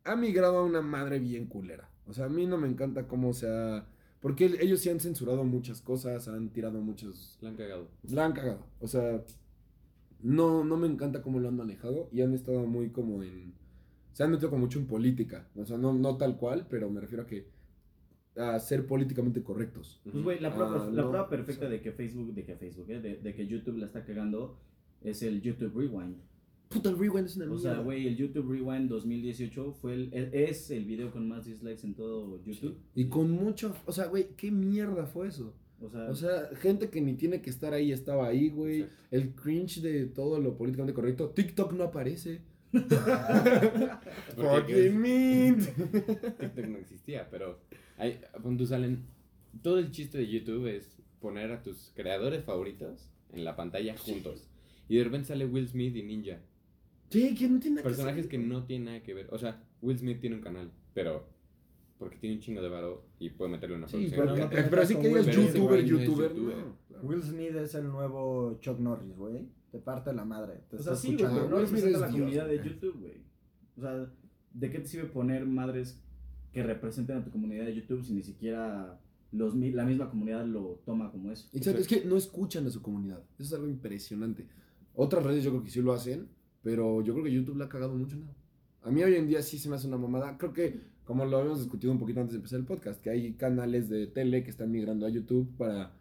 ha 0.04 0.16
migrado 0.16 0.58
a 0.58 0.64
una 0.64 0.82
madre 0.82 1.18
bien 1.18 1.46
culera. 1.46 1.88
O 2.06 2.12
sea, 2.12 2.24
a 2.26 2.28
mí 2.28 2.46
no 2.46 2.58
me 2.58 2.68
encanta 2.68 3.06
cómo 3.06 3.32
se 3.32 3.48
ha... 3.48 3.86
Porque 4.20 4.46
el- 4.46 4.60
ellos 4.60 4.80
sí 4.80 4.88
han 4.90 5.00
censurado 5.00 5.44
muchas 5.44 5.80
cosas, 5.80 6.26
han 6.28 6.50
tirado 6.50 6.80
muchos... 6.80 7.38
La 7.40 7.50
han 7.50 7.56
cagado. 7.56 7.88
La 8.10 8.24
han 8.24 8.32
cagado. 8.32 8.66
O 8.80 8.88
sea, 8.88 9.22
no, 10.20 10.64
no 10.64 10.76
me 10.76 10.86
encanta 10.88 11.22
cómo 11.22 11.38
lo 11.38 11.48
han 11.48 11.56
manejado 11.56 12.08
y 12.12 12.22
han 12.22 12.34
estado 12.34 12.66
muy 12.66 12.90
como 12.90 13.22
en... 13.22 13.54
Se 14.12 14.24
han 14.24 14.32
metido 14.32 14.50
como 14.50 14.62
mucho 14.62 14.80
en 14.80 14.86
política. 14.86 15.48
O 15.54 15.64
sea, 15.64 15.78
no, 15.78 15.92
no 15.92 16.16
tal 16.16 16.36
cual, 16.36 16.66
pero 16.68 16.90
me 16.90 17.00
refiero 17.00 17.22
a 17.22 17.26
que... 17.26 17.46
A 18.36 18.58
ser 18.60 18.86
políticamente 18.86 19.42
correctos. 19.42 20.00
Pues, 20.04 20.22
güey, 20.22 20.38
la 20.40 20.54
prueba, 20.54 20.76
Ah, 20.86 20.90
la 20.92 21.02
no, 21.02 21.08
prueba 21.10 21.28
perfecta 21.28 21.66
o 21.66 21.68
sea. 21.68 21.70
de 21.70 21.80
que 21.80 21.90
Facebook, 21.92 22.34
de 22.34 22.44
que 22.44 22.54
Facebook, 22.56 22.86
eh, 22.90 23.00
de, 23.00 23.16
de 23.16 23.34
que 23.34 23.46
YouTube 23.48 23.78
la 23.78 23.86
está 23.86 24.04
cagando, 24.04 24.58
es 25.02 25.22
el 25.22 25.40
YouTube 25.42 25.76
Rewind. 25.76 26.16
Puta, 26.68 26.90
el 26.90 26.98
rewind 26.98 27.26
es 27.26 27.36
una 27.36 27.46
O 27.46 27.48
mierda. 27.54 27.62
sea, 27.74 27.78
güey, 27.82 28.06
el 28.06 28.16
YouTube 28.16 28.50
Rewind 28.52 28.88
2018 28.90 29.72
fue 29.80 29.94
el, 29.94 30.10
e- 30.12 30.44
es 30.50 30.70
el 30.70 30.84
video 30.84 31.10
con 31.10 31.26
más 31.26 31.46
dislikes 31.46 31.86
en 31.86 31.94
todo 31.94 32.42
YouTube. 32.44 32.76
Y 32.94 33.06
con 33.08 33.30
mucho... 33.30 33.74
O 33.86 33.92
sea, 33.92 34.06
güey, 34.06 34.28
¿qué 34.36 34.50
mierda 34.50 35.06
fue 35.06 35.28
eso? 35.28 35.54
O 35.80 35.88
sea, 35.90 36.10
O 36.10 36.14
sea, 36.14 36.50
gente 36.60 36.90
que 36.90 37.00
ni 37.00 37.14
tiene 37.14 37.40
que 37.40 37.48
estar 37.50 37.72
ahí 37.72 37.90
estaba 37.92 38.26
ahí, 38.28 38.50
güey. 38.50 38.80
Exacto. 38.80 39.06
El 39.12 39.34
cringe 39.34 39.80
de 39.80 40.06
todo 40.06 40.40
lo 40.40 40.56
políticamente 40.58 40.92
correcto. 40.94 41.30
TikTok 41.30 41.72
no 41.72 41.84
aparece. 41.84 42.40
Fucking 44.36 45.00
mint. 45.00 45.62
TikTok 46.38 46.66
no 46.66 46.78
existía, 46.78 47.28
pero 47.30 47.60
hay, 47.96 48.20
punto 48.42 48.66
salen. 48.66 49.04
Todo 49.62 49.78
el 49.78 49.90
chiste 49.90 50.18
de 50.18 50.28
YouTube 50.28 50.66
es 50.66 50.96
poner 51.20 51.50
a 51.52 51.62
tus 51.62 51.92
creadores 51.94 52.44
favoritos 52.44 53.08
en 53.32 53.44
la 53.44 53.56
pantalla 53.56 53.96
juntos. 53.96 54.46
Y 54.88 54.96
de 54.98 55.04
repente 55.04 55.28
sale 55.28 55.46
Will 55.46 55.68
Smith 55.68 55.96
y 55.96 56.02
Ninja. 56.02 56.40
Sí, 57.10 57.34
que 57.34 57.48
no 57.48 57.58
tiene 57.58 57.76
nada 57.76 57.88
Personajes 57.88 58.26
que 58.26 58.38
no 58.38 58.64
tienen 58.64 58.86
nada 58.86 59.02
que 59.02 59.14
ver. 59.14 59.28
O 59.30 59.38
sea, 59.38 59.62
Will 59.80 59.98
Smith 59.98 60.20
tiene 60.20 60.36
un 60.36 60.42
canal, 60.42 60.70
pero 60.94 61.26
porque 61.98 62.16
tiene 62.16 62.36
un 62.36 62.42
chingo 62.42 62.62
de 62.62 62.68
varo 62.68 63.06
y 63.18 63.30
puede 63.30 63.50
meterle 63.50 63.76
una 63.76 63.88
Sí, 63.88 64.08
producción. 64.14 64.20
pero, 64.50 64.62
no 64.62 64.70
pero 64.70 64.82
con 64.94 65.02
que 65.02 65.18
es 65.20 65.26
youtuber, 65.26 65.84
youtuber. 65.84 66.36
no. 66.36 66.76
claro. 66.88 67.02
Will 67.08 67.22
Smith 67.22 67.54
es 67.56 67.74
el 67.74 67.88
nuevo 67.88 68.58
Chuck 68.60 68.78
Norris, 68.78 69.16
güey. 69.16 69.48
Te 69.72 69.78
parte 69.78 70.12
la 70.12 70.24
madre. 70.24 70.60
Te 70.70 70.76
o 70.76 70.82
sea 70.82 70.94
sí, 70.94 71.14
güey, 71.16 71.18
pero 71.18 71.48
no 71.48 71.56
Will 71.56 71.66
Smith 71.66 71.82
representa 71.84 71.96
es 71.96 72.00
la 72.00 72.06
Dios, 72.08 72.18
comunidad 72.20 72.48
de. 72.48 72.56
YouTube, 72.68 73.00
güey. 73.00 73.22
O 73.76 73.80
sea, 73.80 74.12
¿de 74.54 74.70
qué 74.70 74.78
te 74.78 74.86
sirve 74.86 75.06
poner 75.08 75.44
madres 75.46 76.00
que 76.52 76.62
representen 76.62 77.16
a 77.18 77.24
tu 77.24 77.30
comunidad 77.30 77.64
de 77.66 77.74
YouTube 77.74 78.04
si 78.04 78.12
ni 78.14 78.22
siquiera 78.22 79.00
los, 79.32 79.54
la 79.56 79.84
misma 79.84 80.08
comunidad 80.08 80.46
lo 80.46 80.80
toma 80.84 81.10
como 81.10 81.32
eso? 81.32 81.48
Exacto, 81.52 81.80
es 81.80 81.88
que 81.88 82.04
no 82.04 82.16
escuchan 82.16 82.66
a 82.66 82.70
su 82.70 82.80
comunidad. 82.80 83.22
Eso 83.34 83.42
es 83.44 83.52
algo 83.54 83.68
impresionante. 83.68 84.46
Otras 84.94 85.24
redes 85.24 85.44
yo 85.44 85.50
creo 85.50 85.62
que 85.64 85.70
sí 85.70 85.82
lo 85.82 85.92
hacen, 85.92 86.28
pero 86.68 87.00
yo 87.00 87.14
creo 87.14 87.24
que 87.24 87.32
YouTube 87.32 87.56
la 87.56 87.64
ha 87.64 87.68
cagado 87.70 87.94
mucho, 87.94 88.16
¿no? 88.16 88.26
A 88.82 88.90
mí 88.90 89.02
hoy 89.02 89.14
en 89.14 89.26
día 89.26 89.40
sí 89.42 89.58
se 89.58 89.70
me 89.70 89.76
hace 89.76 89.86
una 89.88 89.96
mamada. 89.96 90.36
Creo 90.36 90.52
que, 90.52 90.78
como 91.04 91.24
lo 91.24 91.38
habíamos 91.38 91.60
discutido 91.60 91.90
un 91.92 91.98
poquito 91.98 92.20
antes 92.20 92.32
de 92.34 92.36
empezar 92.38 92.60
el 92.60 92.66
podcast, 92.66 93.00
que 93.02 93.08
hay 93.10 93.32
canales 93.32 93.88
de 93.88 94.06
tele 94.06 94.44
que 94.44 94.50
están 94.50 94.70
migrando 94.70 95.06
a 95.06 95.08
YouTube 95.08 95.48
para, 95.56 95.92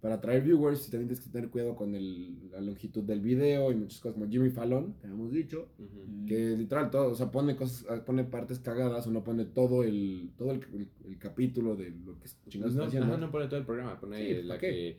para 0.00 0.16
atraer 0.16 0.42
viewers 0.42 0.86
y 0.88 0.90
también 0.90 1.08
tienes 1.08 1.24
que 1.24 1.30
tener 1.30 1.48
cuidado 1.48 1.76
con 1.76 1.94
el- 1.94 2.50
la 2.50 2.60
longitud 2.60 3.02
del 3.04 3.20
video 3.20 3.70
y 3.70 3.76
muchas 3.76 4.00
cosas 4.00 4.14
como 4.18 4.28
Jimmy 4.30 4.50
Fallon, 4.50 4.94
que 5.00 5.06
habíamos 5.06 5.30
dicho. 5.32 5.68
Ujú. 5.78 6.26
Que 6.26 6.56
literal 6.56 6.90
todo, 6.90 7.12
o 7.12 7.14
sea, 7.14 7.30
pone 7.30 7.54
cosas, 7.54 7.86
ah, 7.88 8.04
pone 8.04 8.24
partes 8.24 8.58
cagadas 8.58 9.06
o 9.06 9.10
no 9.12 9.22
pone 9.22 9.44
todo 9.44 9.84
el, 9.84 10.30
todo 10.36 10.50
el, 10.50 10.60
el- 10.74 10.88
el 11.06 11.18
capítulo 11.18 11.76
de 11.76 11.90
lo 12.04 12.18
que 12.18 12.28
chingados 12.48 12.74
No, 12.74 12.82
está 12.84 12.98
haciendo. 12.98 13.16
no 13.18 13.30
pone 13.30 13.46
todo 13.46 13.60
el 13.60 13.66
programa, 13.66 13.98
pone 14.00 14.18
Sí, 14.18 14.34
¿para 14.34 14.44
la 14.46 14.58
que. 14.58 14.96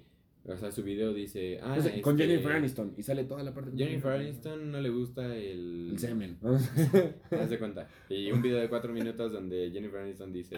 O 0.47 0.57
sea, 0.57 0.71
su 0.71 0.81
video 0.83 1.13
dice. 1.13 1.59
Ah, 1.61 1.75
O 1.77 1.81
sea, 1.81 2.01
con 2.01 2.15
este, 2.19 2.27
Jennifer 2.31 2.51
Aniston 2.53 2.93
y 2.97 3.03
sale 3.03 3.25
toda 3.25 3.43
la 3.43 3.53
parte 3.53 3.71
Jennifer 3.75 4.11
Aniston 4.13 4.71
no 4.71 4.79
le 4.79 4.89
gusta 4.89 5.35
el. 5.35 5.89
El 5.91 5.99
semen. 5.99 6.37
Haz 7.31 7.49
de 7.49 7.59
cuenta. 7.59 7.89
Y 8.09 8.31
un 8.31 8.41
video 8.41 8.57
de 8.59 8.69
cuatro 8.69 8.93
minutos 8.93 9.31
donde 9.33 9.69
Jennifer 9.71 9.99
Aniston 9.99 10.31
dice. 10.31 10.57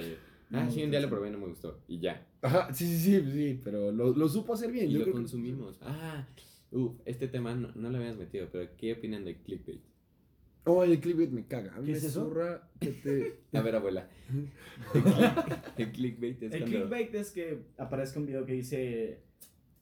No 0.51 0.59
Ah, 0.59 0.63
me 0.65 0.71
sí, 0.71 0.83
un 0.83 0.89
día 0.91 0.99
lo 0.99 1.09
probé 1.09 1.29
y 1.29 1.31
no 1.31 1.37
me 1.39 1.47
gustó. 1.47 1.79
Y 1.87 1.99
ya. 1.99 2.25
Ajá, 2.41 2.73
sí, 2.73 2.85
sí, 2.87 2.97
sí, 3.21 3.31
sí, 3.31 3.61
pero 3.63 3.91
lo, 3.91 4.13
lo 4.15 4.27
supo 4.29 4.53
hacer 4.53 4.71
bien. 4.71 4.89
Y 4.89 4.93
yo 4.93 4.99
lo 4.99 5.03
creo 5.05 5.13
que- 5.15 5.19
consumimos. 5.21 5.77
Ah, 5.81 6.27
uff, 6.71 6.93
este 7.05 7.27
tema 7.27 7.53
no, 7.55 7.71
no 7.75 7.89
lo 7.89 7.97
habíamos 7.97 8.17
metido, 8.19 8.47
pero 8.51 8.67
¿qué 8.77 8.93
opinan 8.93 9.25
de 9.25 9.37
clickbait? 9.41 9.81
Oh, 10.65 10.83
el 10.83 10.99
clickbait 10.99 11.29
me 11.31 11.45
caga. 11.47 11.73
A 11.75 11.79
mí 11.79 11.85
¿Qué 11.87 11.91
me 11.93 11.97
es 11.99 12.03
eso? 12.03 12.25
zurra 12.25 12.67
que 12.79 12.87
te... 12.89 13.39
A 13.57 13.61
ver, 13.61 13.75
abuela. 13.75 14.07
El, 14.93 15.03
click- 15.03 15.73
el 15.77 15.91
clickbait 15.91 16.43
es 16.43 16.53
El 16.53 16.59
cuando. 16.61 16.77
clickbait 16.77 17.15
es 17.15 17.31
que 17.31 17.59
aparezca 17.77 18.19
un 18.19 18.25
video 18.27 18.45
que 18.45 18.53
dice 18.53 19.19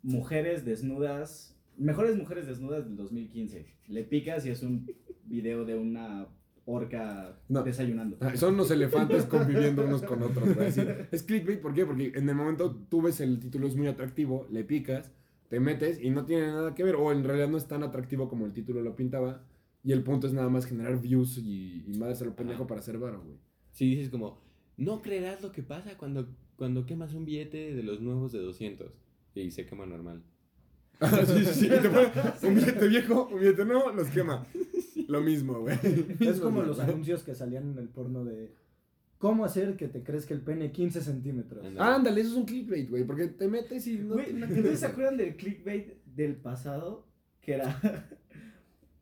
mujeres 0.08 0.64
desnudas, 0.66 1.56
mejores 1.78 2.16
mujeres 2.16 2.48
desnudas 2.48 2.86
del 2.86 2.96
2015. 2.96 3.66
Le 3.90 4.04
picas 4.04 4.46
y 4.46 4.50
es 4.50 4.64
un 4.64 4.90
video 5.26 5.66
de 5.66 5.76
una 5.78 6.28
orca 6.66 7.38
No. 7.50 7.64
desayunando. 7.64 8.18
Ah, 8.22 8.36
Son 8.36 8.54
unos 8.56 8.72
elefantes 8.72 9.26
conviviendo 9.26 9.86
unos 9.86 10.02
con 10.04 10.24
otros. 10.24 10.50
Es 11.12 11.24
clickbait, 11.24 11.62
¿por 11.62 11.74
qué? 11.74 11.86
Porque 11.86 12.12
en 12.16 12.28
el 12.30 12.36
momento 12.36 12.76
tú 12.90 13.02
ves 13.02 13.20
el 13.22 13.40
título 13.40 13.68
es 13.68 13.76
muy 13.76 13.88
atractivo, 13.88 14.48
le 14.50 14.64
picas, 14.64 15.12
te 15.50 15.60
metes 15.60 16.02
y 16.02 16.10
no 16.10 16.26
tiene 16.26 16.48
nada 16.48 16.74
que 16.74 16.84
ver. 16.84 16.96
O 16.96 17.12
en 17.12 17.24
realidad 17.24 17.50
no 17.50 17.58
es 17.58 17.68
tan 17.68 17.84
atractivo 17.84 18.30
como 18.30 18.46
el 18.46 18.54
título 18.54 18.82
lo 18.82 18.96
pintaba. 18.96 19.44
Y 19.84 19.92
el 19.94 20.04
punto 20.04 20.28
es 20.28 20.34
nada 20.34 20.50
más 20.50 20.66
generar 20.66 21.02
views 21.02 21.38
y, 21.38 21.84
y 21.88 21.98
madre 21.98 22.16
lo 22.26 22.36
pendejo 22.36 22.62
Ajá. 22.64 22.68
para 22.68 22.80
hacer 22.82 22.98
varo, 22.98 23.22
güey. 23.24 23.38
Si 23.72 23.90
dices 23.90 24.10
como, 24.10 24.42
no 24.76 25.02
creerás 25.02 25.42
lo 25.42 25.52
que 25.54 25.64
pasa 25.64 25.98
cuando, 25.98 26.28
cuando 26.58 26.86
quemas 26.86 27.14
un 27.14 27.24
billete 27.26 27.74
de 27.76 27.84
los 27.84 28.02
nuevos 28.02 28.32
de 28.34 28.40
200. 28.40 28.92
Y 29.42 29.52
se 29.52 29.66
quema 29.66 29.86
normal. 29.86 30.24
Ah, 31.00 31.12
sí, 31.28 31.46
sí, 31.46 31.54
sí. 31.54 31.66
y 31.68 31.70
te 31.70 31.90
pone 31.90 32.12
un 32.42 32.56
billete 32.56 32.88
viejo, 32.88 33.28
un 33.32 33.40
billete 33.40 33.66
nuevo, 33.66 33.92
los 33.92 34.10
quema. 34.10 34.44
Lo 35.08 35.22
mismo, 35.22 35.60
güey. 35.60 35.78
Es 36.20 36.40
como 36.40 36.64
los 36.64 36.80
anuncios 36.80 37.22
que 37.22 37.36
salían 37.36 37.70
en 37.74 37.78
el 37.78 37.88
porno 37.88 38.26
de 38.26 38.56
cómo 39.20 39.46
hacer 39.46 39.78
que 39.78 39.88
te 39.88 40.04
crezca 40.04 40.34
el 40.34 40.42
pene 40.42 40.72
15 40.72 41.02
centímetros. 41.02 41.64
Ándale. 41.64 41.90
Ah, 41.90 41.96
ándale, 41.96 42.22
eso 42.22 42.32
es 42.32 42.36
un 42.38 42.46
clickbait, 42.46 42.90
güey. 42.90 43.04
Porque 43.04 43.28
te 43.28 43.48
metes 43.48 43.86
y 43.86 44.00
no 44.00 44.16
Güey, 44.16 44.34
¿Ustedes 44.42 44.80
se 44.80 44.88
acuerdan 44.88 45.18
del 45.18 45.36
clickbait 45.36 46.04
del 46.06 46.36
pasado? 46.36 47.06
Que 47.42 47.54
era. 47.54 47.80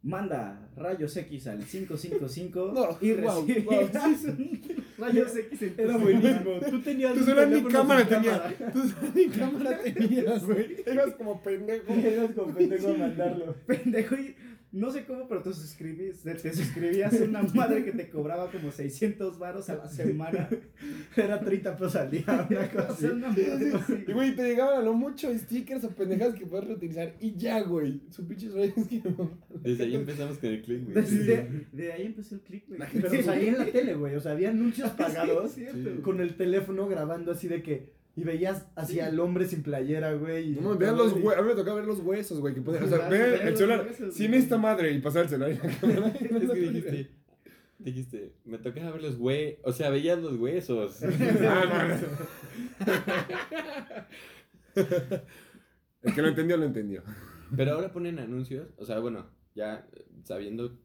Manda 0.06 0.70
rayos 0.78 1.18
X 1.18 1.48
al 1.48 1.66
555 1.66 2.72
No, 2.76 2.98
y 3.02 3.14
wow, 3.14 3.44
recibirás 3.48 4.24
wow. 4.24 4.32
un 4.38 4.62
rayos 5.00 5.36
X 5.36 5.62
en 5.64 5.74
Era 5.80 5.98
buenísimo. 5.98 6.52
Tú 6.70 6.80
tenías 6.82 7.14
Tú 7.16 7.24
solo 7.24 7.42
teléfono 7.42 7.70
cámara 7.70 8.00
sin 8.02 8.10
tenía. 8.10 8.32
cámara. 8.34 8.72
Tú 8.72 8.80
solo 8.88 9.12
ni 9.16 9.28
cámara 9.30 9.80
tenías, 9.84 10.46
güey. 10.46 10.76
Eras 10.86 11.16
como 11.16 11.42
pendejo. 11.42 11.92
Eras 11.94 12.32
como 12.36 12.54
pendejo 12.54 12.88
a 12.88 12.94
mandarlo. 12.94 13.56
Pendejo 13.66 14.16
y 14.16 14.36
no 14.76 14.92
sé 14.92 15.06
cómo, 15.06 15.26
pero 15.30 15.42
te 15.42 15.54
suscribís, 15.54 16.22
te, 16.22 16.54
suscribías 16.54 17.14
a 17.14 17.24
una 17.24 17.44
madre 17.44 17.86
que 17.86 17.94
te 17.94 18.10
cobraba 18.10 18.52
como 18.52 18.72
600 18.72 19.40
varos 19.40 19.70
a 19.70 19.76
la 19.76 19.88
semana. 19.88 20.50
Era 21.16 21.40
30 21.40 21.78
pesos 21.78 21.96
al 21.96 22.12
día, 22.12 22.48
una 22.50 22.70
cosa 22.70 22.88
así. 22.90 23.06
una 23.06 23.30
madre 23.30 23.74
así. 23.74 24.04
Y, 24.06 24.12
güey, 24.12 24.36
te 24.36 24.44
llegaban 24.44 24.80
a 24.80 24.82
lo 24.82 24.94
mucho 24.94 25.34
stickers 25.34 25.86
o 25.86 25.90
pendejadas 25.92 26.36
que 26.36 26.46
puedes 26.46 26.68
reutilizar. 26.68 27.16
Y 27.22 27.36
ya, 27.38 27.62
güey. 27.62 28.02
Su 28.10 28.28
pinches 28.28 28.54
redes 28.54 28.74
que 28.90 29.02
Desde 29.64 29.84
ahí 29.86 29.96
empezamos 29.96 30.38
con 30.40 30.50
el 30.50 30.62
clickbait. 30.62 30.96
Desde, 30.96 31.68
de 31.72 31.94
ahí 31.94 32.06
empezó 32.08 32.36
el 32.36 32.42
click, 32.42 32.68
güey. 32.68 32.82
Pero 32.92 33.24
salía 33.24 33.52
en 33.52 33.58
la 33.58 33.66
tele, 33.68 33.96
güey. 33.96 34.16
O 34.16 34.20
sea, 34.20 34.34
había 34.34 34.50
anuncios 34.50 34.90
pagados 34.98 35.54
Sí, 35.54 35.64
es 35.64 36.02
con 36.02 36.20
el 36.20 36.36
teléfono 36.36 36.88
grabando 36.88 37.32
así 37.32 37.48
de 37.48 37.64
que. 37.64 37.96
Y 38.18 38.24
veías 38.24 38.66
hacia 38.76 39.10
el 39.10 39.20
hombre 39.20 39.46
sin 39.46 39.62
playera, 39.62 40.14
güey. 40.14 40.54
y- 40.54 40.56
No 40.62 40.78
vean 40.78 40.96
los 40.96 41.12
huesos. 41.14 41.38
A 41.38 41.42
mí 41.42 41.48
me 41.50 41.56
tocaba 41.56 41.76
ver 41.78 41.86
los 41.86 42.00
huesos, 42.00 42.40
güey. 42.40 42.54
Que 42.54 42.62
podían- 42.62 42.84
o 42.84 42.88
sea, 42.88 43.10
vean 43.10 43.48
el 43.48 43.58
celular. 43.58 43.90
Sin 44.12 44.34
esta 44.34 44.58
madre 44.58 44.92
y 44.92 45.00
pasar 45.00 45.24
el 45.24 45.30
celular 45.30 45.52
y 45.52 45.56
la 45.56 45.62
cámara. 45.80 46.08
Es 46.08 46.52
que 46.52 46.60
dijiste, 46.60 47.12
dijiste, 47.78 48.34
me 48.46 48.58
tocaba 48.58 48.92
ver 48.92 49.02
los 49.04 49.16
huesos, 49.18 49.60
o 49.64 49.72
sea, 49.74 49.90
veías 49.90 50.20
los 50.20 50.38
huesos. 50.38 51.00
Ah, 51.42 51.96
no, 54.76 54.82
no. 54.82 54.86
El 56.04 56.14
que 56.14 56.22
lo 56.22 56.28
entendió, 56.30 56.58
lo 56.58 56.66
entendió. 56.66 57.04
Pero 57.56 57.74
ahora 57.74 57.92
ponen 57.92 58.20
anuncios, 58.20 58.68
o 58.78 58.86
sea, 58.86 59.00
bueno, 59.00 59.26
ya 59.56 59.88
sabiendo 60.24 60.78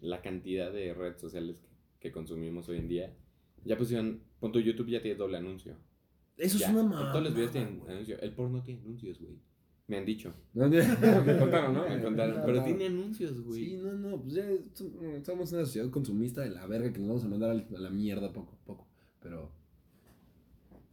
la 0.00 0.22
cantidad 0.22 0.72
de 0.72 0.94
redes 0.94 1.20
sociales 1.20 1.60
que, 1.60 1.68
que 2.00 2.12
consumimos 2.12 2.68
hoy 2.68 2.78
en 2.78 2.88
día, 2.88 3.14
ya 3.64 3.76
pusieron, 3.76 4.22
punto 4.40 4.60
YouTube 4.60 4.88
ya 4.90 5.02
tiene 5.02 5.16
doble 5.18 5.38
anuncio. 5.38 5.76
Eso 6.38 6.56
Ya, 6.58 6.68
es 6.68 6.72
una 6.72 6.82
mamada. 6.84 7.12
Todos 7.12 7.24
los 7.24 7.34
videos 7.34 7.50
tienen 7.52 7.82
anuncio. 7.88 8.18
El 8.20 8.32
porno 8.32 8.62
tiene 8.62 8.80
anuncios, 8.80 9.18
güey. 9.20 9.38
Me 9.88 9.96
han 9.98 10.04
dicho. 10.04 10.32
Me 10.54 11.38
contaron, 11.38 11.74
¿no? 11.74 11.88
Me 11.88 12.02
contaron. 12.02 12.42
Pero 12.46 12.62
tiene 12.64 12.86
anuncios, 12.86 13.40
güey. 13.42 13.64
Sí, 13.64 13.76
no, 13.76 13.92
no, 13.94 14.20
pues 14.20 14.34
ya 14.34 14.44
som- 14.74 15.24
somos 15.24 15.52
una 15.52 15.64
sociedad 15.64 15.90
consumista 15.90 16.42
de 16.42 16.50
la 16.50 16.66
verga 16.66 16.92
que 16.92 16.98
nos 17.00 17.08
vamos 17.08 17.24
a 17.24 17.28
mandar 17.28 17.50
a 17.50 17.78
la 17.78 17.90
mierda 17.90 18.32
poco 18.32 18.52
a 18.52 18.64
poco. 18.66 18.86
Pero. 19.20 19.50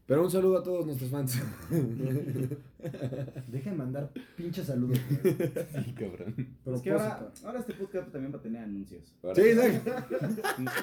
Pero 0.08 0.24
un 0.24 0.30
saludo 0.30 0.60
a 0.60 0.64
todos 0.64 0.86
nuestros 0.86 1.10
fans. 1.10 1.42
Dejen 3.48 3.76
mandar 3.76 4.12
pinches 4.38 4.68
saludos. 4.68 5.00
güey. 5.24 5.36
Sí, 5.84 5.94
cabrón. 5.94 6.36
Es 6.76 6.82
que 6.84 6.92
ahora, 6.92 7.32
ahora 7.44 7.60
este 7.60 7.74
podcast 7.74 8.12
también 8.12 8.32
va 8.32 8.38
a 8.38 8.42
tener 8.42 8.62
anuncios. 8.64 9.02
Ahora- 9.24 9.36
Sí. 9.36 9.42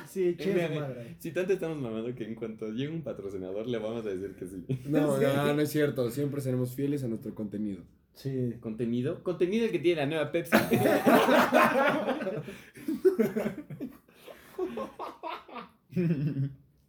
Sí, 0.09 0.37
Mira, 0.47 0.69
madre. 0.81 1.15
Si 1.21 1.31
tanto 1.31 1.53
estamos 1.53 1.79
mamando 1.81 2.13
que 2.17 2.25
en 2.25 2.35
cuanto 2.35 2.69
llegue 2.73 2.93
un 2.93 3.03
patrocinador 3.03 3.69
le 3.69 3.79
vamos 3.79 4.05
a 4.05 4.09
decir 4.09 4.35
que 4.35 4.47
sí. 4.47 4.65
No, 4.89 5.17
no, 5.21 5.55
no 5.55 5.61
es 5.63 5.71
cierto. 5.71 6.11
Siempre 6.11 6.41
seremos 6.41 6.75
fieles 6.75 7.05
a 7.05 7.09
nuestro 7.09 7.33
contenido. 7.33 7.83
Sí. 8.15 8.55
¿Contenido? 8.61 9.23
Contenido 9.23 9.67
el 9.67 9.71
que 9.71 9.79
tiene 9.79 10.01
la 10.01 10.07
nueva 10.07 10.33
Pepsi. 10.33 10.57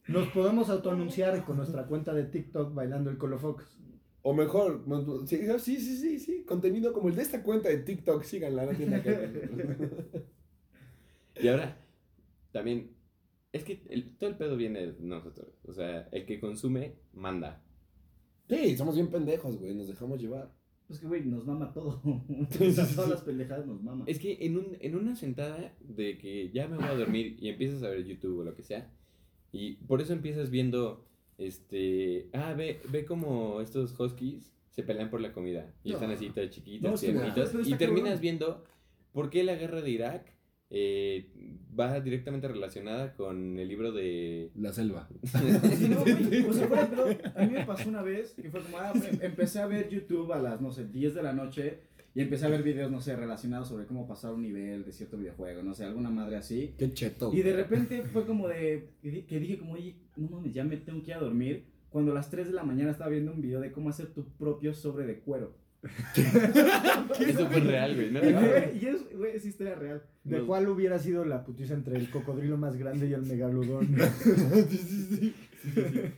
Nos 0.07 0.27
podemos 0.29 0.69
autoanunciar 0.69 1.43
con 1.45 1.57
nuestra 1.57 1.85
cuenta 1.87 2.13
de 2.13 2.25
TikTok 2.25 2.73
bailando 2.73 3.09
el 3.09 3.17
Colofox. 3.17 3.65
O 4.21 4.33
mejor, 4.33 4.83
sí, 5.27 5.37
sí, 5.59 5.77
sí, 5.79 5.95
sí, 5.97 6.19
sí. 6.19 6.43
Contenido 6.45 6.93
como 6.93 7.09
el 7.09 7.15
de 7.15 7.21
esta 7.23 7.43
cuenta 7.43 7.69
de 7.69 7.77
TikTok. 7.79 8.23
Síganla, 8.23 8.65
no 8.65 8.71
tiene 8.77 9.01
que 9.01 10.23
y 11.41 11.47
ahora, 11.47 11.77
también, 12.51 12.91
es 13.51 13.63
que 13.63 13.83
el- 13.89 14.15
todo 14.17 14.29
el 14.29 14.37
pedo 14.37 14.55
viene 14.55 14.85
de 14.93 14.95
nosotros. 15.01 15.47
O 15.65 15.73
sea, 15.73 16.07
el 16.11 16.25
que 16.25 16.39
consume, 16.39 16.95
manda. 17.13 17.63
Sí, 18.47 18.77
somos 18.77 18.95
bien 18.95 19.07
pendejos, 19.09 19.57
güey. 19.59 19.73
Nos 19.73 19.87
dejamos 19.87 20.21
llevar. 20.21 20.53
Pues 20.87 20.99
que, 20.99 21.07
güey, 21.07 21.23
nos 21.25 21.45
mama 21.45 21.73
todo. 21.73 22.01
O 22.39 22.71
sea, 22.71 22.85
todas 22.93 23.09
las 23.09 23.21
pendejadas 23.21 23.65
nos 23.65 23.81
mama. 23.81 24.03
Es 24.07 24.19
que 24.19 24.37
en, 24.45 24.57
un, 24.57 24.77
en 24.79 24.95
una 24.95 25.15
sentada 25.15 25.75
de 25.79 26.17
que 26.17 26.51
ya 26.51 26.67
me 26.67 26.77
voy 26.77 26.85
a 26.85 26.93
dormir 26.95 27.37
y 27.39 27.49
empiezas 27.49 27.81
a 27.83 27.89
ver 27.89 28.05
YouTube 28.05 28.39
o 28.39 28.43
lo 28.43 28.53
que 28.55 28.63
sea, 28.63 28.91
y 29.53 29.75
por 29.87 30.01
eso 30.01 30.11
empiezas 30.11 30.49
viendo, 30.49 31.05
este, 31.37 32.27
ah, 32.33 32.53
ve, 32.57 32.81
ve 32.89 33.05
como 33.05 33.61
estos 33.61 33.97
huskies 33.99 34.51
se 34.71 34.83
pelean 34.83 35.09
por 35.09 35.21
la 35.21 35.31
comida 35.31 35.71
y 35.83 35.89
No. 35.91 35.95
están 35.95 36.11
así 36.11 36.29
todas 36.31 36.49
chiquitas, 36.49 36.91
No, 36.91 36.97
tiernitas, 36.97 37.53
está 37.53 37.61
y 37.69 37.75
terminas 37.75 38.03
cabrón. 38.15 38.21
viendo 38.21 38.63
por 39.11 39.29
qué 39.29 39.43
la 39.43 39.55
guerra 39.55 39.81
de 39.81 39.89
Irak 39.91 40.33
eh, 40.75 41.29
va 41.79 41.99
directamente 41.99 42.47
relacionada 42.47 43.13
con 43.13 43.59
el 43.59 43.67
libro 43.67 43.91
de... 43.91 44.49
La 44.55 44.73
selva. 44.73 45.07
Sí, 45.23 45.87
no, 45.87 46.01
güey, 46.01 46.45
o 46.47 46.53
sea, 46.53 46.67
por 46.67 46.77
ejemplo, 46.79 47.05
a 47.35 47.45
mí 47.45 47.51
me 47.53 47.63
pasó 47.65 47.89
una 47.89 48.01
vez 48.01 48.33
que 48.33 48.49
fue 48.49 48.61
como, 48.61 48.79
ah, 48.79 48.91
em- 48.95 49.19
empecé 49.21 49.59
a 49.59 49.67
ver 49.67 49.89
YouTube 49.89 50.31
a 50.33 50.39
las, 50.39 50.59
no 50.61 50.71
sé, 50.71 50.85
10 50.87 51.13
de 51.13 51.21
la 51.21 51.33
noche 51.33 51.81
y 52.16 52.22
empecé 52.22 52.45
a 52.45 52.49
ver 52.49 52.61
videos, 52.64 52.91
no 52.91 53.01
sé, 53.01 53.16
relacionados 53.16 53.68
sobre 53.70 53.86
cómo 53.86 54.07
pasar 54.07 54.34
un 54.34 54.41
nivel 54.43 54.86
de 54.86 54.91
cierto 54.91 55.18
videojuego, 55.18 55.64
no 55.64 55.74
sé, 55.74 55.86
alguna 55.86 56.09
madre 56.09 56.36
así. 56.38 56.74
Qué 56.78 56.91
cheto. 56.93 57.32
Y 57.34 57.41
de 57.41 57.53
repente 57.53 58.03
fue 58.03 58.26
como 58.26 58.47
de, 58.47 58.89
que 59.01 59.09
di- 59.11 59.22
que 59.24 59.39
dije 59.39 59.57
como, 59.57 59.74
oye, 59.74 59.95
no 60.16 60.28
mames, 60.30 60.53
ya 60.53 60.64
me 60.64 60.78
tengo 60.78 61.01
que 61.01 61.11
ir 61.11 61.18
a 61.18 61.20
dormir. 61.20 61.66
Cuando 61.89 62.11
a 62.11 62.16
las 62.16 62.30
3 62.30 62.47
de 62.47 62.53
la 62.53 62.64
mañana 62.64 62.91
estaba 62.91 63.09
viendo 63.11 63.32
un 63.32 63.41
video 63.41 63.59
de 63.59 63.72
cómo 63.72 63.89
hacer 63.89 64.07
tu 64.07 64.26
propio 64.38 64.74
sobre 64.74 65.05
de 65.05 65.20
cuero. 65.20 65.55
Eso 66.16 67.47
fue 67.49 67.59
real, 67.59 67.95
güey, 67.95 68.11
¿no? 68.11 68.20
Y, 68.20 68.32
güey, 68.32 68.78
y 68.82 68.86
es, 68.88 69.18
güey, 69.18 69.36
es 69.36 69.45
historia 69.45 69.76
real. 69.76 70.01
¿De 70.24 70.39
No. 70.39 70.47
cuál 70.47 70.68
hubiera 70.70 70.97
sido 70.99 71.26
la 71.26 71.43
putiza 71.43 71.74
entre 71.74 71.97
el 71.97 72.09
cocodrilo 72.09 72.57
más 72.57 72.78
grande 72.78 73.07
y 73.07 73.14
el 73.14 73.24
megalodón? 73.24 73.88
sí, 74.70 74.78
sí, 74.78 75.07
sí. 75.18 75.34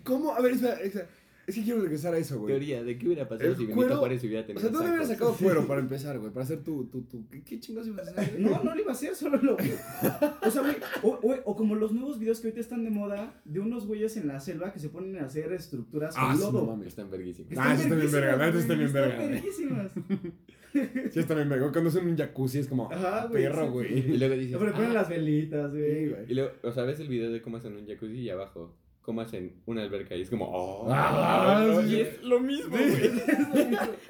¿Cómo? 0.03 0.33
A 0.33 0.41
ver, 0.41 0.53
espera, 0.53 0.75
espera. 0.81 1.07
Es 1.47 1.53
que 1.55 1.63
quiero 1.63 1.79
regresar 1.81 2.13
a 2.13 2.17
eso, 2.17 2.39
güey. 2.39 2.53
Teoría, 2.53 2.83
¿de 2.83 2.97
qué 2.97 3.05
hubiera 3.05 3.27
pasado 3.27 3.49
El 3.51 3.55
si 3.55 3.65
Benito 3.67 3.97
Juárez 3.97 4.23
hubiera 4.23 4.41
O 4.41 4.45
tenido 4.45 4.61
sea, 4.61 4.69
¿dónde 4.71 4.89
hubieras 4.89 5.07
sacos? 5.09 5.27
sacado 5.35 5.45
cuero 5.51 5.67
para 5.67 5.79
empezar, 5.81 6.17
güey? 6.17 6.31
Para 6.31 6.43
hacer 6.43 6.63
tu, 6.63 6.85
tu, 6.85 7.01
tu... 7.03 7.27
¿Qué, 7.29 7.43
qué 7.43 7.59
chingados 7.59 7.87
ibas 7.87 8.07
a 8.07 8.11
hacer? 8.21 8.39
No, 8.39 8.63
no 8.63 8.73
lo 8.73 8.81
iba 8.81 8.89
a 8.91 8.93
hacer, 8.93 9.15
solo 9.15 9.37
lo. 9.37 9.53
O 9.55 10.51
sea, 10.51 10.61
güey, 10.63 10.75
o, 11.03 11.09
o- 11.09 11.41
o 11.45 11.55
como 11.55 11.75
los 11.75 11.91
nuevos 11.91 12.17
videos 12.19 12.39
que 12.39 12.47
ahorita 12.47 12.61
están 12.61 12.83
de 12.83 12.89
moda 12.89 13.39
de 13.45 13.59
unos 13.59 13.85
güeyes 13.85 14.17
en 14.17 14.27
la 14.27 14.39
selva 14.39 14.73
que 14.73 14.79
se 14.79 14.89
ponen 14.89 15.17
a 15.17 15.25
hacer 15.25 15.51
estructuras 15.53 16.15
con 16.15 16.23
Ah, 16.23 16.33
sí, 16.35 16.41
lodo. 16.41 16.61
no 16.61 16.65
mames. 16.67 16.87
Están 16.87 17.11
verguísimos. 17.11 17.51
Ah, 17.57 17.75
sí 17.75 17.83
están 17.83 17.99
bien 17.99 18.11
verga, 18.11 18.35
verguísimas, 18.37 18.61
están 18.63 18.77
bien 18.79 18.93
verga. 18.93 19.13
están 19.15 19.31
verguísimas. 19.31 19.91
Sí, 20.75 21.19
está 21.21 21.33
bien, 21.35 21.47
verga. 21.47 21.71
Cuando 21.71 21.89
hacen 21.89 22.05
un 22.05 22.17
jacuzzi 22.17 22.59
es 22.59 22.67
como... 22.67 22.91
Ajá, 22.91 23.27
güey, 23.27 23.43
perro, 23.43 23.63
sí, 23.67 23.71
güey. 23.71 24.11
Y 24.11 24.17
luego 24.17 24.35
dices... 24.39 24.57
Pero 24.59 24.73
ponen 24.73 24.89
"Ah". 24.91 24.95
las 24.95 25.07
velitas, 25.09 25.71
güey. 25.71 26.13
Y 26.27 26.33
luego, 26.33 26.51
o 26.63 26.71
sea, 26.73 26.83
ves 26.83 26.99
el 26.99 27.07
video 27.07 27.31
de 27.31 27.41
cómo 27.41 27.55
hacen 27.55 27.77
un 27.77 27.87
jacuzzi 27.87 28.19
y 28.19 28.29
abajo, 28.29 28.75
cómo 29.05 29.21
hacen 29.21 29.61
una 29.67 29.83
alberca 29.83 30.15
y 30.15 30.21
es 30.21 30.29
como, 30.31 30.45
oh, 30.51 30.87
Ah, 30.89 31.63
y 31.85 31.89
sí. 31.89 32.01
es 32.01 32.23
lo 32.23 32.39
mismo, 32.39 32.75
güey. 32.75 33.11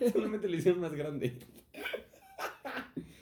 Solamente 0.14 0.48
lo 0.48 0.56
hicieron 0.56 0.80
más 0.80 0.94
grande. 0.94 1.38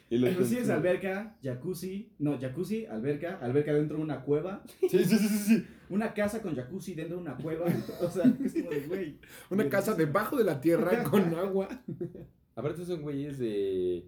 y 0.10 0.18
lo 0.18 0.32
Pues 0.36 0.50
sí, 0.50 0.58
es 0.58 0.70
alberca, 0.70 1.36
jacuzzi, 1.44 2.14
no, 2.20 2.40
jacuzzi, 2.40 2.86
alberca, 2.86 3.40
alberca 3.42 3.74
dentro 3.74 3.98
de 3.98 4.04
una 4.04 4.22
cueva, 4.22 4.64
Sí, 4.82 4.88
sí, 5.04 5.06
sí, 5.06 5.18
sí, 5.18 5.38
sí. 5.40 5.68
una 5.90 6.14
casa 6.14 6.44
con 6.44 6.56
jacuzzi 6.56 6.94
dentro 6.94 7.18
de 7.18 7.24
una 7.24 7.36
cueva, 7.38 7.66
o 8.02 8.10
sea, 8.10 8.24
es 8.46 8.54
como 8.54 8.70
de, 8.70 8.82
güey. 8.88 9.18
Una 9.50 9.68
casa 9.68 9.96
debajo 9.96 10.38
de 10.38 10.44
la 10.44 10.62
tierra 10.62 11.04
con 11.10 11.34
agua. 11.34 11.68
Aparte 12.56 12.86
son 12.86 13.02
güeyes 13.02 13.40
de... 13.40 14.06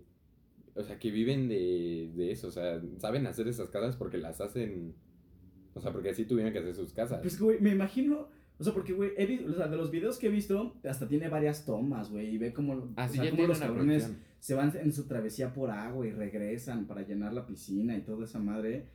O 0.76 0.84
sea, 0.84 0.99
que 0.99 1.09
viven 1.09 1.47
de, 1.49 2.11
de 2.16 2.32
eso, 2.32 2.49
o 2.49 2.51
sea, 2.51 2.80
saben 2.99 3.26
hacer 3.26 3.47
esas 3.47 3.70
casas 3.70 3.95
porque 3.95 4.20
las 4.20 4.39
hacen... 4.39 4.93
O 5.76 5.82
sea, 5.82 5.91
porque 5.91 6.09
así 6.09 6.26
tuvieron 6.26 6.51
que 6.51 6.59
hacer 6.59 6.73
sus 6.73 6.93
casas. 6.93 7.19
Pues, 7.21 7.39
güey, 7.39 7.59
me 7.59 7.71
imagino, 7.71 8.30
o 8.57 8.63
sea, 8.63 8.73
porque, 8.73 8.93
güey, 8.93 9.11
o 9.45 9.53
sea, 9.53 9.67
de 9.67 9.76
los 9.78 9.91
videos 9.91 10.17
que 10.17 10.28
he 10.28 10.30
visto, 10.32 10.73
hasta 10.84 11.07
tiene 11.07 11.28
varias 11.30 11.65
tomas, 11.65 12.09
güey, 12.09 12.34
y 12.34 12.38
ve 12.38 12.53
cómo, 12.53 12.91
Ah, 12.95 13.07
sí, 13.07 13.17
sea, 13.17 13.30
cómo 13.30 13.45
los 13.45 13.59
cabrones 13.59 14.11
se 14.39 14.55
van 14.55 14.71
en 14.76 14.91
su 14.93 15.05
travesía 15.05 15.53
por 15.53 15.69
agua 15.69 16.07
y 16.07 16.11
regresan 16.11 16.88
para 16.88 17.01
llenar 17.01 17.34
la 17.34 17.45
piscina 17.45 17.95
y 17.95 18.01
toda 18.01 18.26
esa 18.26 18.39
madre. 18.39 18.88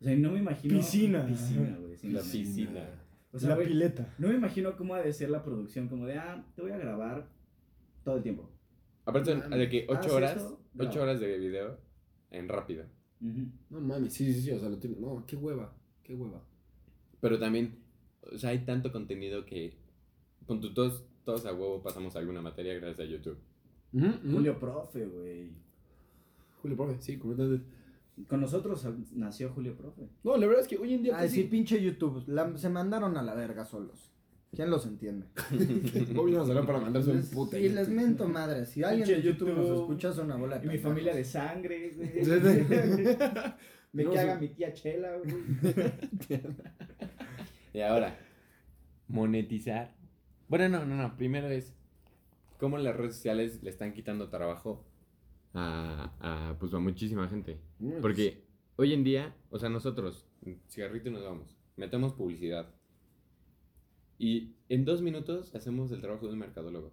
O 0.00 0.04
sea, 0.04 0.14
y 0.14 0.18
no 0.18 0.32
me 0.32 0.38
imagino... 0.40 0.74
Piscina. 0.76 1.26
Piscina, 1.26 1.78
güey. 1.78 2.12
La 2.12 2.20
piscina. 2.22 2.88
O 3.30 3.38
sea, 3.38 3.50
la 3.50 3.58
pileta. 3.58 4.14
no 4.18 4.28
me 4.28 4.34
imagino 4.34 4.76
cómo 4.76 4.94
ha 4.94 5.02
de 5.02 5.12
ser 5.12 5.30
la 5.30 5.42
producción, 5.44 5.88
como 5.88 6.06
de, 6.06 6.18
ah, 6.18 6.44
te 6.56 6.62
voy 6.62 6.70
a 6.72 6.78
grabar 6.78 7.28
todo 8.04 8.16
el 8.16 8.22
tiempo. 8.22 8.50
Aparte 9.04 9.34
de 9.34 9.68
que 9.68 9.86
Ah, 9.88 9.98
8 9.98 10.02
¿sí 10.02 10.10
horas, 10.10 10.36
esto? 10.36 10.60
8 10.78 10.90
Graba. 10.90 11.02
horas 11.02 11.20
de 11.20 11.38
video 11.38 11.78
en 12.30 12.48
rápido. 12.48 12.84
No 13.20 13.80
mames, 13.80 14.12
sí, 14.14 14.32
sí, 14.32 14.40
sí. 14.42 14.50
O 14.50 14.58
sea, 14.58 14.68
lo 14.68 14.78
tiene... 14.78 14.96
No, 14.98 15.24
qué 15.26 15.36
hueva. 15.36 15.74
Qué 16.12 16.16
hueva. 16.22 16.42
Pero 17.22 17.38
también, 17.38 17.74
o 18.30 18.36
sea, 18.36 18.50
hay 18.50 18.66
tanto 18.66 18.92
contenido 18.92 19.46
que 19.46 19.72
con 20.46 20.60
tu 20.60 20.74
todos, 20.74 21.04
todos 21.24 21.46
a 21.46 21.54
huevo 21.54 21.82
pasamos 21.82 22.14
alguna 22.16 22.42
materia 22.42 22.74
gracias 22.74 23.00
a 23.00 23.10
YouTube. 23.10 23.38
Julio 24.30 24.58
Profe, 24.58 25.06
güey. 25.06 25.52
Julio, 26.60 26.76
profe, 26.76 26.96
sí, 27.00 27.16
completamente. 27.18 27.64
Con 28.28 28.40
nosotros 28.42 28.86
nació 29.14 29.48
Julio 29.54 29.74
Profe. 29.74 30.02
No, 30.22 30.36
la 30.36 30.46
verdad 30.46 30.60
es 30.62 30.68
que 30.68 30.76
hoy 30.76 30.92
en 30.94 31.02
día 31.02 31.16
Ay, 31.16 31.30
sí, 31.30 31.36
casi... 31.38 31.48
pinche 31.48 31.82
YouTube. 31.82 32.24
la- 32.26 32.56
se 32.58 32.68
mandaron 32.68 33.16
a 33.16 33.22
la 33.22 33.34
verga 33.34 33.64
solos. 33.64 34.12
¿Quién 34.54 34.68
los 34.68 34.84
entiende? 34.84 35.26
Para 36.66 36.78
mandarse 36.78 37.10
un 37.10 37.22
puta. 37.30 37.56
Sí, 37.56 37.70
les 37.70 37.88
mento 37.88 38.28
madre. 38.28 38.66
Si 38.66 38.84
alguien 38.84 39.08
de 39.08 39.14
Pinche 39.14 39.28
YouTube 39.30 39.48
nos 39.48 39.66
YouTube. 39.66 39.80
escucha, 39.80 40.12
son 40.12 40.26
una 40.26 40.36
bola 40.36 40.58
de 40.58 40.66
Y 40.66 40.68
mi 40.68 40.76
familia 40.78 41.14
de 41.14 41.24
sangre, 41.24 41.90
güey. 41.96 42.22
Sí, 42.22 42.30
sí. 42.30 43.04
Me 43.92 44.04
No, 44.04 44.12
caga 44.12 44.34
sí. 44.36 44.40
mi 44.40 44.48
tía 44.48 44.72
Chela, 44.72 45.16
güey. 45.18 45.32
Y 47.74 47.80
ahora, 47.80 48.18
monetizar. 49.08 49.94
Bueno, 50.48 50.68
no, 50.68 50.84
no, 50.84 50.94
no. 50.96 51.16
Primero 51.16 51.48
es 51.48 51.74
cómo 52.58 52.76
las 52.78 52.94
redes 52.96 53.14
sociales 53.16 53.62
le 53.62 53.70
están 53.70 53.94
quitando 53.94 54.28
trabajo 54.28 54.84
a, 55.54 56.12
a, 56.20 56.56
pues, 56.58 56.74
a 56.74 56.78
muchísima 56.78 57.28
gente. 57.28 57.58
Porque 58.02 58.44
hoy 58.76 58.92
en 58.92 59.04
día, 59.04 59.34
o 59.50 59.58
sea, 59.58 59.70
nosotros, 59.70 60.26
cigarrito 60.68 61.08
y 61.08 61.12
nos 61.12 61.24
vamos, 61.24 61.56
metemos 61.76 62.12
publicidad. 62.12 62.74
Y 64.18 64.54
en 64.68 64.84
dos 64.84 65.00
minutos 65.02 65.54
hacemos 65.54 65.90
el 65.92 66.00
trabajo 66.02 66.26
de 66.26 66.34
un 66.34 66.38
mercadólogo. 66.38 66.92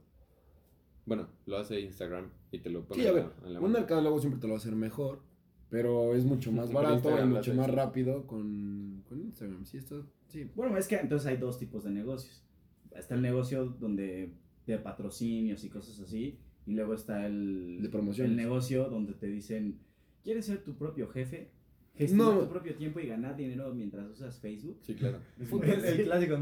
Bueno, 1.05 1.27
lo 1.45 1.57
hace 1.57 1.79
Instagram 1.81 2.29
y 2.51 2.59
te 2.59 2.69
lo 2.69 2.85
pone 2.85 3.01
Sí, 3.03 3.07
a 3.07 3.11
ver, 3.11 3.25
la- 3.41 3.47
en 3.47 3.53
la 3.55 3.59
un 3.59 3.65
mano. 3.71 3.79
mercadólogo 3.79 4.19
siempre 4.19 4.39
te 4.39 4.47
lo 4.47 4.53
va 4.53 4.57
a 4.57 4.61
hacer 4.61 4.75
mejor, 4.75 5.21
pero 5.69 6.15
es 6.15 6.25
mucho 6.25 6.51
más 6.51 6.71
barato 6.73 6.95
Instagram 6.95 7.31
y 7.31 7.33
mucho 7.35 7.53
más 7.55 7.69
rápido 7.69 8.25
con, 8.27 9.03
con 9.07 9.21
Instagram. 9.21 9.65
Sí, 9.65 9.77
esto, 9.77 10.05
sí. 10.27 10.49
Bueno, 10.55 10.77
es 10.77 10.87
que 10.87 10.95
entonces 10.97 11.27
hay 11.27 11.37
dos 11.37 11.57
tipos 11.59 11.83
de 11.83 11.91
negocios. 11.91 12.43
Está 12.91 13.15
el 13.15 13.21
negocio 13.21 13.65
donde 13.79 14.33
de 14.65 14.77
patrocinios 14.77 15.63
y 15.63 15.69
cosas 15.69 15.99
así. 15.99 16.39
Y 16.65 16.73
luego 16.73 16.93
está 16.93 17.25
el, 17.25 17.79
De 17.81 17.89
promociones. 17.89 18.31
el 18.31 18.37
negocio 18.37 18.89
donde 18.89 19.13
te 19.13 19.27
dicen, 19.27 19.79
¿quieres 20.23 20.45
ser 20.45 20.63
tu 20.63 20.75
propio 20.75 21.07
jefe? 21.09 21.51
Gestionar 21.95 22.35
No. 22.35 22.39
tu 22.41 22.49
propio 22.49 22.75
tiempo 22.75 22.99
y 22.99 23.07
ganar 23.07 23.35
dinero 23.35 23.73
mientras 23.73 24.07
usas 24.09 24.39
Facebook. 24.39 24.77
Sí, 24.83 24.93
claro. 24.95 25.19
El, 25.63 25.85
el 25.85 26.03
clásico. 26.03 26.37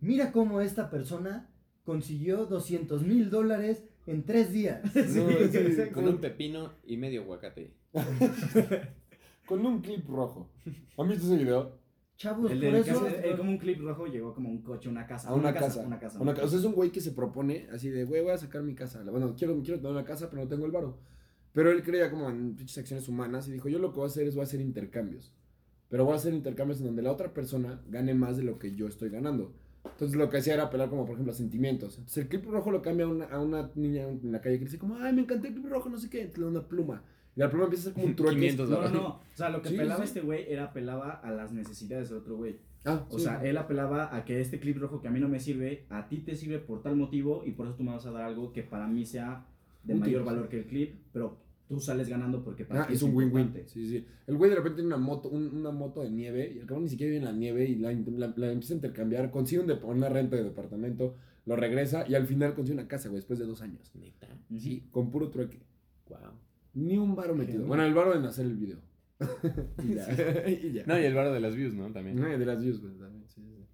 Mira 0.00 0.32
cómo 0.32 0.60
esta 0.60 0.90
persona 0.90 1.48
consiguió 1.84 2.46
200 2.46 3.02
mil 3.04 3.30
dólares 3.30 3.84
en 4.06 4.24
tres 4.24 4.52
días. 4.52 4.82
No, 4.94 5.28
sí, 5.30 5.90
Con 5.92 6.06
un 6.08 6.18
pepino 6.18 6.72
y 6.84 6.96
medio 6.96 7.22
aguacate. 7.22 7.72
Con 9.46 9.64
un 9.64 9.80
clip 9.80 10.08
rojo. 10.08 10.50
¿Han 10.98 11.08
visto 11.08 11.26
ese 11.26 11.36
video? 11.36 11.78
Chavos, 12.16 12.50
El 12.50 12.58
por 12.60 12.74
eso. 12.74 13.06
el, 13.06 13.36
como 13.36 13.50
un 13.50 13.58
clip 13.58 13.78
rojo 13.80 14.06
llegó 14.06 14.34
como 14.34 14.48
un 14.48 14.62
coche, 14.62 14.88
una 14.88 15.06
casa. 15.06 15.28
A 15.28 15.34
una, 15.34 15.52
casa. 15.52 15.82
Una 15.86 15.98
casa. 15.98 16.18
Una 16.20 16.34
ca- 16.34 16.44
o 16.44 16.48
sea, 16.48 16.58
es 16.58 16.64
un 16.64 16.72
güey 16.72 16.90
que 16.90 17.00
se 17.00 17.12
propone 17.12 17.68
así 17.72 17.90
de, 17.90 18.04
güey, 18.04 18.22
voy 18.22 18.32
a 18.32 18.38
sacar 18.38 18.62
mi 18.62 18.74
casa. 18.74 19.02
Bueno, 19.04 19.34
quiero, 19.36 19.60
quiero 19.62 19.76
tener 19.78 19.92
una 19.92 20.04
casa, 20.04 20.30
pero 20.30 20.42
no 20.42 20.48
tengo 20.48 20.64
el 20.66 20.72
varo. 20.72 20.98
Pero 21.52 21.70
él 21.70 21.82
creía 21.82 22.10
como 22.10 22.28
en 22.30 22.56
pinches 22.56 22.78
acciones 22.78 23.06
humanas 23.08 23.46
y 23.48 23.52
dijo, 23.52 23.68
yo 23.68 23.78
lo 23.78 23.90
que 23.90 23.96
voy 23.96 24.04
a 24.04 24.06
hacer 24.08 24.26
es 24.26 24.34
voy 24.34 24.40
a 24.42 24.44
hacer 24.44 24.60
intercambios. 24.60 25.32
Pero 25.88 26.04
voy 26.04 26.14
a 26.14 26.16
hacer 26.16 26.32
intercambios 26.34 26.80
en 26.80 26.86
donde 26.86 27.02
la 27.02 27.12
otra 27.12 27.32
persona 27.34 27.82
gane 27.88 28.14
más 28.14 28.36
de 28.38 28.44
lo 28.44 28.58
que 28.58 28.74
yo 28.74 28.88
estoy 28.88 29.10
ganando. 29.10 29.54
Entonces 29.96 30.16
lo 30.18 30.28
que 30.28 30.36
hacía 30.36 30.54
era 30.54 30.64
apelar 30.64 30.90
como, 30.90 31.06
por 31.06 31.14
ejemplo, 31.14 31.32
a 31.32 31.36
sentimientos. 31.36 31.94
Entonces 31.96 32.18
el 32.24 32.28
clip 32.28 32.44
rojo 32.50 32.70
lo 32.70 32.82
cambia 32.82 33.06
a 33.06 33.08
una, 33.08 33.24
a 33.26 33.40
una 33.40 33.70
niña 33.76 34.02
en 34.08 34.30
la 34.30 34.42
calle 34.42 34.58
que 34.58 34.66
dice 34.66 34.78
como, 34.78 34.96
ay, 34.96 35.14
me 35.14 35.22
encantó 35.22 35.46
el 35.46 35.54
clip 35.54 35.66
rojo, 35.70 35.88
no 35.88 35.98
sé 35.98 36.10
qué. 36.10 36.30
Le 36.36 36.42
da 36.42 36.48
una 36.48 36.68
pluma. 36.68 37.02
Y 37.34 37.40
la 37.40 37.48
pluma 37.48 37.64
empieza 37.64 37.82
a 37.82 37.84
ser 37.86 37.94
como 37.94 38.06
un 38.06 38.14
trueque. 38.16 38.36
500 38.40 38.68
No, 38.70 38.82
no, 38.82 38.88
no. 38.90 39.06
O 39.08 39.20
sea, 39.34 39.48
lo 39.48 39.62
que 39.62 39.70
Sí, 39.70 39.76
pelaba 39.76 39.98
sí. 40.00 40.04
este 40.04 40.20
güey 40.20 40.44
era 40.52 40.64
apelaba 40.64 41.10
a 41.12 41.30
las 41.30 41.52
necesidades 41.52 42.10
del 42.10 42.18
otro 42.18 42.36
güey. 42.36 42.58
Ah, 42.84 43.04
O 43.10 43.18
sí. 43.18 43.24
sea, 43.24 43.42
él 43.42 43.56
apelaba 43.56 44.14
a 44.14 44.24
que 44.24 44.40
este 44.40 44.60
clip 44.60 44.76
rojo 44.78 45.00
que 45.00 45.08
a 45.08 45.10
mí 45.10 45.18
no 45.18 45.28
me 45.28 45.40
sirve, 45.40 45.86
a 45.88 46.08
ti 46.08 46.18
te 46.18 46.36
sirve 46.36 46.58
por 46.58 46.82
tal 46.82 46.94
motivo 46.96 47.42
y 47.44 47.52
por 47.52 47.66
eso 47.66 47.74
tú 47.76 47.82
me 47.82 47.92
vas 47.92 48.04
a 48.06 48.10
dar 48.12 48.22
algo 48.24 48.52
que 48.52 48.62
para 48.62 48.86
mí 48.86 49.04
sea 49.06 49.46
de 49.82 49.94
Útil, 49.94 50.00
mayor 50.04 50.22
sí. 50.22 50.26
valor 50.26 50.48
que 50.48 50.58
el 50.58 50.66
clip, 50.66 50.94
pero 51.12 51.38
tú 51.68 51.80
sales 51.80 52.08
ganando 52.08 52.42
porque 52.44 52.64
para 52.64 52.82
Ah, 52.82 52.86
ti 52.86 52.94
es 52.94 53.02
un 53.02 53.14
win-win. 53.14 53.52
Sí, 53.66 53.88
sí. 53.88 54.04
El 54.26 54.36
güey 54.36 54.50
de 54.50 54.56
repente 54.56 54.76
tiene 54.76 54.88
una 54.88 54.96
moto, 55.04 55.28
un- 55.28 55.54
una 55.56 55.70
moto 55.70 56.02
de 56.02 56.10
nieve 56.10 56.52
y 56.54 56.58
el 56.58 56.66
cabrón 56.66 56.84
ni 56.84 56.90
siquiera 56.90 57.10
vive 57.10 57.18
en 57.18 57.24
la 57.24 57.32
nieve 57.32 57.64
y 57.68 57.76
la, 57.76 57.92
la- 57.92 58.32
la 58.36 58.52
empieza 58.52 58.74
a 58.74 58.76
intercambiar, 58.76 59.30
consigue 59.30 59.60
un 59.62 59.70
una 59.84 60.08
renta 60.08 60.36
de 60.36 60.44
departamento, 60.44 61.16
lo 61.44 61.56
regresa 61.56 62.04
y 62.08 62.14
al 62.14 62.26
final 62.26 62.54
consigue 62.54 62.78
una 62.78 62.88
casa, 62.88 63.08
güey, 63.08 63.16
después 63.18 63.38
de 63.38 63.46
dos 63.46 63.60
años. 63.62 63.90
Neta. 63.94 64.28
Sí, 64.58 64.88
con 64.90 65.10
puro 65.10 65.30
trueque. 65.30 65.60
Wow. 66.08 66.18
Ni 66.74 66.98
un 66.98 67.14
varo 67.16 67.34
metido. 67.34 67.64
Bueno, 67.66 67.84
el 67.84 67.94
varo 67.94 68.14
en 68.14 68.24
hacer 68.24 68.46
el 68.46 68.56
video. 68.56 68.78
y 69.82 69.94
ya. 69.94 70.06
y 70.48 70.72
ya. 70.72 70.84
No, 70.86 70.98
y 71.00 71.04
el 71.04 71.14
barro 71.14 71.32
de 71.32 71.40
las 71.40 71.54
views, 71.56 71.74
¿no? 71.74 71.90
También. 71.92 72.16
No, 72.16 72.32
y 72.32 72.38
de 72.38 72.46
las 72.46 72.60
views, 72.60 72.80
güey, 72.80 72.94
también. 72.96 73.24
Sí, 73.28 73.40
sí. 73.42 73.64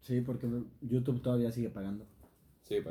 Sí, 0.00 0.20
porque 0.22 0.48
YouTube 0.80 1.20
todavía 1.22 1.52
sigue 1.52 1.70
pagando. 1.70 2.06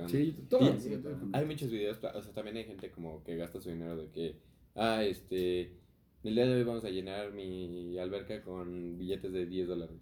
Sí. 0.07 0.35
Sí, 0.35 0.45
todo. 0.49 0.77
Sí. 0.79 0.99
Hay 1.33 1.45
muchos 1.45 1.71
videos, 1.71 1.97
o 2.03 2.21
sea, 2.21 2.33
también 2.33 2.57
hay 2.57 2.65
gente 2.65 2.91
como 2.91 3.23
que 3.23 3.35
gasta 3.37 3.59
su 3.59 3.69
dinero 3.69 3.97
de 3.97 4.09
que, 4.09 4.35
ah, 4.75 5.03
este, 5.03 5.73
el 6.23 6.35
día 6.35 6.45
de 6.45 6.55
hoy 6.55 6.63
vamos 6.63 6.85
a 6.85 6.89
llenar 6.89 7.33
mi 7.33 7.97
alberca 7.97 8.43
con 8.43 8.97
billetes 8.97 9.31
de 9.31 9.45
10 9.45 9.67
dólares. 9.67 9.97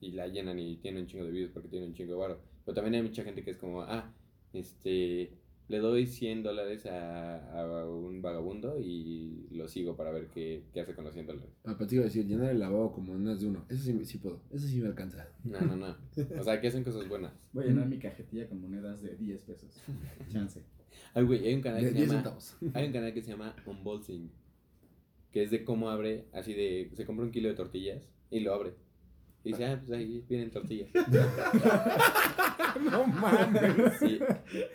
Y 0.00 0.12
la 0.12 0.26
llenan 0.28 0.58
y 0.58 0.76
tienen 0.76 1.02
un 1.02 1.06
chingo 1.06 1.24
de 1.24 1.30
views 1.30 1.50
porque 1.52 1.68
tienen 1.68 1.90
un 1.90 1.94
chingo 1.94 2.12
de 2.12 2.18
varo. 2.18 2.40
Pero 2.64 2.74
también 2.74 2.94
hay 2.96 3.02
mucha 3.02 3.22
gente 3.22 3.42
que 3.42 3.50
es 3.50 3.56
como, 3.56 3.82
ah, 3.82 4.12
este, 4.52 5.32
le 5.68 5.78
doy 5.78 6.06
100 6.06 6.42
dólares 6.42 6.86
a, 6.86 7.60
a 7.60 7.86
un 7.88 8.22
vagabundo 8.22 8.78
y 8.80 9.48
lo 9.50 9.66
sigo 9.66 9.96
para 9.96 10.12
ver 10.12 10.28
qué, 10.28 10.62
qué 10.72 10.80
hace 10.80 10.94
con 10.94 11.04
los 11.04 11.14
100 11.14 11.26
dólares. 11.26 11.50
Ah, 11.64 11.74
pero 11.76 11.88
te 11.88 11.96
iba 11.96 12.02
a 12.02 12.06
decir, 12.06 12.26
llenar 12.26 12.50
el 12.50 12.60
lavabo 12.60 12.92
como 12.92 13.14
más 13.14 13.40
de 13.40 13.48
uno. 13.48 13.64
Eso 13.68 13.82
sí, 13.82 14.04
sí 14.04 14.18
puedo. 14.18 14.40
Eso 14.52 14.66
sí 14.66 14.80
me 14.80 14.86
alcanza. 14.86 15.28
No, 15.44 15.60
no, 15.60 15.76
no. 15.76 15.96
O 16.38 16.44
sea, 16.44 16.60
que 16.60 16.68
hacen 16.68 16.84
cosas 16.84 17.08
buenas. 17.08 17.32
Voy 17.52 17.64
a 17.64 17.66
llenar 17.68 17.88
mi 17.88 17.98
cajetilla 17.98 18.48
con 18.48 18.60
monedas 18.60 19.02
de 19.02 19.16
10 19.16 19.40
pesos. 19.42 19.82
Chance. 20.28 20.62
Ay, 21.14 21.24
güey, 21.24 21.46
hay 21.46 21.54
un 21.54 21.62
canal 21.62 21.82
De 21.82 21.88
que 21.88 21.92
se 21.92 21.98
10 21.98 22.08
llama... 22.08 22.22
centavos. 22.22 22.56
Hay 22.74 22.86
un 22.86 22.92
canal 22.92 23.14
que 23.14 23.22
se 23.22 23.30
llama 23.30 23.56
Unboxing, 23.66 24.30
que 25.32 25.42
es 25.42 25.50
de 25.50 25.64
cómo 25.64 25.90
abre, 25.90 26.26
así 26.32 26.54
de, 26.54 26.90
se 26.94 27.04
compra 27.04 27.24
un 27.24 27.32
kilo 27.32 27.48
de 27.48 27.54
tortillas 27.54 28.08
y 28.30 28.40
lo 28.40 28.54
abre. 28.54 28.74
Y 29.46 29.50
dice, 29.52 29.64
ah, 29.64 29.80
pues 29.84 29.96
ahí 29.98 30.24
vienen 30.28 30.50
tortillas. 30.50 30.88
no 32.90 33.06
mames. 33.06 33.98
Sí. 34.00 34.18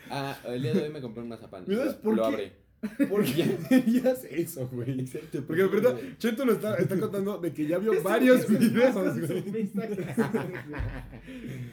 Ah, 0.10 0.38
el 0.48 0.62
día 0.62 0.74
de 0.74 0.84
hoy 0.84 0.90
me 0.90 1.02
compré 1.02 1.24
un 1.24 1.30
mazapán. 1.30 1.64
¿Me 1.68 1.76
das 1.76 1.96
por 1.96 2.16
lo 2.16 2.22
qué? 2.24 2.28
abre. 2.30 2.52
¿Por 3.10 3.24
qué 3.26 3.58
harías 3.70 4.24
eso, 4.24 4.68
güey? 4.72 5.06
Porque 5.46 5.62
de 5.62 5.68
verdad, 5.68 5.96
Cheto 6.18 6.46
lo 6.46 6.54
está, 6.54 6.78
está 6.78 7.00
contando 7.00 7.38
de 7.38 7.54
que 7.54 7.68
ya 7.68 7.78
vio 7.78 8.02
varios 8.04 8.48
videos, 8.48 8.96
güey. 8.96 9.70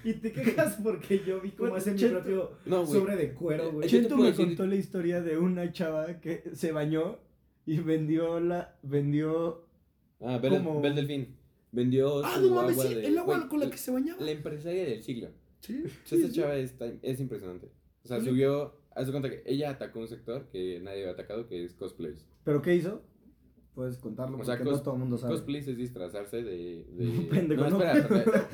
y 0.04 0.12
te 0.14 0.32
quejas 0.32 0.78
porque 0.82 1.22
yo 1.26 1.40
vi 1.40 1.52
cómo 1.52 1.74
hacer 1.76 1.94
mi 1.94 2.04
propio 2.04 2.50
No, 2.66 2.84
sobre 2.86 3.16
de 3.16 3.32
cuero, 3.32 3.72
güey. 3.72 3.88
Puedo 3.88 4.16
me 4.18 4.24
decir- 4.32 4.36
contó 4.36 4.66
la 4.66 4.74
historia 4.76 5.22
de 5.22 5.38
una 5.38 5.72
chava 5.72 6.20
que 6.20 6.42
se 6.52 6.72
bañó 6.72 7.18
y 7.64 7.78
vendió 7.78 8.38
la 8.40 8.76
vendió 8.82 9.64
Ah, 10.20 10.38
Bel, 10.38 10.54
Como- 10.54 10.80
Bel 10.82 10.94
Delfín. 10.96 11.37
Vendió 11.72 12.24
Ah, 12.24 12.34
su 12.36 12.48
no 12.48 12.54
mames, 12.56 12.72
agua 12.78 12.86
sí, 12.88 12.94
de... 12.94 13.06
el 13.06 13.18
agua 13.18 13.48
con 13.48 13.60
la 13.60 13.70
que 13.70 13.76
se 13.76 13.90
bañaba. 13.90 14.20
La 14.22 14.30
empresaria 14.30 14.84
del 14.84 15.02
siglo. 15.02 15.28
Sí, 15.60 15.82
esta 15.84 16.16
sí. 16.16 16.32
chava 16.32 16.56
está- 16.56 16.92
es 17.02 17.20
impresionante. 17.20 17.68
O 18.04 18.08
sea, 18.08 18.20
subió... 18.20 18.76
Haz 18.94 19.10
cuenta 19.10 19.30
que 19.30 19.42
ella 19.46 19.70
atacó 19.70 20.00
un 20.00 20.08
sector 20.08 20.48
que 20.50 20.80
nadie 20.80 21.00
había 21.02 21.12
atacado, 21.12 21.46
que 21.46 21.64
es 21.64 21.74
cosplays. 21.74 22.24
¿Pero 22.44 22.62
qué 22.62 22.74
hizo? 22.74 23.02
Puedes 23.74 23.96
contarlo 23.98 24.38
O 24.38 24.44
sea, 24.44 24.56
porque 24.56 24.72
no 24.72 24.82
todo 24.82 24.94
el 24.94 25.00
mundo 25.00 25.18
sabe. 25.18 25.34
Cosplays 25.34 25.68
es 25.68 25.76
disfrazarse 25.76 26.42
de... 26.42 26.84
de... 26.90 27.26
Pendejo, 27.30 27.70
no, 27.70 27.80
espera. 27.80 28.48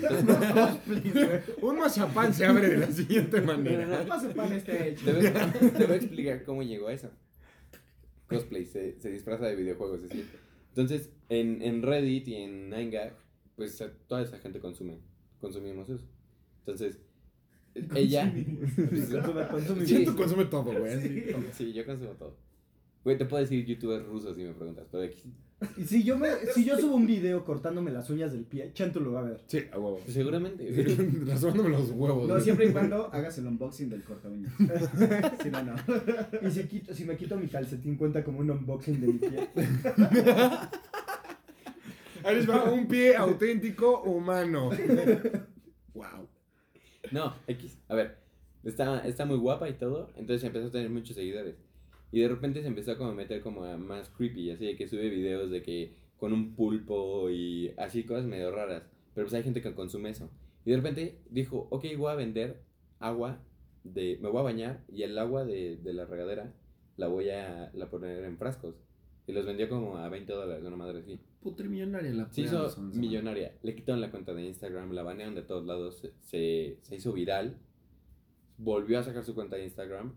Un 1.62 1.79
mazapán 1.79 2.35
se 2.35 2.45
abre 2.45 2.69
de 2.69 2.77
la 2.79 2.91
siguiente 2.93 3.41
manera. 3.41 3.87
no. 3.87 4.07
Mazapán 4.07 4.53
está 4.53 4.73
hecho. 4.87 5.05
Te 5.07 5.12
voy, 5.12 5.71
te 5.71 5.85
voy 5.87 5.93
a 5.93 5.97
explicar 5.97 6.45
cómo 6.45 6.62
llegó 6.62 6.89
a 6.89 6.93
eso. 6.93 7.11
Cosplay, 8.29 8.67
se, 8.67 9.01
se 9.01 9.11
disfraza 9.11 9.47
de 9.47 9.57
videojuegos, 9.57 10.01
así. 10.05 10.25
Entonces, 10.71 11.11
en, 11.35 11.62
en 11.62 11.82
Reddit 11.82 12.28
y 12.28 12.35
en 12.37 12.70
9gag, 12.70 13.12
pues 13.57 13.82
toda 14.07 14.22
esa 14.22 14.39
gente 14.39 14.61
consume, 14.61 14.99
consumimos 15.41 15.89
eso. 15.89 16.05
Entonces, 16.61 16.99
ella... 17.95 18.32
Consume- 18.32 19.49
consume- 19.51 19.85
Sí. 19.87 19.99
Cheto 19.99 20.16
consume 20.16 20.45
todo, 20.47 20.72
güey. 20.78 21.01
Sí, 21.53 21.72
yo 21.72 21.85
consumo 21.87 22.11
todo. 22.12 22.37
Güey, 23.05 23.18
te 23.18 23.26
puedo 23.26 23.43
decir 23.43 23.64
youtubers 23.66 24.07
rusos 24.07 24.35
si 24.37 24.43
me 24.45 24.53
preguntas, 24.55 24.87
pero 24.91 25.05
aquí- 25.05 25.32
Y 25.78 25.85
si 25.85 26.03
yo 26.03 26.18
me, 26.18 26.28
si 26.55 26.64
yo 26.64 26.78
subo 26.78 26.97
un 26.97 27.07
video 27.07 27.45
cortándome 27.45 27.91
las 27.91 28.09
uñas 28.11 28.32
del 28.32 28.45
pie, 28.45 28.70
Chento 28.72 28.99
lo 29.01 29.12
va 29.12 29.20
a 29.20 29.24
ver. 29.24 29.41
Sí, 29.47 29.59
a 29.70 29.78
huevo. 29.78 30.01
seguramente. 30.07 30.64
güey. 30.70 30.97
Razonándome 31.26 31.68
los 31.70 31.91
huevos. 31.91 32.26
No, 32.28 32.41
siempre 32.41 32.66
y 32.68 32.72
cuando 32.72 33.12
hagas 33.12 33.37
el 33.39 33.47
unboxing 33.47 33.91
del 33.91 34.03
corta 34.05 34.28
uñas. 34.28 34.53
si 35.43 35.51
no, 35.51 35.62
no. 35.62 35.74
Y 36.47 36.51
si, 36.51 36.64
quito, 36.64 36.95
si 36.95 37.05
me 37.05 37.16
quito 37.16 37.37
mi 37.37 37.47
calcetín, 37.49 37.97
cuenta 37.97 38.24
como 38.24 38.39
un 38.41 38.51
unboxing 38.51 39.01
de 39.01 39.07
mi 39.07 39.18
pie. 39.18 39.49
Ahí 42.25 42.37
les 42.37 42.49
va 42.49 42.64
un 42.72 42.87
pie 42.87 43.14
auténtico 43.16 44.03
humano. 44.03 44.70
wow. 45.95 46.29
No, 47.11 47.35
X. 47.47 47.79
A 47.89 47.95
ver, 47.95 48.16
está, 48.64 49.07
está 49.07 49.25
muy 49.25 49.37
guapa 49.37 49.68
y 49.68 49.75
todo, 49.75 50.11
entonces 50.16 50.45
empezó 50.45 50.68
a 50.68 50.70
tener 50.70 50.91
muchos 50.91 51.16
seguidores. 51.16 51.57
Y 52.11 52.20
de 52.20 52.29
repente 52.29 52.62
se 52.62 52.68
empezó 52.68 52.93
a 52.93 52.99
como 52.99 53.12
meter 53.12 53.41
como 53.41 53.64
a 53.64 53.77
más 53.77 54.09
creepy, 54.09 54.51
así 54.51 54.64
de 54.64 54.77
que 54.77 54.89
sube 54.89 55.09
videos 55.11 55.51
de 55.51 55.62
que 55.62 55.95
con 56.16 56.33
un 56.33 56.55
pulpo 56.55 57.29
y 57.29 57.72
así 57.77 58.05
cosas 58.05 58.25
medio 58.25 58.51
raras. 58.51 58.85
Pero 59.14 59.27
pues 59.27 59.35
hay 59.35 59.43
gente 59.43 59.61
que 59.61 59.75
consume 59.75 60.11
eso. 60.11 60.31
Y 60.64 60.70
de 60.70 60.77
repente 60.77 61.18
dijo, 61.29 61.66
ok, 61.70 61.85
voy 61.99 62.12
a 62.12 62.14
vender 62.14 62.62
agua, 63.01 63.39
de, 63.83 64.18
me 64.22 64.31
voy 64.31 64.41
a 64.41 64.45
bañar 64.45 64.85
y 64.89 65.03
el 65.03 65.18
agua 65.18 65.45
de, 65.45 65.77
de 65.77 65.93
la 65.93 66.07
regadera 66.07 66.55
la 66.97 67.09
voy 67.09 67.29
a 67.31 67.70
la 67.75 67.91
poner 67.91 68.25
en 68.25 68.39
frascos. 68.39 68.77
Y 69.27 69.33
los 69.33 69.47
vendió 69.47 69.68
como 69.68 69.99
a 69.99 70.09
20 70.09 70.33
dólares, 70.33 70.64
una 70.64 70.77
madre 70.77 71.01
así. 71.01 71.18
Putre 71.45 71.69
millonaria 71.69 72.11
la 72.15 72.33
Se 72.33 72.41
hizo 72.41 72.75
millonaria. 72.81 73.53
Le 73.63 73.75
quitaron 73.75 74.01
la 74.01 74.11
cuenta 74.11 74.33
de 74.33 74.47
Instagram, 74.47 74.93
la 74.93 75.03
banearon 75.03 75.35
de 75.35 75.43
todos 75.43 75.67
lados, 75.67 75.99
se, 75.99 76.15
se, 76.23 76.79
se 76.81 76.97
hizo 76.97 77.13
viral. 77.13 77.59
Volvió 78.57 78.99
a 78.99 79.03
sacar 79.03 79.23
su 79.25 79.35
cuenta 79.35 79.57
de 79.57 79.65
Instagram. 79.65 80.15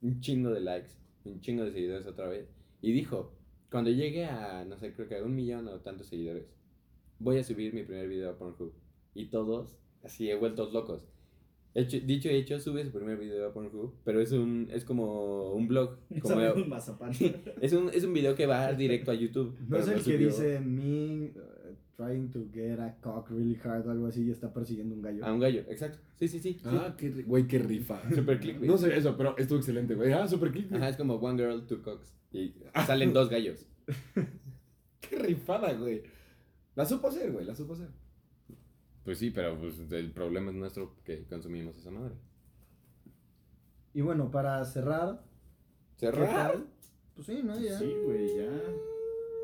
Un 0.00 0.20
chingo 0.20 0.50
de 0.50 0.60
likes, 0.60 0.92
un 1.24 1.40
chingo 1.40 1.64
de 1.64 1.72
seguidores 1.72 2.06
otra 2.06 2.28
vez. 2.28 2.48
Y 2.80 2.92
dijo, 2.92 3.34
cuando 3.68 3.90
llegue 3.90 4.26
a, 4.26 4.64
no 4.64 4.78
sé, 4.78 4.92
creo 4.92 5.08
que 5.08 5.18
a 5.18 5.24
un 5.24 5.34
millón 5.34 5.66
o 5.66 5.80
tantos 5.80 6.06
seguidores, 6.06 6.46
voy 7.18 7.38
a 7.38 7.42
subir 7.42 7.74
mi 7.74 7.82
primer 7.82 8.08
video 8.08 8.30
a 8.30 8.38
Pornhub. 8.38 8.72
Y 9.14 9.30
todos, 9.30 9.76
así, 10.04 10.30
he 10.30 10.36
vueltos 10.36 10.72
locos. 10.72 11.04
Hecho- 11.78 12.00
dicho 12.04 12.28
y 12.28 12.34
hecho, 12.34 12.58
sube 12.58 12.84
su 12.84 12.90
primer 12.90 13.16
video 13.18 13.48
a 13.48 13.52
Pornhub, 13.52 13.94
pero 14.04 14.20
es 14.20 14.32
un 14.32 14.68
es 14.72 14.84
como 14.84 15.52
un 15.52 15.68
blog. 15.68 15.96
Como, 16.22 16.34
Sabe 16.34 16.52
un 16.52 16.68
mazapán. 16.68 17.12
es, 17.60 17.72
un, 17.72 17.90
es 17.92 18.04
un 18.04 18.12
video 18.12 18.34
que 18.34 18.46
va 18.46 18.72
directo 18.84 19.10
a 19.10 19.14
YouTube. 19.14 19.56
No 19.68 19.76
es 19.78 19.88
el 19.88 19.94
que 19.94 20.00
subió 20.02 20.18
dice 20.28 20.60
me 20.60 21.26
uh, 21.36 21.74
trying 21.96 22.30
to 22.30 22.46
get 22.52 22.78
a 22.80 22.96
cock 23.00 23.30
really 23.30 23.56
hard 23.62 23.86
o 23.86 23.90
algo 23.90 24.06
así 24.06 24.24
y 24.24 24.30
está 24.30 24.52
persiguiendo 24.52 24.94
un 24.94 25.02
gallo. 25.02 25.24
A 25.24 25.32
un 25.32 25.40
gallo, 25.40 25.60
exacto. 25.68 25.98
Sí, 26.18 26.26
sí, 26.28 26.38
sí. 26.40 26.54
sí. 26.54 26.60
Ah, 26.64 26.94
qué, 26.98 27.12
ri- 27.14 27.24
güey, 27.26 27.46
qué 27.46 27.58
rifa. 27.58 28.00
Super 28.14 28.40
clickbait. 28.40 28.68
No 28.70 28.76
sé 28.78 28.96
eso, 28.96 29.16
pero 29.16 29.36
estuvo 29.36 29.58
excelente, 29.58 29.94
güey. 29.94 30.12
Ah, 30.12 30.26
super 30.26 30.50
click. 30.50 30.72
Ajá, 30.72 30.88
es 30.88 30.96
como 30.96 31.14
One 31.14 31.38
Girl, 31.42 31.66
Two 31.66 31.82
Cocks. 31.82 32.12
Y 32.32 32.54
salen 32.86 33.12
dos 33.12 33.28
gallos. 33.30 33.66
Qué 35.00 35.16
rifada, 35.16 35.72
güey. 35.74 36.02
La 36.74 36.84
supo 36.84 37.08
hacer, 37.08 37.32
güey, 37.32 37.44
la 37.44 37.54
supo 37.54 37.72
hacer. 37.74 37.88
Pues 39.04 39.18
sí, 39.18 39.30
pero 39.30 39.58
pues, 39.58 39.78
el 39.90 40.12
problema 40.12 40.50
es 40.50 40.56
nuestro 40.56 40.96
que 41.04 41.24
consumimos 41.24 41.76
esa 41.76 41.90
madre. 41.90 42.14
Y 43.94 44.00
bueno, 44.00 44.30
para 44.30 44.64
cerrar, 44.64 45.24
¿qué 45.96 46.06
¿Cerrar? 46.06 46.58
Pues 47.14 47.26
sí, 47.26 47.40
¿no? 47.42 47.58
Ya. 47.58 47.78
Sí, 47.78 47.92
güey, 48.04 48.36
ya. 48.36 48.50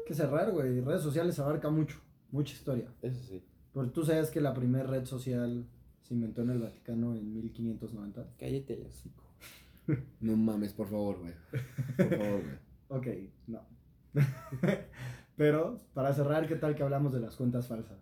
Que 0.07 0.15
cerrar, 0.15 0.53
güey. 0.53 0.81
Redes 0.81 1.03
sociales 1.03 1.39
abarca 1.39 1.71
mucho, 1.71 1.99
mucha 2.31 2.53
historia. 2.53 2.93
Eso 3.03 3.23
sí. 3.25 3.43
Porque 3.73 3.91
tú 3.91 4.05
sabes 4.05 4.31
que 4.31 4.41
la 4.41 4.55
primera 4.55 4.85
red 4.85 5.05
social 5.07 5.67
se 6.03 6.15
inventó 6.15 6.43
en 6.43 6.51
el 6.51 6.61
Vaticano 6.61 7.17
en 7.17 7.35
1590. 7.35 8.35
Cállate 8.39 8.75
el 8.75 8.87
hocico. 8.87 9.25
No 10.21 10.37
mames, 10.37 10.73
por 10.73 10.89
favor, 10.89 11.19
güey. 11.19 11.35
Por 11.97 12.09
favor, 12.17 12.43
güey. 12.43 12.57
Ok, 12.89 13.07
no. 13.49 13.61
Pero, 15.37 15.81
para 15.95 16.13
cerrar, 16.13 16.47
¿qué 16.47 16.55
tal 16.55 16.75
que 16.75 16.83
hablamos 16.83 17.13
de 17.13 17.21
las 17.21 17.35
cuentas 17.35 17.67
falsas? 17.67 17.99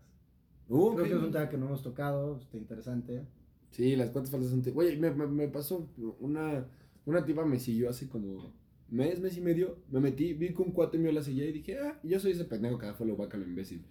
Uh, 0.72 0.94
Creo 0.94 1.04
que 1.04 1.14
es 1.14 1.22
un 1.22 1.30
tema 1.30 1.48
que 1.48 1.58
no 1.58 1.66
hemos 1.66 1.82
tocado, 1.82 2.38
está 2.38 2.56
interesante. 2.56 3.26
Sí, 3.70 3.94
las 3.94 4.10
cuentas 4.10 4.30
falsas 4.30 4.50
son... 4.50 4.62
Güey, 4.72 4.98
me, 4.98 5.10
me, 5.10 5.26
me 5.26 5.48
pasó 5.48 5.86
una... 6.18 6.66
Una 7.04 7.24
tipa 7.24 7.44
me 7.44 7.58
siguió 7.58 7.90
hace 7.90 8.08
como 8.08 8.54
mes, 8.88 9.20
mes 9.20 9.36
y 9.36 9.40
medio. 9.40 9.76
Me 9.90 10.00
metí, 10.00 10.34
vi 10.34 10.54
que 10.54 10.62
un 10.62 10.70
cuate 10.70 10.98
mío 10.98 11.10
la 11.12 11.22
seguía 11.22 11.44
y 11.46 11.52
dije, 11.52 11.78
ah, 11.78 11.98
yo 12.02 12.18
soy 12.20 12.30
ese 12.30 12.44
pendejo 12.44 12.78
que 12.78 12.92
fue 12.94 13.06
lo 13.06 13.16
vaca, 13.16 13.36
lo 13.36 13.44
imbécil. 13.44 13.84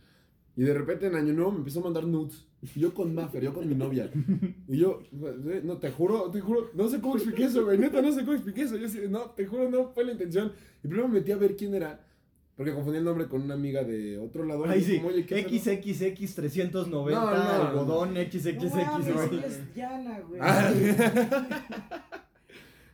Y 0.56 0.64
de 0.64 0.74
repente 0.74 1.08
en 1.08 1.16
Año 1.16 1.34
Nuevo 1.34 1.52
me 1.52 1.58
empezó 1.60 1.82
a 1.82 1.84
mandar 1.84 2.08
nudes. 2.08 2.48
Y 2.76 2.80
yo 2.80 2.94
con 2.94 3.14
Maffer, 3.14 3.44
yo 3.44 3.54
con 3.54 3.68
mi 3.68 3.76
novia. 3.76 4.10
Y 4.68 4.78
yo, 4.78 5.02
no, 5.64 5.78
te 5.78 5.92
juro, 5.92 6.32
te 6.32 6.40
juro, 6.40 6.70
no 6.74 6.88
sé 6.88 7.02
cómo 7.02 7.16
expliqué 7.16 7.44
eso, 7.46 7.66
güey. 7.66 7.78
Neta, 7.78 8.02
no 8.02 8.12
sé 8.12 8.22
cómo 8.22 8.34
expliqué 8.34 8.62
eso. 8.62 8.78
Yo 8.78 8.88
sí, 8.88 9.02
no, 9.10 9.32
te 9.32 9.46
juro, 9.46 9.70
no 9.70 9.90
fue 9.90 10.06
la 10.06 10.14
intención. 10.14 10.54
Y 10.84 10.88
primero 10.88 11.08
me 11.08 11.20
metí 11.20 11.32
a 11.32 11.38
ver 11.38 11.56
quién 11.56 11.76
era. 11.76 12.06
Porque 12.62 12.76
confundí 12.76 13.00
el 13.00 13.04
nombre 13.04 13.28
con 13.28 13.42
una 13.42 13.56
amiga 13.56 13.84
de 13.84 14.20
otro 14.20 14.46
lado. 14.46 14.66
Ay, 14.68 14.82
Y 14.82 14.84
sí, 14.84 14.98
como, 14.98 15.08
"Oye, 15.08 15.26
¿qué 15.26 15.42
pedo?" 15.42 15.50
XXX390, 15.50 16.90
No, 16.92 17.10
no, 17.10 17.68
algodón, 17.70 18.14
no. 18.14 18.22
XXX, 18.22 18.70
güey. 20.30 20.40
Ah. 20.40 20.72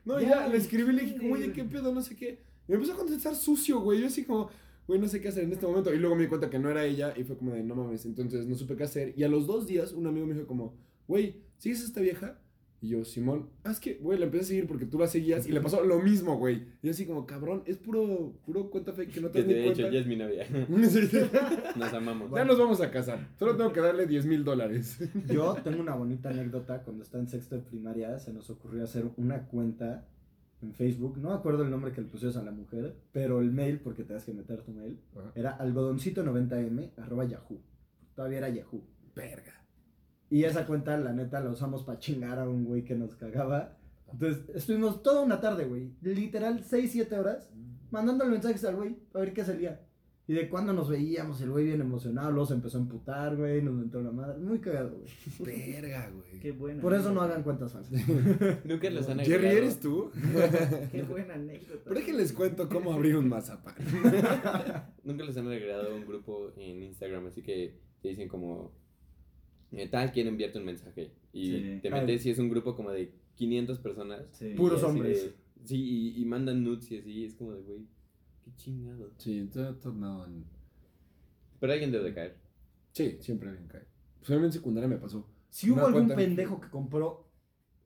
no, 0.05 0.21
Ya, 0.21 0.29
ya, 0.29 0.47
le 0.47 0.55
escribí, 0.55 0.93
le 0.93 1.01
dije, 1.03 1.17
como, 1.17 1.33
oye. 1.33 1.51
¿qué 1.51 1.65
pedo? 1.65 1.93
No 1.93 2.01
sé 2.01 2.15
qué. 2.15 2.39
Y 2.65 2.71
me 2.71 2.75
empezó 2.75 2.93
a 2.93 2.95
contestar 2.95 3.35
sucio, 3.35 3.81
güey. 3.81 3.99
Yo 3.99 4.07
así 4.07 4.23
como, 4.23 4.49
güey, 4.87 5.01
no 5.01 5.09
sé 5.09 5.19
qué 5.19 5.27
hacer 5.27 5.43
en 5.43 5.51
este 5.51 5.67
momento. 5.67 5.93
Y 5.93 5.97
luego 5.97 6.15
me 6.15 6.21
di 6.21 6.29
cuenta 6.29 6.49
que 6.49 6.59
no 6.59 6.69
era 6.69 6.85
ella 6.85 7.13
y 7.17 7.25
fue 7.25 7.37
como 7.37 7.51
de, 7.51 7.61
no 7.61 7.75
mames. 7.75 8.05
Entonces 8.05 8.47
no 8.47 8.55
supe 8.55 8.77
qué 8.77 8.83
hacer. 8.85 9.13
Y 9.17 9.23
a 9.23 9.27
los 9.27 9.47
dos 9.47 9.67
días, 9.67 9.91
un 9.91 10.07
amigo 10.07 10.25
me 10.27 10.33
dijo 10.33 10.47
como, 10.47 10.75
güey, 11.09 11.41
¿sigues 11.57 11.81
a 11.81 11.87
esta 11.87 11.99
vieja? 11.99 12.39
Y 12.79 12.89
yo, 12.89 13.03
Simón, 13.05 13.49
ah, 13.63 13.71
es 13.71 13.79
que, 13.79 13.95
güey, 13.95 14.19
la 14.19 14.25
empecé 14.25 14.43
a 14.43 14.47
seguir 14.49 14.67
porque 14.67 14.85
tú 14.85 14.99
la 14.99 15.07
seguías 15.07 15.47
y 15.47 15.51
le 15.51 15.61
pasó 15.61 15.83
lo 15.83 15.99
mismo, 15.99 16.37
güey. 16.37 16.67
Y 16.83 16.87
yo 16.87 16.91
así 16.91 17.07
como, 17.07 17.25
cabrón, 17.25 17.63
es 17.65 17.77
puro, 17.77 18.33
puro 18.45 18.69
cuenta 18.69 18.93
fake 18.93 19.13
que 19.13 19.21
no 19.21 19.29
te 19.29 19.39
Que 19.39 19.39
das 19.39 19.47
ni 19.47 19.53
de 19.55 19.67
hecho 19.67 19.81
cuenta. 19.81 19.93
ya 19.93 19.99
es 19.99 20.05
mi 20.07 20.15
novia. 20.15 20.45
Nos 21.75 21.93
amamos. 21.93 22.31
ya 22.35 22.45
nos 22.45 22.59
vamos 22.59 22.79
a 22.81 22.91
casar. 22.91 23.29
Solo 23.39 23.55
tengo 23.55 23.73
que 23.73 23.79
darle 23.79 24.05
10 24.05 24.25
mil 24.27 24.43
dólares. 24.43 24.99
Yo 25.27 25.55
tengo 25.63 25.81
una 25.81 25.95
bonita 25.95 26.29
anécdota. 26.29 26.83
Cuando 26.83 27.03
estaba 27.03 27.23
en 27.23 27.29
sexto 27.29 27.55
de 27.55 27.61
primaria, 27.61 28.19
se 28.19 28.31
nos 28.31 28.49
ocurrió 28.51 28.83
hacer 28.83 29.05
una 29.17 29.47
cuenta 29.47 30.05
en 30.61 30.73
Facebook. 30.73 31.17
No 31.17 31.29
me 31.29 31.35
acuerdo 31.35 31.63
el 31.63 31.71
nombre 31.71 31.91
que 31.93 32.01
le 32.01 32.07
pusieras 32.07 32.37
a 32.37 32.43
la 32.43 32.51
mujer, 32.51 32.95
pero 33.11 33.41
el 33.41 33.51
mail, 33.51 33.79
porque 33.79 34.03
te 34.03 34.13
das 34.13 34.23
que 34.23 34.33
meter 34.33 34.61
tu 34.61 34.71
mail, 34.71 34.99
era 35.33 35.57
algodoncito90m 35.57 36.91
arroba 36.97 37.25
yahoo. 37.25 37.59
Todavía 38.15 38.37
era 38.37 38.49
yahoo. 38.49 38.83
Verga. 39.15 39.56
Y 40.29 40.43
esa 40.43 40.65
cuenta, 40.65 40.97
la 40.97 41.13
neta, 41.13 41.39
la 41.39 41.49
usamos 41.49 41.83
para 41.83 41.99
chingar 41.99 42.39
a 42.39 42.49
un 42.49 42.65
güey 42.65 42.83
que 42.83 42.95
nos 42.95 43.15
cagaba. 43.15 43.77
Entonces, 44.11 44.43
estuvimos 44.55 45.01
toda 45.01 45.21
una 45.21 45.39
tarde, 45.39 45.65
güey. 45.65 45.91
Literal, 46.01 46.63
6, 46.63 46.91
7 46.91 47.17
horas, 47.17 47.49
mandándole 47.91 48.31
mensajes 48.31 48.63
al 48.65 48.75
güey 48.75 48.97
a 49.13 49.19
ver 49.19 49.33
qué 49.33 49.45
salía. 49.45 49.81
Y 50.29 50.33
de 50.33 50.49
cuando 50.49 50.73
nos 50.73 50.89
veíamos, 50.89 51.39
el 51.39 51.51
güey 51.51 51.67
bien 51.67 51.79
emocionado, 51.79 52.31
luego 52.31 52.47
se 52.47 52.53
empezó 52.55 52.77
a 52.77 52.81
emputar, 52.81 53.37
güey, 53.37 53.61
nos 53.61 53.73
mentó 53.75 54.01
la 54.01 54.11
madre. 54.11 54.37
Muy 54.39 54.59
cagado, 54.59 54.97
güey. 54.97 55.09
Verga, 55.71 56.09
güey. 56.09 56.41
Qué 56.41 56.51
buena. 56.51 56.81
Por 56.81 56.93
eso 56.93 57.13
no 57.13 57.21
hagan 57.21 57.43
cuentas 57.43 57.71
falsas. 57.71 57.93
Nunca 58.65 58.89
los 58.89 59.07
han 59.07 59.19
Jerry, 59.19 59.33
agregado. 59.35 59.57
¿eres 59.57 59.79
tú? 59.79 60.11
Qué 60.91 61.03
buena 61.03 61.35
anécdota. 61.35 61.81
Pero 61.85 61.99
es 62.01 62.05
que 62.05 62.11
les 62.13 62.33
cuento 62.33 62.67
cómo 62.67 62.91
abrir 62.91 63.15
un 63.15 63.29
mazapán. 63.29 63.75
Nunca 65.05 65.23
les 65.23 65.37
han 65.37 65.47
agregado 65.47 65.95
un 65.95 66.05
grupo 66.05 66.51
en 66.57 66.83
Instagram, 66.83 67.27
así 67.27 67.41
que 67.41 67.79
te 68.01 68.09
dicen 68.09 68.27
como, 68.27 68.73
tal, 69.91 70.11
quiero 70.11 70.29
enviarte 70.29 70.59
un 70.59 70.65
mensaje. 70.65 71.11
Y 71.33 71.45
Sí. 71.51 71.79
te 71.81 71.89
metes 71.89 72.25
y 72.25 72.29
es 72.31 72.39
un 72.39 72.49
grupo 72.49 72.75
como 72.75 72.91
de 72.91 73.11
500 73.35 73.79
personas. 73.79 74.21
Sí. 74.31 74.53
Puros 74.55 74.81
hombres. 74.83 75.23
de- 75.23 75.33
sí, 75.65 75.75
y, 76.15 76.21
y 76.21 76.25
mandan 76.25 76.63
nudes 76.63 76.89
y 76.91 76.97
así, 76.99 77.25
es 77.25 77.35
como 77.35 77.53
de, 77.53 77.61
güey, 77.61 77.79
qué 78.43 78.51
chingado. 78.55 79.11
Sí, 79.17 79.49
todo 79.51 79.75
tornado 79.75 80.25
en... 80.25 80.45
Pero 81.59 81.73
alguien 81.73 81.91
debe 81.91 82.05
de 82.05 82.13
caer. 82.13 82.37
Sí, 82.93 83.17
siempre 83.19 83.51
bien 83.51 83.67
cae. 83.67 83.83
Pues 84.19 84.31
a 84.31 84.37
mí 84.39 84.45
en 84.45 84.51
secundaria 84.53 84.87
me 84.87 84.97
pasó. 84.97 85.27
Si 85.49 85.69
hubo 85.71 85.79
algún 85.85 86.05
cuenta- 86.05 86.15
pendejo 86.15 86.59
que 86.61 86.69
compró 86.69 87.27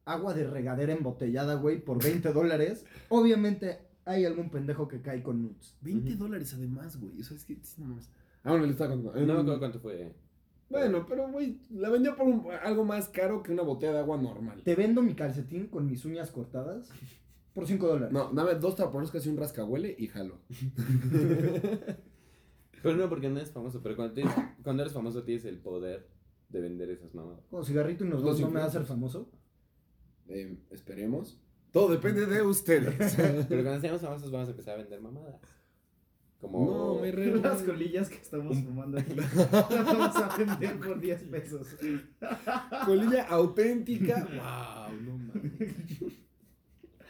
agua 0.05 0.33
de 0.33 0.45
regadera 0.47 0.93
embotellada, 0.93 1.55
güey, 1.55 1.83
por 1.83 2.01
20 2.03 2.31
dólares, 2.33 2.85
obviamente 3.09 3.79
hay 4.05 4.25
algún 4.25 4.49
pendejo 4.49 4.87
que 4.87 5.01
cae 5.01 5.21
con 5.23 5.41
nudes. 5.41 5.75
20 5.81 6.15
dólares 6.15 6.53
además, 6.53 6.99
güey. 6.99 7.19
O 7.19 7.23
sea, 7.23 7.37
es 7.37 7.45
que... 7.45 7.57
sí, 7.61 7.81
no 7.81 7.87
mames. 7.89 8.09
Ah, 8.43 8.51
bueno, 8.51 8.65
le 8.65 8.71
estaba 8.71 8.91
contando. 8.93 9.19
No 9.19 9.25
me 9.33 9.39
acuerdo 9.39 9.59
cuánto 9.59 9.79
fue. 9.79 10.13
Bueno, 10.71 11.05
pero, 11.07 11.29
güey, 11.31 11.59
la 11.69 11.89
vendió 11.89 12.15
por 12.15 12.27
un- 12.27 12.47
algo 12.63 12.83
más 12.85 13.09
caro 13.09 13.43
que 13.43 13.51
una 13.51 13.63
botella 13.63 13.93
de 13.93 13.99
agua 13.99 14.17
normal. 14.17 14.61
Te 14.63 14.75
vendo 14.75 15.01
mi 15.01 15.13
calcetín 15.15 15.67
con 15.67 15.85
mis 15.85 16.03
uñas 16.05 16.31
cortadas 16.31 16.89
por 17.53 17.67
5 17.67 17.87
dólares. 17.87 18.13
No, 18.13 18.31
dame 18.33 18.55
dos 18.55 18.75
taparoscas 18.75 19.25
y 19.25 19.29
un 19.29 19.37
rascahuele 19.37 19.95
y 19.97 20.07
jalo. 20.07 20.39
Pero 22.83 22.95
no, 22.97 23.09
porque 23.09 23.29
no 23.29 23.39
es 23.39 23.51
famoso. 23.51 23.81
Pero 23.83 23.95
cuando, 23.95 24.13
tienes- 24.15 24.33
cuando 24.63 24.83
eres 24.83 24.93
famoso 24.93 25.23
tienes 25.23 25.45
el 25.45 25.59
poder 25.59 26.07
de 26.49 26.61
vender 26.61 26.89
esas 26.89 27.13
mamadas. 27.13 27.45
Como 27.49 27.63
cigarrito 27.63 28.03
y 28.05 28.09
nos 28.09 28.23
dos 28.23 28.39
no 28.39 28.49
me 28.49 28.59
va 28.59 28.65
a 28.65 28.67
hacer 28.67 28.81
influencers. 28.81 28.87
famoso. 28.87 29.31
Eh, 30.27 30.57
esperemos. 30.71 31.39
Todo 31.71 31.89
depende 31.91 32.25
de 32.25 32.41
ustedes. 32.41 33.15
Pero 33.47 33.63
cuando 33.63 33.79
seamos 33.81 34.01
famosos 34.01 34.31
vamos 34.31 34.47
a 34.47 34.51
empezar 34.51 34.75
a 34.75 34.77
vender 34.77 34.99
mamadas. 35.01 35.35
Como... 36.41 36.65
No, 36.65 37.01
me 37.01 37.11
re... 37.11 37.35
Las 37.39 37.61
colillas 37.61 38.09
que 38.09 38.15
estamos 38.15 38.57
fumando 38.57 38.97
aquí. 38.99 39.13
Las 39.13 39.33
vamos 39.69 40.15
a 40.15 40.35
vender 40.37 40.79
por 40.79 40.99
10 40.99 41.23
pesos. 41.23 41.67
Colilla 42.85 43.27
auténtica. 43.29 44.27
Wow, 44.27 45.01
no 45.05 45.17
mames. 45.17 45.73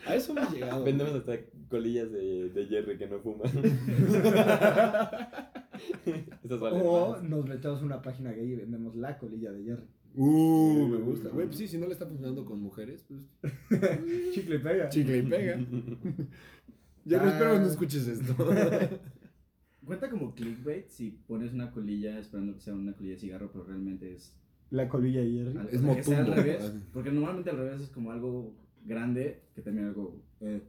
A 0.05 0.15
eso 0.15 0.31
hemos 0.37 0.51
llegado. 0.53 0.83
Vendemos 0.83 1.13
hasta 1.15 1.37
colillas 1.69 2.11
de, 2.11 2.49
de 2.49 2.65
Jerry 2.65 2.97
que 2.97 3.07
no 3.07 3.19
fuma. 3.19 3.43
Esas 6.43 6.59
valen 6.59 6.81
O 6.83 7.11
más. 7.11 7.23
nos 7.23 7.47
metemos 7.47 7.81
una 7.81 8.01
página 8.01 8.31
gay 8.31 8.51
y 8.51 8.55
vendemos 8.55 8.95
la 8.95 9.17
colilla 9.17 9.51
de 9.51 9.63
Jerry. 9.63 9.85
Uh, 10.15 10.87
me 10.89 10.97
gusta. 10.97 11.29
Güey, 11.29 11.45
pues 11.47 11.57
sí, 11.57 11.67
si 11.67 11.77
no 11.77 11.85
le 11.87 11.93
está 11.93 12.05
funcionando 12.05 12.43
con 12.45 12.59
mujeres, 12.61 13.05
pues 13.07 13.21
Chicle 14.33 14.55
y 14.55 14.59
pega. 14.59 14.89
chicle 14.89 15.17
y 15.19 15.21
pega. 15.21 15.57
Ya 17.05 17.17
no 17.17 17.23
Ah. 17.23 17.29
espero 17.31 17.53
que 17.53 17.59
no 17.59 17.65
escuches 17.67 18.07
esto. 18.07 18.35
Cuenta 19.85 20.09
como 20.09 20.33
clickbait 20.35 20.87
si 20.89 21.11
pones 21.27 21.53
una 21.53 21.71
colilla 21.71 22.19
esperando 22.19 22.53
que 22.53 22.61
sea 22.61 22.73
una 22.75 22.93
colilla 22.93 23.15
de 23.15 23.19
cigarro, 23.19 23.51
pero 23.51 23.63
realmente 23.65 24.13
es. 24.13 24.33
La 24.69 24.87
colilla 24.87 25.21
de 25.21 25.31
Jerry. 25.31 25.57
algo- 25.57 25.69
Es 25.69 26.07
o 26.07 26.09
sea, 26.09 26.19
al 26.19 26.27
revés. 26.35 26.71
Porque 26.93 27.11
normalmente 27.11 27.49
al 27.49 27.57
revés 27.57 27.81
es 27.81 27.89
como 27.89 28.11
algo 28.11 28.53
grande 28.85 29.41
que 29.55 29.61
termina 29.61 29.83
en 29.83 29.89
algo. 29.89 30.21
eh, 30.41 30.61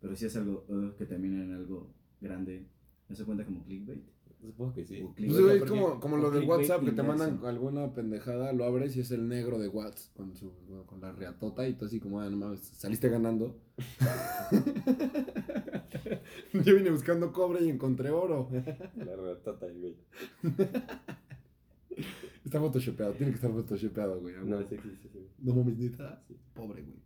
pero 0.00 0.14
si 0.16 0.26
es 0.26 0.36
algo 0.36 0.64
eh, 0.68 0.92
que 0.98 1.06
termina 1.06 1.42
en 1.42 1.52
algo 1.54 1.88
grande, 2.20 2.66
¿eso 3.08 3.24
cuenta 3.24 3.44
como 3.44 3.62
clickbait? 3.64 4.02
Supongo 4.40 4.72
que 4.74 4.84
sí. 4.84 5.00
Pues, 5.16 5.32
porque- 5.58 5.66
como, 5.68 5.98
como 5.98 6.16
lo 6.18 6.30
de 6.30 6.46
WhatsApp, 6.46 6.84
que 6.84 6.92
te 6.92 7.02
mandan 7.02 7.40
alguna 7.44 7.92
pendejada, 7.92 8.52
lo 8.52 8.64
abres 8.64 8.96
y 8.96 9.00
es 9.00 9.10
el 9.10 9.26
negro 9.28 9.58
de 9.58 9.66
WhatsApp 9.68 10.14
con, 10.16 10.36
su, 10.36 10.52
con 10.86 11.00
la 11.00 11.10
reatota 11.12 11.66
y 11.68 11.74
tú 11.74 11.86
así 11.86 11.98
como, 11.98 12.20
ah, 12.20 12.28
no 12.30 12.36
mames, 12.36 12.60
saliste 12.60 13.08
ganando. 13.08 13.56
Yo 16.52 16.76
vine 16.76 16.90
buscando 16.90 17.32
cobre 17.32 17.64
y 17.64 17.68
encontré 17.68 18.10
oro. 18.10 18.48
La 18.96 19.16
ratata, 19.16 19.66
güey. 19.66 19.96
Está 22.44 22.60
photoshopeado, 22.60 23.12
tiene 23.12 23.32
que 23.32 23.36
estar 23.36 23.50
photoshopeado, 23.50 24.20
güey. 24.20 24.34
No, 24.44 24.62
sí 24.62 24.76
existe, 24.76 25.08
sí. 25.08 25.28
No 25.38 25.54
mames, 25.54 25.78
neta. 25.78 26.22
Pobre, 26.54 26.82
güey. 26.82 26.98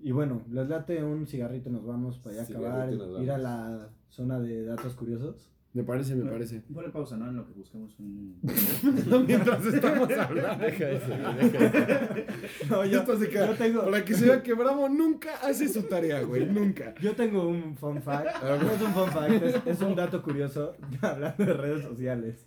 Y 0.00 0.10
bueno, 0.10 0.42
les 0.50 0.68
late 0.68 1.02
un 1.04 1.26
cigarrito, 1.26 1.70
nos 1.70 1.86
vamos 1.86 2.18
para 2.18 2.34
allá 2.34 2.44
Cigarrito 2.44 2.68
acabar, 2.68 2.92
y 2.92 2.96
nos 2.96 3.22
ir 3.22 3.30
a 3.30 3.38
la 3.38 3.90
zona 4.08 4.40
de 4.40 4.64
datos 4.64 4.94
curiosos. 4.94 5.52
Me 5.74 5.84
parece, 5.84 6.14
me 6.14 6.30
parece. 6.30 6.60
Ponle 6.60 6.90
pausa, 6.90 7.16
¿no? 7.16 7.30
En 7.30 7.36
lo 7.36 7.46
que 7.46 7.54
buscamos 7.54 7.98
un. 7.98 8.38
Mientras 9.26 9.64
estamos 9.64 10.10
hablando. 10.10 10.64
Deja 10.66 10.90
eso, 10.90 11.08
deja 11.08 11.64
eso. 11.64 12.68
No, 12.68 12.84
yo, 12.84 13.00
Esto 13.00 13.18
se 13.18 13.28
queda. 13.30 13.46
yo 13.46 13.56
tengo, 13.56 13.84
Para 13.84 14.04
que 14.04 14.14
se 14.14 14.26
vea 14.26 14.42
que 14.42 14.52
Bravo 14.52 14.90
nunca 14.90 15.34
hace 15.42 15.68
su 15.68 15.84
tarea, 15.84 16.20
güey. 16.22 16.44
Nunca. 16.44 16.94
yo 17.00 17.16
tengo 17.16 17.48
un 17.48 17.74
fun 17.76 18.02
fact. 18.02 18.42
No 18.42 18.70
es 18.70 18.82
un 18.82 18.92
fun 18.92 19.10
fact, 19.10 19.42
es, 19.42 19.66
es 19.66 19.80
un 19.80 19.94
dato 19.94 20.22
curioso 20.22 20.76
hablando 21.00 21.42
de 21.42 21.54
redes 21.54 21.82
sociales. 21.84 22.46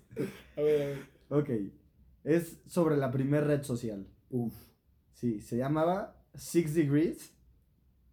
A 0.56 0.62
ver, 0.62 0.82
a 0.82 0.86
ver. 0.86 0.98
Ok, 1.30 1.50
es 2.24 2.60
sobre 2.68 2.96
la 2.96 3.10
primera 3.10 3.48
red 3.48 3.64
social. 3.64 4.06
Uf. 4.30 4.54
Sí, 5.14 5.42
se 5.42 5.58
llamaba 5.58 6.16
Six 6.36 6.76
Degrees 6.76 7.34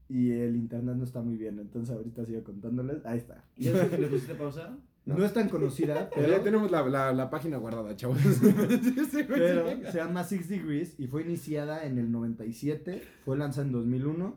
y 0.08 0.30
el 0.30 0.56
internet 0.56 0.96
no 0.96 1.04
está 1.04 1.20
muy 1.20 1.36
bien, 1.36 1.58
entonces 1.58 1.94
ahorita 1.94 2.24
sigo 2.24 2.42
contándoles. 2.44 3.04
Ahí 3.04 3.18
está. 3.18 3.44
¿Ya 3.56 3.72
le 3.72 4.06
pusiste 4.06 4.34
pausa? 4.34 4.78
No, 5.04 5.24
es 5.24 5.32
tan 5.32 5.48
conocida, 5.48 6.08
Pero 6.14 6.28
ya 6.28 6.42
tenemos 6.42 6.70
la, 6.70 6.82
la, 6.88 7.12
la 7.12 7.28
página 7.30 7.56
guardada, 7.56 7.96
chavos. 7.96 8.18
Pero 9.28 9.90
se 9.90 9.98
llama 9.98 10.22
Six 10.24 10.48
Degrees 10.48 10.94
y 10.98 11.06
fue 11.08 11.22
iniciada 11.22 11.84
en 11.86 11.98
el 11.98 12.10
97, 12.12 13.02
fue 13.24 13.36
lanzada 13.36 13.66
en 13.66 13.72
2001 13.72 14.36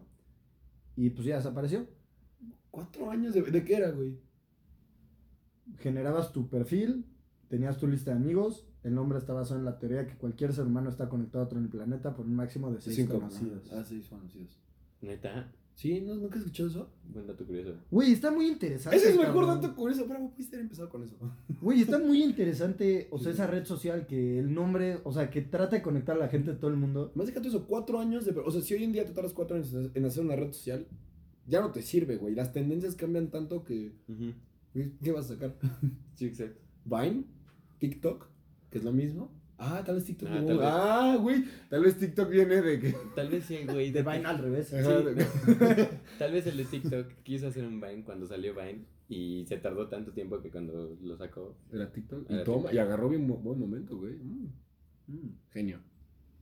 y 0.96 1.10
pues 1.12 1.28
ya 1.28 1.36
desapareció. 1.38 1.88
¿Cuatro 2.72 3.10
años 3.12 3.34
de, 3.34 3.42
de 3.44 3.64
qué 3.64 3.76
era, 3.76 3.92
güey? 3.92 4.20
Generabas 5.80 6.32
tu 6.32 6.50
perfil, 6.50 7.06
tenías 7.48 7.78
tu 7.78 7.88
lista 7.88 8.12
de 8.12 8.18
amigos, 8.18 8.68
el 8.84 8.94
nombre 8.96 9.18
está 9.18 9.34
basado 9.34 9.60
en 9.60 9.66
la 9.66 9.80
teoría 9.80 10.00
de 10.00 10.08
que 10.08 10.16
cualquier 10.18 10.54
ser 10.54 10.66
humano 10.66 10.90
está 10.90 11.10
conectado 11.10 11.44
a 11.44 11.48
otro 11.48 11.58
en 11.58 11.66
el 11.66 11.70
planeta 11.72 12.14
por 12.16 12.26
un 12.26 12.36
máximo 12.36 12.72
de 12.72 12.82
seis 12.82 12.96
Cinco. 12.98 13.14
conocidos. 13.20 13.72
Ah, 13.72 13.84
seis 13.86 14.08
conocidos. 14.08 14.60
Neta, 15.02 15.52
¿Sí? 15.76 16.00
¿No, 16.00 16.16
¿Nunca 16.16 16.36
has 16.36 16.42
escuchado 16.42 16.70
eso? 16.70 16.90
buen 17.14 17.28
dato 17.28 17.46
curioso. 17.46 17.76
Güey, 17.92 18.14
está 18.14 18.32
muy 18.32 18.48
interesante. 18.48 18.98
Ese 18.98 19.10
es 19.10 19.14
el 19.14 19.20
mejor 19.20 19.46
cabrón. 19.46 19.62
dato 19.62 19.76
curioso, 19.76 20.06
pero 20.08 20.30
pudiste 20.30 20.56
haber 20.56 20.64
empezado 20.64 20.90
con 20.90 21.04
eso. 21.04 21.16
Güey, 21.62 21.82
está 21.82 22.00
muy 22.00 22.24
interesante, 22.24 23.08
o 23.12 23.20
sea, 23.20 23.32
esa 23.32 23.46
red 23.46 23.66
social 23.66 24.08
que 24.08 24.40
el 24.40 24.54
nombre, 24.54 25.00
o 25.04 25.12
sea, 25.12 25.30
que 25.30 25.42
trata 25.42 25.76
de 25.76 25.82
conectar 25.82 26.16
a 26.16 26.20
la 26.20 26.30
gente 26.30 26.52
de 26.52 26.58
todo 26.58 26.72
el 26.72 26.78
mundo. 26.78 27.12
Más 27.16 27.28
déjate 27.28 27.50
eso, 27.50 27.66
cuatro 27.68 28.00
años 28.00 28.26
de... 28.26 28.32
O 28.32 28.52
sea, 28.52 28.62
si 28.62 28.74
hoy 28.74 28.84
en 28.84 28.94
día 28.94 29.06
te 29.06 29.12
tardas 29.12 29.34
cuatro 29.34 29.58
años 29.58 29.74
en 29.94 30.06
hacer 30.06 30.24
una 30.24 30.36
red 30.36 30.52
social, 30.54 30.88
ya 31.46 31.62
no 31.62 31.72
te 31.72 31.82
sirve, 31.82 32.18
güey. 32.18 32.36
Las 32.36 32.54
tendencias 32.54 32.96
cambian 32.96 33.30
tanto 33.30 33.64
que... 33.64 33.94
¿Qué 34.74 35.12
vas 35.12 35.26
a 35.26 35.36
sacar? 35.36 35.56
Sí, 36.16 36.26
exacto. 36.26 36.62
Vine, 36.86 37.26
TikTok, 37.80 38.28
que 38.70 38.78
es 38.78 38.84
lo 38.84 38.92
mismo. 38.94 39.32
Ah, 39.58 39.82
tal 39.86 39.96
vez 39.96 40.06
TikTok. 40.06 40.28
Ah, 40.30 40.34
viene- 40.34 40.48
tal 40.48 40.58
vez. 40.58 40.68
ah, 40.70 41.18
güey, 41.22 41.46
tal 41.70 41.84
vez 41.84 41.98
TikTok 41.98 42.30
viene 42.30 42.62
de 42.62 42.80
que. 42.80 42.96
Tal 43.16 43.30
vez 43.30 43.46
sí 43.46 43.60
güey 43.66 43.92
De 43.92 44.02
Vine 44.04 44.26
al 44.26 44.38
revés. 44.38 44.68
Sí. 44.68 44.76
de- 44.76 45.90
Tal 46.20 46.32
vez 46.34 46.46
el 46.48 46.58
de 46.58 46.66
TikTok 46.66 47.08
quiso 47.24 47.48
hacer 47.48 47.66
un 47.66 47.80
Vine 47.80 48.04
cuando 48.04 48.26
salió 48.28 48.54
Vine 48.54 48.86
y 49.08 49.46
se 49.48 49.58
tardó 49.58 49.88
tanto 49.88 50.12
tiempo 50.12 50.42
que 50.42 50.50
cuando 50.52 50.98
lo 51.02 51.16
sacó. 51.18 51.56
Era 51.72 51.92
TikTok. 51.92 52.24
Y, 52.24 52.44
toma, 52.44 52.58
TikTok. 52.64 52.74
y 52.74 52.78
agarró 52.80 53.10
bien 53.10 53.28
buen 53.28 53.60
momento, 53.60 53.98
güey. 53.98 54.16
Mm, 54.16 54.48
mm, 55.08 55.38
genio. 55.52 55.80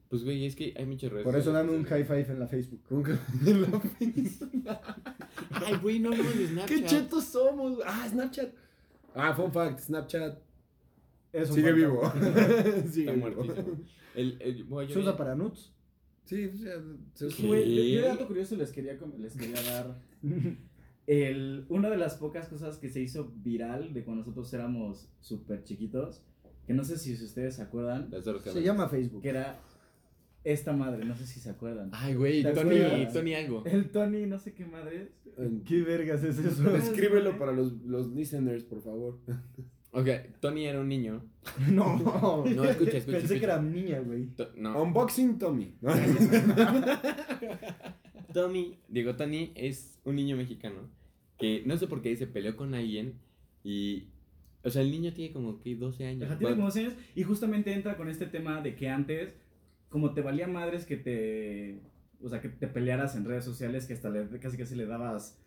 Pues 0.09 0.23
güey, 0.23 0.45
es 0.45 0.55
que 0.55 0.73
hay 0.77 0.85
muchas 0.85 1.11
redes. 1.11 1.23
Por 1.23 1.35
eso 1.35 1.51
dan 1.51 1.69
un 1.69 1.83
high 1.85 2.03
five 2.05 2.27
en 2.29 2.39
la 2.39 2.47
Facebook. 2.47 2.81
Nunca 2.89 3.19
en 3.41 3.61
la. 4.63 4.81
Ay, 5.65 5.75
güey, 5.81 5.99
no 5.99 6.09
hablamos 6.11 6.35
de 6.37 6.47
Snapchat. 6.47 6.67
¡Qué 6.77 6.83
chetos 6.85 7.25
somos! 7.25 7.79
Ah, 7.85 8.07
Snapchat. 8.09 8.51
Ah, 9.15 9.33
fun 9.33 9.51
fact, 9.51 9.79
Snapchat 9.79 10.39
Es 11.33 11.49
un 11.49 11.55
sigue 11.55 11.73
vivo. 11.73 12.01
sigue 12.91 13.11
Está 13.11 13.13
muertísimo. 13.17 13.77
El, 14.15 14.37
el, 14.41 14.63
bueno, 14.65 14.87
yo 14.89 14.93
Se 14.93 14.99
usa 15.01 15.17
para 15.17 15.35
nuts. 15.35 15.73
Sí, 16.25 16.45
o 16.45 16.57
sea, 16.57 16.75
se. 17.15 17.45
Güey, 17.47 17.93
yo 17.95 18.01
de 18.01 18.07
dato 18.07 18.27
curioso 18.27 18.55
les 18.55 18.71
quería, 18.71 18.97
les 19.17 19.35
quería 19.35 19.61
dar. 19.61 19.99
El, 21.05 21.65
una 21.67 21.89
de 21.89 21.97
las 21.97 22.15
pocas 22.15 22.47
cosas 22.47 22.77
que 22.77 22.87
se 22.87 23.01
hizo 23.01 23.33
viral 23.43 23.93
de 23.93 24.03
cuando 24.05 24.21
nosotros 24.21 24.53
éramos 24.53 25.09
súper 25.19 25.63
chiquitos, 25.63 26.23
que 26.65 26.73
no 26.73 26.85
sé 26.85 26.97
si 26.97 27.13
ustedes 27.13 27.55
se 27.55 27.61
acuerdan, 27.61 28.09
Se 28.45 28.61
llama 28.63 28.87
Facebook. 28.87 29.21
que 29.21 29.29
era 29.29 29.59
esta 30.45 30.71
madre, 30.71 31.03
no 31.03 31.15
sé 31.17 31.25
si 31.27 31.39
se 31.41 31.49
acuerdan. 31.49 31.89
Ay, 31.93 32.15
güey, 32.15 32.41
¿Te 32.43 32.53
Tony, 32.53 32.77
acuerdas? 32.79 33.13
Tony 33.13 33.33
algo. 33.35 33.63
El 33.65 33.91
Tony, 33.91 34.25
no 34.27 34.39
sé 34.39 34.53
qué 34.53 34.65
madre. 34.65 35.11
En- 35.37 35.63
¿Qué 35.65 35.81
vergas 35.81 36.23
es 36.23 36.37
eso? 36.37 36.73
Escríbelo 36.75 37.37
para 37.37 37.51
los, 37.51 37.73
los 37.83 38.07
listeners, 38.13 38.63
por 38.63 38.81
favor. 38.81 39.19
Ok, 39.95 40.07
Tony 40.39 40.65
era 40.65 40.79
un 40.81 40.89
niño. 40.89 41.23
No. 41.71 41.97
No, 42.45 42.63
escucha, 42.65 42.97
escucha, 42.97 43.17
Pensé 43.19 43.37
que 43.39 43.45
era 43.45 43.61
niña, 43.61 43.99
güey. 43.99 44.27
No. 44.57 44.81
Unboxing 44.83 45.37
Tommy. 45.37 45.75
Tommy, 48.33 48.79
digo, 48.87 49.15
Tony 49.15 49.51
es 49.55 49.99
un 50.03 50.15
niño 50.15 50.37
mexicano 50.37 50.89
que 51.37 51.63
no 51.65 51.77
sé 51.77 51.87
por 51.87 52.01
qué 52.01 52.15
se 52.15 52.27
peleó 52.27 52.55
con 52.55 52.73
alguien 52.73 53.19
y. 53.63 54.07
O 54.65 54.69
sea, 54.69 54.81
el 54.81 54.91
niño 54.91 55.11
tiene 55.11 55.33
como 55.33 55.59
que 55.59 55.75
12 55.75 56.07
años. 56.07 56.23
Ajá, 56.23 56.37
tiene 56.37 56.51
Va- 56.51 56.55
como 56.55 56.67
12 56.67 56.79
años 56.79 56.93
y 57.15 57.23
justamente 57.23 57.73
entra 57.73 57.97
con 57.97 58.07
este 58.07 58.27
tema 58.27 58.61
de 58.61 58.75
que 58.77 58.87
antes, 58.87 59.33
como 59.89 60.13
te 60.13 60.21
valía 60.21 60.47
madres 60.47 60.85
que 60.85 60.95
te, 60.95 61.81
o 62.21 62.29
sea, 62.29 62.39
que 62.39 62.47
te 62.47 62.67
pelearas 62.67 63.17
en 63.17 63.25
redes 63.25 63.43
sociales, 63.43 63.85
que 63.85 63.93
hasta 63.93 64.09
le, 64.09 64.25
casi 64.39 64.55
casi 64.57 64.75
le 64.75 64.85
dabas 64.85 65.37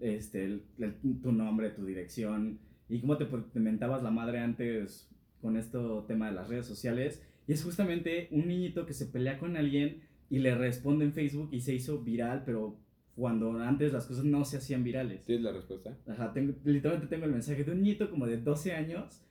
este, 0.00 0.44
el- 0.44 0.62
el- 0.78 0.96
tu 1.22 1.32
nombre, 1.32 1.70
tu 1.70 1.86
dirección, 1.86 2.58
y 2.88 3.00
cómo 3.00 3.16
te, 3.16 3.26
te 3.26 3.60
mentabas 3.60 4.02
la 4.02 4.10
madre 4.10 4.38
antes 4.40 5.08
con 5.40 5.56
esto 5.56 6.04
tema 6.08 6.28
de 6.28 6.34
las 6.34 6.48
redes 6.48 6.66
sociales, 6.66 7.22
y 7.46 7.52
es 7.52 7.62
justamente 7.64 8.28
un 8.32 8.48
niñito 8.48 8.84
que 8.86 8.92
se 8.94 9.06
pelea 9.06 9.38
con 9.38 9.56
alguien 9.56 10.02
y 10.30 10.38
le 10.40 10.54
responde 10.54 11.04
en 11.04 11.12
Facebook 11.12 11.48
y 11.52 11.60
se 11.60 11.74
hizo 11.74 12.00
viral, 12.02 12.42
pero 12.44 12.76
cuando 13.16 13.58
antes 13.60 13.92
las 13.92 14.06
cosas 14.06 14.24
no 14.24 14.44
se 14.44 14.58
hacían 14.58 14.84
virales. 14.84 15.24
¿Tienes 15.24 15.44
la 15.44 15.52
respuesta? 15.52 15.96
Ajá, 16.06 16.32
tengo- 16.32 16.54
literalmente 16.64 17.08
tengo 17.08 17.24
el 17.26 17.32
mensaje 17.32 17.64
de 17.64 17.70
un 17.72 17.82
niñito 17.82 18.10
como 18.10 18.26
de 18.26 18.36
12 18.38 18.72
años 18.74 19.22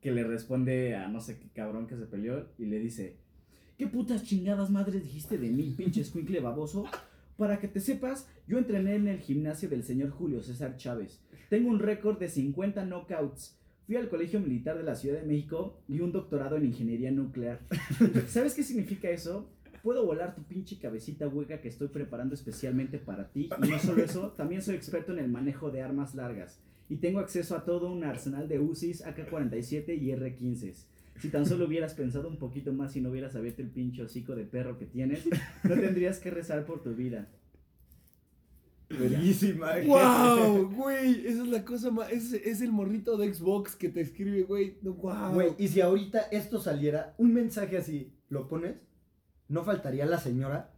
que 0.00 0.10
le 0.12 0.24
responde 0.24 0.94
a 0.96 1.08
no 1.08 1.20
sé 1.20 1.38
qué 1.38 1.48
cabrón 1.54 1.86
que 1.86 1.96
se 1.96 2.04
peleó 2.06 2.48
y 2.58 2.66
le 2.66 2.78
dice, 2.80 3.16
¿qué 3.78 3.86
putas 3.86 4.24
chingadas 4.24 4.70
madres 4.70 5.02
dijiste 5.02 5.38
de 5.38 5.50
mí, 5.50 5.74
pinche 5.76 6.00
escuincle 6.02 6.40
baboso? 6.40 6.84
Para 7.36 7.58
que 7.58 7.68
te 7.68 7.80
sepas, 7.80 8.28
yo 8.46 8.58
entrené 8.58 8.94
en 8.94 9.08
el 9.08 9.18
gimnasio 9.18 9.68
del 9.68 9.82
señor 9.82 10.10
Julio 10.10 10.42
César 10.42 10.76
Chávez. 10.76 11.20
Tengo 11.50 11.68
un 11.68 11.80
récord 11.80 12.18
de 12.18 12.28
50 12.28 12.84
knockouts. 12.84 13.58
Fui 13.86 13.96
al 13.96 14.08
Colegio 14.08 14.40
Militar 14.40 14.78
de 14.78 14.84
la 14.84 14.94
Ciudad 14.94 15.20
de 15.20 15.26
México 15.26 15.82
y 15.88 16.00
un 16.00 16.12
doctorado 16.12 16.56
en 16.56 16.66
ingeniería 16.66 17.10
nuclear. 17.10 17.60
¿Sabes 18.28 18.54
qué 18.54 18.62
significa 18.62 19.10
eso? 19.10 19.50
Puedo 19.82 20.06
volar 20.06 20.34
tu 20.34 20.42
pinche 20.44 20.78
cabecita 20.78 21.28
hueca 21.28 21.60
que 21.60 21.68
estoy 21.68 21.88
preparando 21.88 22.34
especialmente 22.34 22.98
para 22.98 23.30
ti. 23.30 23.50
Y 23.62 23.68
no 23.68 23.78
solo 23.78 24.02
eso, 24.02 24.32
también 24.32 24.62
soy 24.62 24.76
experto 24.76 25.12
en 25.12 25.18
el 25.18 25.28
manejo 25.28 25.70
de 25.70 25.82
armas 25.82 26.14
largas. 26.14 26.60
Y 26.88 26.96
tengo 26.96 27.18
acceso 27.18 27.56
a 27.56 27.64
todo 27.64 27.92
un 27.92 28.04
arsenal 28.04 28.48
de 28.48 28.60
UCIs, 28.60 29.04
AK-47 29.04 30.00
y 30.00 30.12
R-15s. 30.12 30.86
Si 31.20 31.28
tan 31.28 31.46
solo 31.46 31.66
hubieras 31.66 31.94
pensado 31.94 32.28
un 32.28 32.38
poquito 32.38 32.72
más 32.72 32.96
y 32.96 33.00
no 33.00 33.10
hubieras 33.10 33.36
abierto 33.36 33.62
el 33.62 33.70
pinche 33.70 34.02
hocico 34.02 34.34
de 34.34 34.44
perro 34.44 34.78
que 34.78 34.86
tienes, 34.86 35.24
no 35.62 35.74
tendrías 35.74 36.18
que 36.18 36.30
rezar 36.30 36.66
por 36.66 36.82
tu 36.82 36.94
vida. 36.94 37.28
Bellísima. 38.88 39.72
¡Wow! 39.86 40.70
Güey, 40.76 41.26
esa 41.26 41.42
es 41.42 41.48
la 41.48 41.64
cosa 41.64 41.90
más. 41.90 42.10
Es, 42.10 42.32
es 42.32 42.60
el 42.60 42.72
morrito 42.72 43.16
de 43.16 43.32
Xbox 43.32 43.76
que 43.76 43.88
te 43.88 44.00
escribe, 44.00 44.42
güey. 44.42 44.76
¡Wow! 44.82 45.32
Güey, 45.34 45.54
y 45.58 45.68
si 45.68 45.80
ahorita 45.80 46.20
esto 46.30 46.60
saliera, 46.60 47.14
un 47.18 47.32
mensaje 47.32 47.78
así, 47.78 48.12
¿lo 48.28 48.48
pones? 48.48 48.76
No 49.48 49.64
faltaría 49.64 50.06
la 50.06 50.18
señora. 50.18 50.73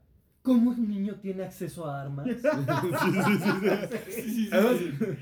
¿Cómo 0.47 0.71
un 0.71 0.89
niño 0.89 1.17
tiene 1.21 1.43
acceso 1.43 1.85
a 1.87 2.03
armas? 2.03 2.25
Además, 4.53 4.77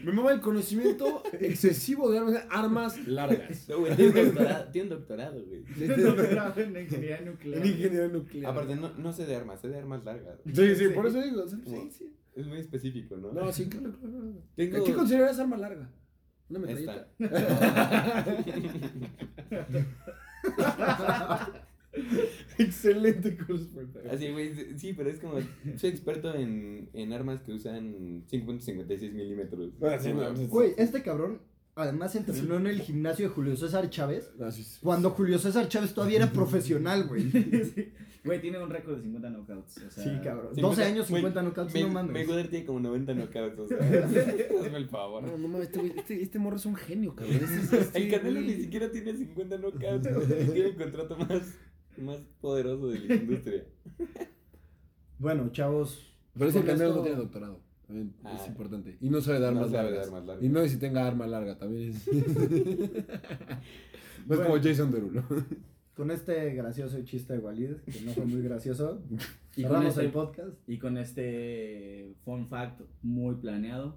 me 0.04 0.12
mama 0.12 0.32
el 0.32 0.42
conocimiento 0.42 1.22
excesivo 1.40 2.10
de 2.10 2.18
armas, 2.18 2.44
armas 2.50 3.08
largas. 3.08 3.66
No, 3.70 3.78
güey, 3.78 3.96
tiene 3.96 4.20
un 4.20 4.26
doctorado, 4.26 4.64
tiene 4.70 4.88
un 4.90 4.96
doctorado, 4.98 5.42
güey. 5.46 5.62
Doctorado 5.96 6.60
en 6.60 6.76
ingeniería 6.76 7.20
nuclear. 7.22 7.58
En 7.58 7.66
ingeniería 7.72 8.08
nuclear. 8.08 8.52
Aparte, 8.52 8.76
no, 8.76 8.90
no 8.98 9.12
sé 9.14 9.24
de 9.24 9.34
armas, 9.34 9.62
sé 9.62 9.68
de 9.68 9.78
armas 9.78 10.04
largas. 10.04 10.40
Sí, 10.44 10.76
sí, 10.76 10.88
por 10.90 11.06
eso 11.06 11.22
digo. 11.22 11.48
Sí, 11.48 11.90
sí. 11.90 12.14
Es 12.34 12.46
muy 12.46 12.58
específico, 12.58 13.16
¿no? 13.16 13.32
No, 13.32 13.50
sí, 13.50 13.66
claro, 13.70 13.96
claro. 13.98 14.42
Tengo- 14.56 14.84
¿Qué 14.84 14.92
consideras 14.92 15.38
arma 15.38 15.56
larga? 15.56 15.90
Una 16.50 16.58
metralleta. 16.58 17.08
Excelente 22.58 23.36
curso. 23.36 23.68
Así, 24.10 24.30
güey, 24.30 24.78
sí, 24.78 24.92
pero 24.92 25.10
es 25.10 25.18
como, 25.18 25.38
soy 25.76 25.90
experto 25.90 26.34
en, 26.34 26.88
en 26.92 27.12
armas 27.12 27.40
que 27.42 27.52
usan 27.52 28.24
5.56 28.30 29.12
milímetros. 29.12 29.70
Ah, 29.82 29.98
sí, 29.98 30.12
no, 30.12 30.32
Güey, 30.48 30.72
este 30.76 31.02
cabrón 31.02 31.40
además 31.76 32.14
entrenó 32.14 32.56
en 32.56 32.68
el 32.68 32.80
gimnasio 32.80 33.28
de 33.28 33.34
Julio 33.34 33.56
César 33.56 33.90
Chávez. 33.90 34.30
Ah, 34.40 34.50
sí, 34.52 34.62
sí. 34.62 34.78
Cuando 34.82 35.10
Julio 35.10 35.38
César 35.38 35.68
Chávez 35.68 35.92
todavía 35.92 36.18
era 36.18 36.30
profesional, 36.32 37.04
güey. 37.08 37.30
Sí. 37.74 37.92
Güey, 38.24 38.40
tiene 38.40 38.58
un 38.58 38.70
récord 38.70 38.96
de 38.96 39.02
50 39.02 39.28
knockouts. 39.28 39.76
O 39.86 39.90
sea, 39.90 40.02
Sí, 40.04 40.10
cabrón. 40.24 40.54
12 40.54 40.56
50, 40.56 40.82
años, 40.86 41.10
güey, 41.10 41.20
50 41.22 41.42
knockouts, 41.42 41.74
Me- 41.74 41.82
no 41.82 41.88
mames. 41.90 42.12
Mayweather 42.14 42.48
tiene 42.48 42.64
como 42.64 42.80
90 42.80 43.12
knockouts, 43.12 43.58
o 43.58 43.68
sea, 43.68 43.76
hazme 44.62 44.76
el 44.78 44.88
favor. 44.88 45.24
No, 45.24 45.36
no 45.36 45.46
mames, 45.48 45.66
este, 45.66 45.80
güey- 45.82 45.92
este, 45.98 46.22
este 46.22 46.38
morro 46.38 46.56
es 46.56 46.64
un 46.64 46.74
genio, 46.74 47.14
cabrón. 47.14 47.36
Este, 47.36 47.80
este, 47.80 47.98
El 47.98 48.10
Canelo 48.10 48.40
ni 48.40 48.54
siquiera 48.54 48.90
tiene 48.90 49.14
50 49.14 49.58
knockouts, 49.58 50.14
güey, 50.14 50.26
tiene 50.52 50.68
el 50.70 50.76
contrato 50.76 51.18
más, 51.18 51.42
más 51.98 52.18
poderoso 52.40 52.88
de 52.88 53.00
la 53.00 53.14
industria. 53.14 53.64
Bueno, 55.18 55.48
chavos. 55.52 56.12
Pero 56.34 56.50
ese 56.50 56.58
con 56.58 56.66
Canelo 56.66 56.86
esto- 56.88 56.96
no 56.98 57.02
tiene 57.04 57.18
doctorado. 57.18 57.60
También 57.86 58.14
Ah. 58.24 58.36
es 58.40 58.48
importante. 58.48 58.96
Y 59.00 59.10
no 59.10 59.20
sabe 59.20 59.36
de 59.38 59.42
No 59.42 59.48
armas 59.48 59.70
de 59.70 59.76
largas. 59.76 60.06
armas 60.08 60.26
largas. 60.26 60.44
Y 60.44 60.48
no 60.48 60.60
sé 60.62 60.68
si 60.70 60.78
tenga 60.78 61.06
arma 61.06 61.26
larga 61.26 61.56
también. 61.56 61.90
Es... 61.90 62.06
no 62.12 62.22
es 62.22 64.26
Bueno. 64.26 64.42
como 64.44 64.56
Jason 64.62 64.90
Derulo. 64.90 65.22
Con 65.94 66.10
este 66.10 66.54
gracioso 66.54 67.00
chiste 67.04 67.34
de 67.34 67.38
Walid, 67.38 67.76
que 67.86 68.00
no 68.00 68.12
fue 68.12 68.24
muy 68.24 68.42
gracioso, 68.42 69.00
Y 69.56 69.62
con, 69.64 69.86
este, 69.86 70.06
el 70.06 70.10
podcast. 70.10 70.50
y 70.66 70.78
con 70.78 70.98
este 70.98 72.14
fun 72.24 72.48
fact 72.48 72.80
muy 73.02 73.36
planeado 73.36 73.96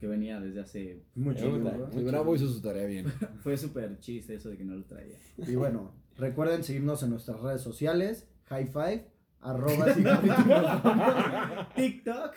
que 0.00 0.06
venía 0.06 0.40
desde 0.40 0.60
hace. 0.60 1.02
Mucho 1.14 1.44
tiempo. 1.50 1.88
El 1.94 2.04
Bravo 2.04 2.34
hizo 2.34 2.48
su 2.48 2.62
tarea 2.62 2.86
bien. 2.86 3.06
Fue 3.42 3.56
súper 3.58 3.98
chiste 4.00 4.34
eso 4.34 4.48
de 4.48 4.56
que 4.56 4.64
no 4.64 4.74
lo 4.74 4.84
traía. 4.84 5.16
Y 5.36 5.54
bueno, 5.56 5.92
recuerden 6.16 6.64
seguirnos 6.64 7.02
en 7.02 7.10
nuestras 7.10 7.40
redes 7.40 7.60
sociales, 7.60 8.28
high 8.46 8.66
five, 8.66 9.06
arroba 9.40 9.92
cigarrito, 9.94 10.34
TikTok. 11.76 12.32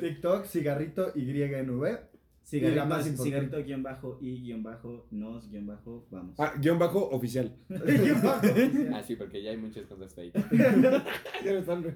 TikTok, 0.00 0.44
cigarrito 0.46 1.12
YNV. 1.14 1.98
Cigarrito, 2.44 2.72
Y 2.72 2.74
la 2.76 2.84
más 2.84 3.06
importante. 3.06 3.22
cigarrito 3.22 3.64
guion 3.64 3.82
bajo 3.84 4.18
y 4.20 4.42
guion 4.42 4.62
bajo 4.64 5.06
nos 5.12 5.48
guion 5.48 5.66
bajo 5.66 6.06
vamos. 6.10 6.34
Ah, 6.38 6.52
guion 6.60 6.78
bajo 6.78 7.08
oficial. 7.10 7.54
Ah, 7.70 9.02
sí, 9.06 9.16
porque 9.16 9.42
ya 9.42 9.50
hay 9.52 9.56
muchas 9.56 9.86
cosas 9.86 10.12
fake. 10.14 10.34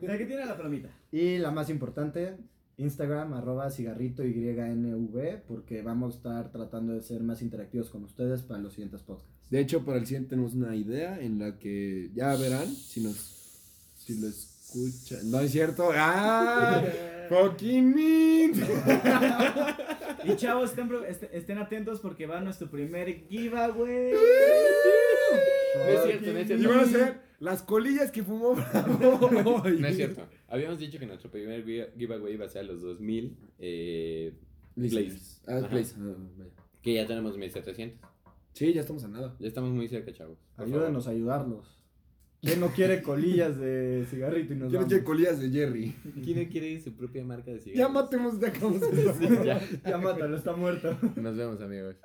La 0.03 0.17
que 0.19 0.25
tiene 0.27 0.47
la 0.47 0.57
plomita. 0.57 0.89
Y 1.11 1.39
la 1.39 1.51
más 1.51 1.69
importante, 1.69 2.37
Instagram, 2.79 3.35
arroba 3.35 3.71
cigarrito 3.71 4.25
YNV, 4.25 5.43
porque 5.47 5.83
vamos 5.83 6.15
a 6.15 6.17
estar 6.17 6.53
tratando 6.53 6.93
de 6.95 7.03
ser 7.03 7.23
más 7.23 7.43
interactivos 7.43 7.91
con 7.91 8.05
ustedes 8.05 8.43
para 8.43 8.61
los 8.61 8.73
siguientes 8.73 9.03
podcasts. 9.03 9.36
De 9.51 9.61
hecho, 9.61 9.85
para 9.85 9.99
el 9.99 10.07
siguiente 10.07 10.31
tenemos 10.31 10.55
una 10.55 10.75
idea 10.75 11.21
en 11.21 11.39
la 11.39 11.59
que 11.59 12.11
ya 12.15 12.35
verán 12.37 12.67
si 12.75 13.01
nos 13.01 13.17
si 13.97 14.15
les 14.21 14.53
escucha. 14.75 15.17
No 15.25 15.41
es 15.41 15.53
cierto. 15.53 15.91
¡Ah! 15.95 16.83
¡Fucking! 17.29 17.95
Y 20.25 20.37
chavos, 20.37 20.71
estén, 20.71 20.91
estén 21.33 21.59
atentos 21.59 22.01
porque 22.01 22.27
va 22.27 22.41
nuestro 22.41 22.69
primer 22.71 23.27
giveaway. 23.29 24.13
No 25.77 25.85
es 25.89 26.05
cierto, 26.05 26.33
no 26.33 26.39
es 26.39 26.47
cierto. 26.47 26.65
Y 26.65 26.67
van 26.67 26.81
a 26.81 26.87
ser 26.87 27.21
las 27.41 27.63
colillas 27.63 28.11
que 28.11 28.23
fumó 28.23 28.55
Bravo. 28.55 29.63
No 29.69 29.87
es 29.89 29.97
cierto. 29.97 30.23
Habíamos 30.49 30.79
dicho 30.79 30.99
que 30.99 31.07
nuestro 31.07 31.31
primer 31.31 31.65
gi- 31.65 31.85
giveaway 31.99 32.35
iba 32.35 32.47
a 32.47 32.49
ser 32.49 32.63
a 32.63 32.65
los 32.65 32.81
2000 32.83 33.37
eh, 33.59 34.33
Blazers. 34.75 35.43
Ah. 35.47 35.61
Ah, 35.71 35.81
que 36.83 36.95
ya 36.95 37.07
tenemos 37.07 37.37
1700. 37.37 37.99
Sí, 38.57 38.73
ya 38.73 38.81
estamos 38.81 39.05
a 39.05 39.09
nada. 39.09 39.37
Ya 39.39 39.49
estamos 39.49 39.71
muy 39.71 39.87
cerca, 39.87 40.11
chavos. 40.15 40.39
Ayúdenos 40.57 41.07
a 41.07 41.11
ayudarlos. 41.11 41.67
¿Quién 42.41 42.59
no 42.59 42.69
quiere 42.69 43.03
colillas 43.03 43.59
de 43.59 44.07
cigarrito 44.09 44.55
y 44.55 44.57
nos 44.57 44.73
vamos? 44.73 44.89
que 44.89 45.05
colillas 45.05 45.39
de 45.39 45.51
Jerry. 45.51 45.95
¿Quién 46.25 46.43
no 46.43 46.51
quiere 46.51 46.81
su 46.81 46.95
propia 46.95 47.23
marca 47.23 47.51
de 47.51 47.61
cigarros? 47.61 47.79
Ya 47.79 47.89
matemos 47.93 48.41
de 48.41 48.47
acá. 48.47 48.61
Sí, 49.19 49.29
ya. 49.45 49.61
Ya 49.85 49.99
mátalo, 49.99 50.35
está 50.35 50.57
muerto. 50.57 50.97
Nos 51.17 51.37
vemos, 51.37 51.61
amigos. 51.61 51.97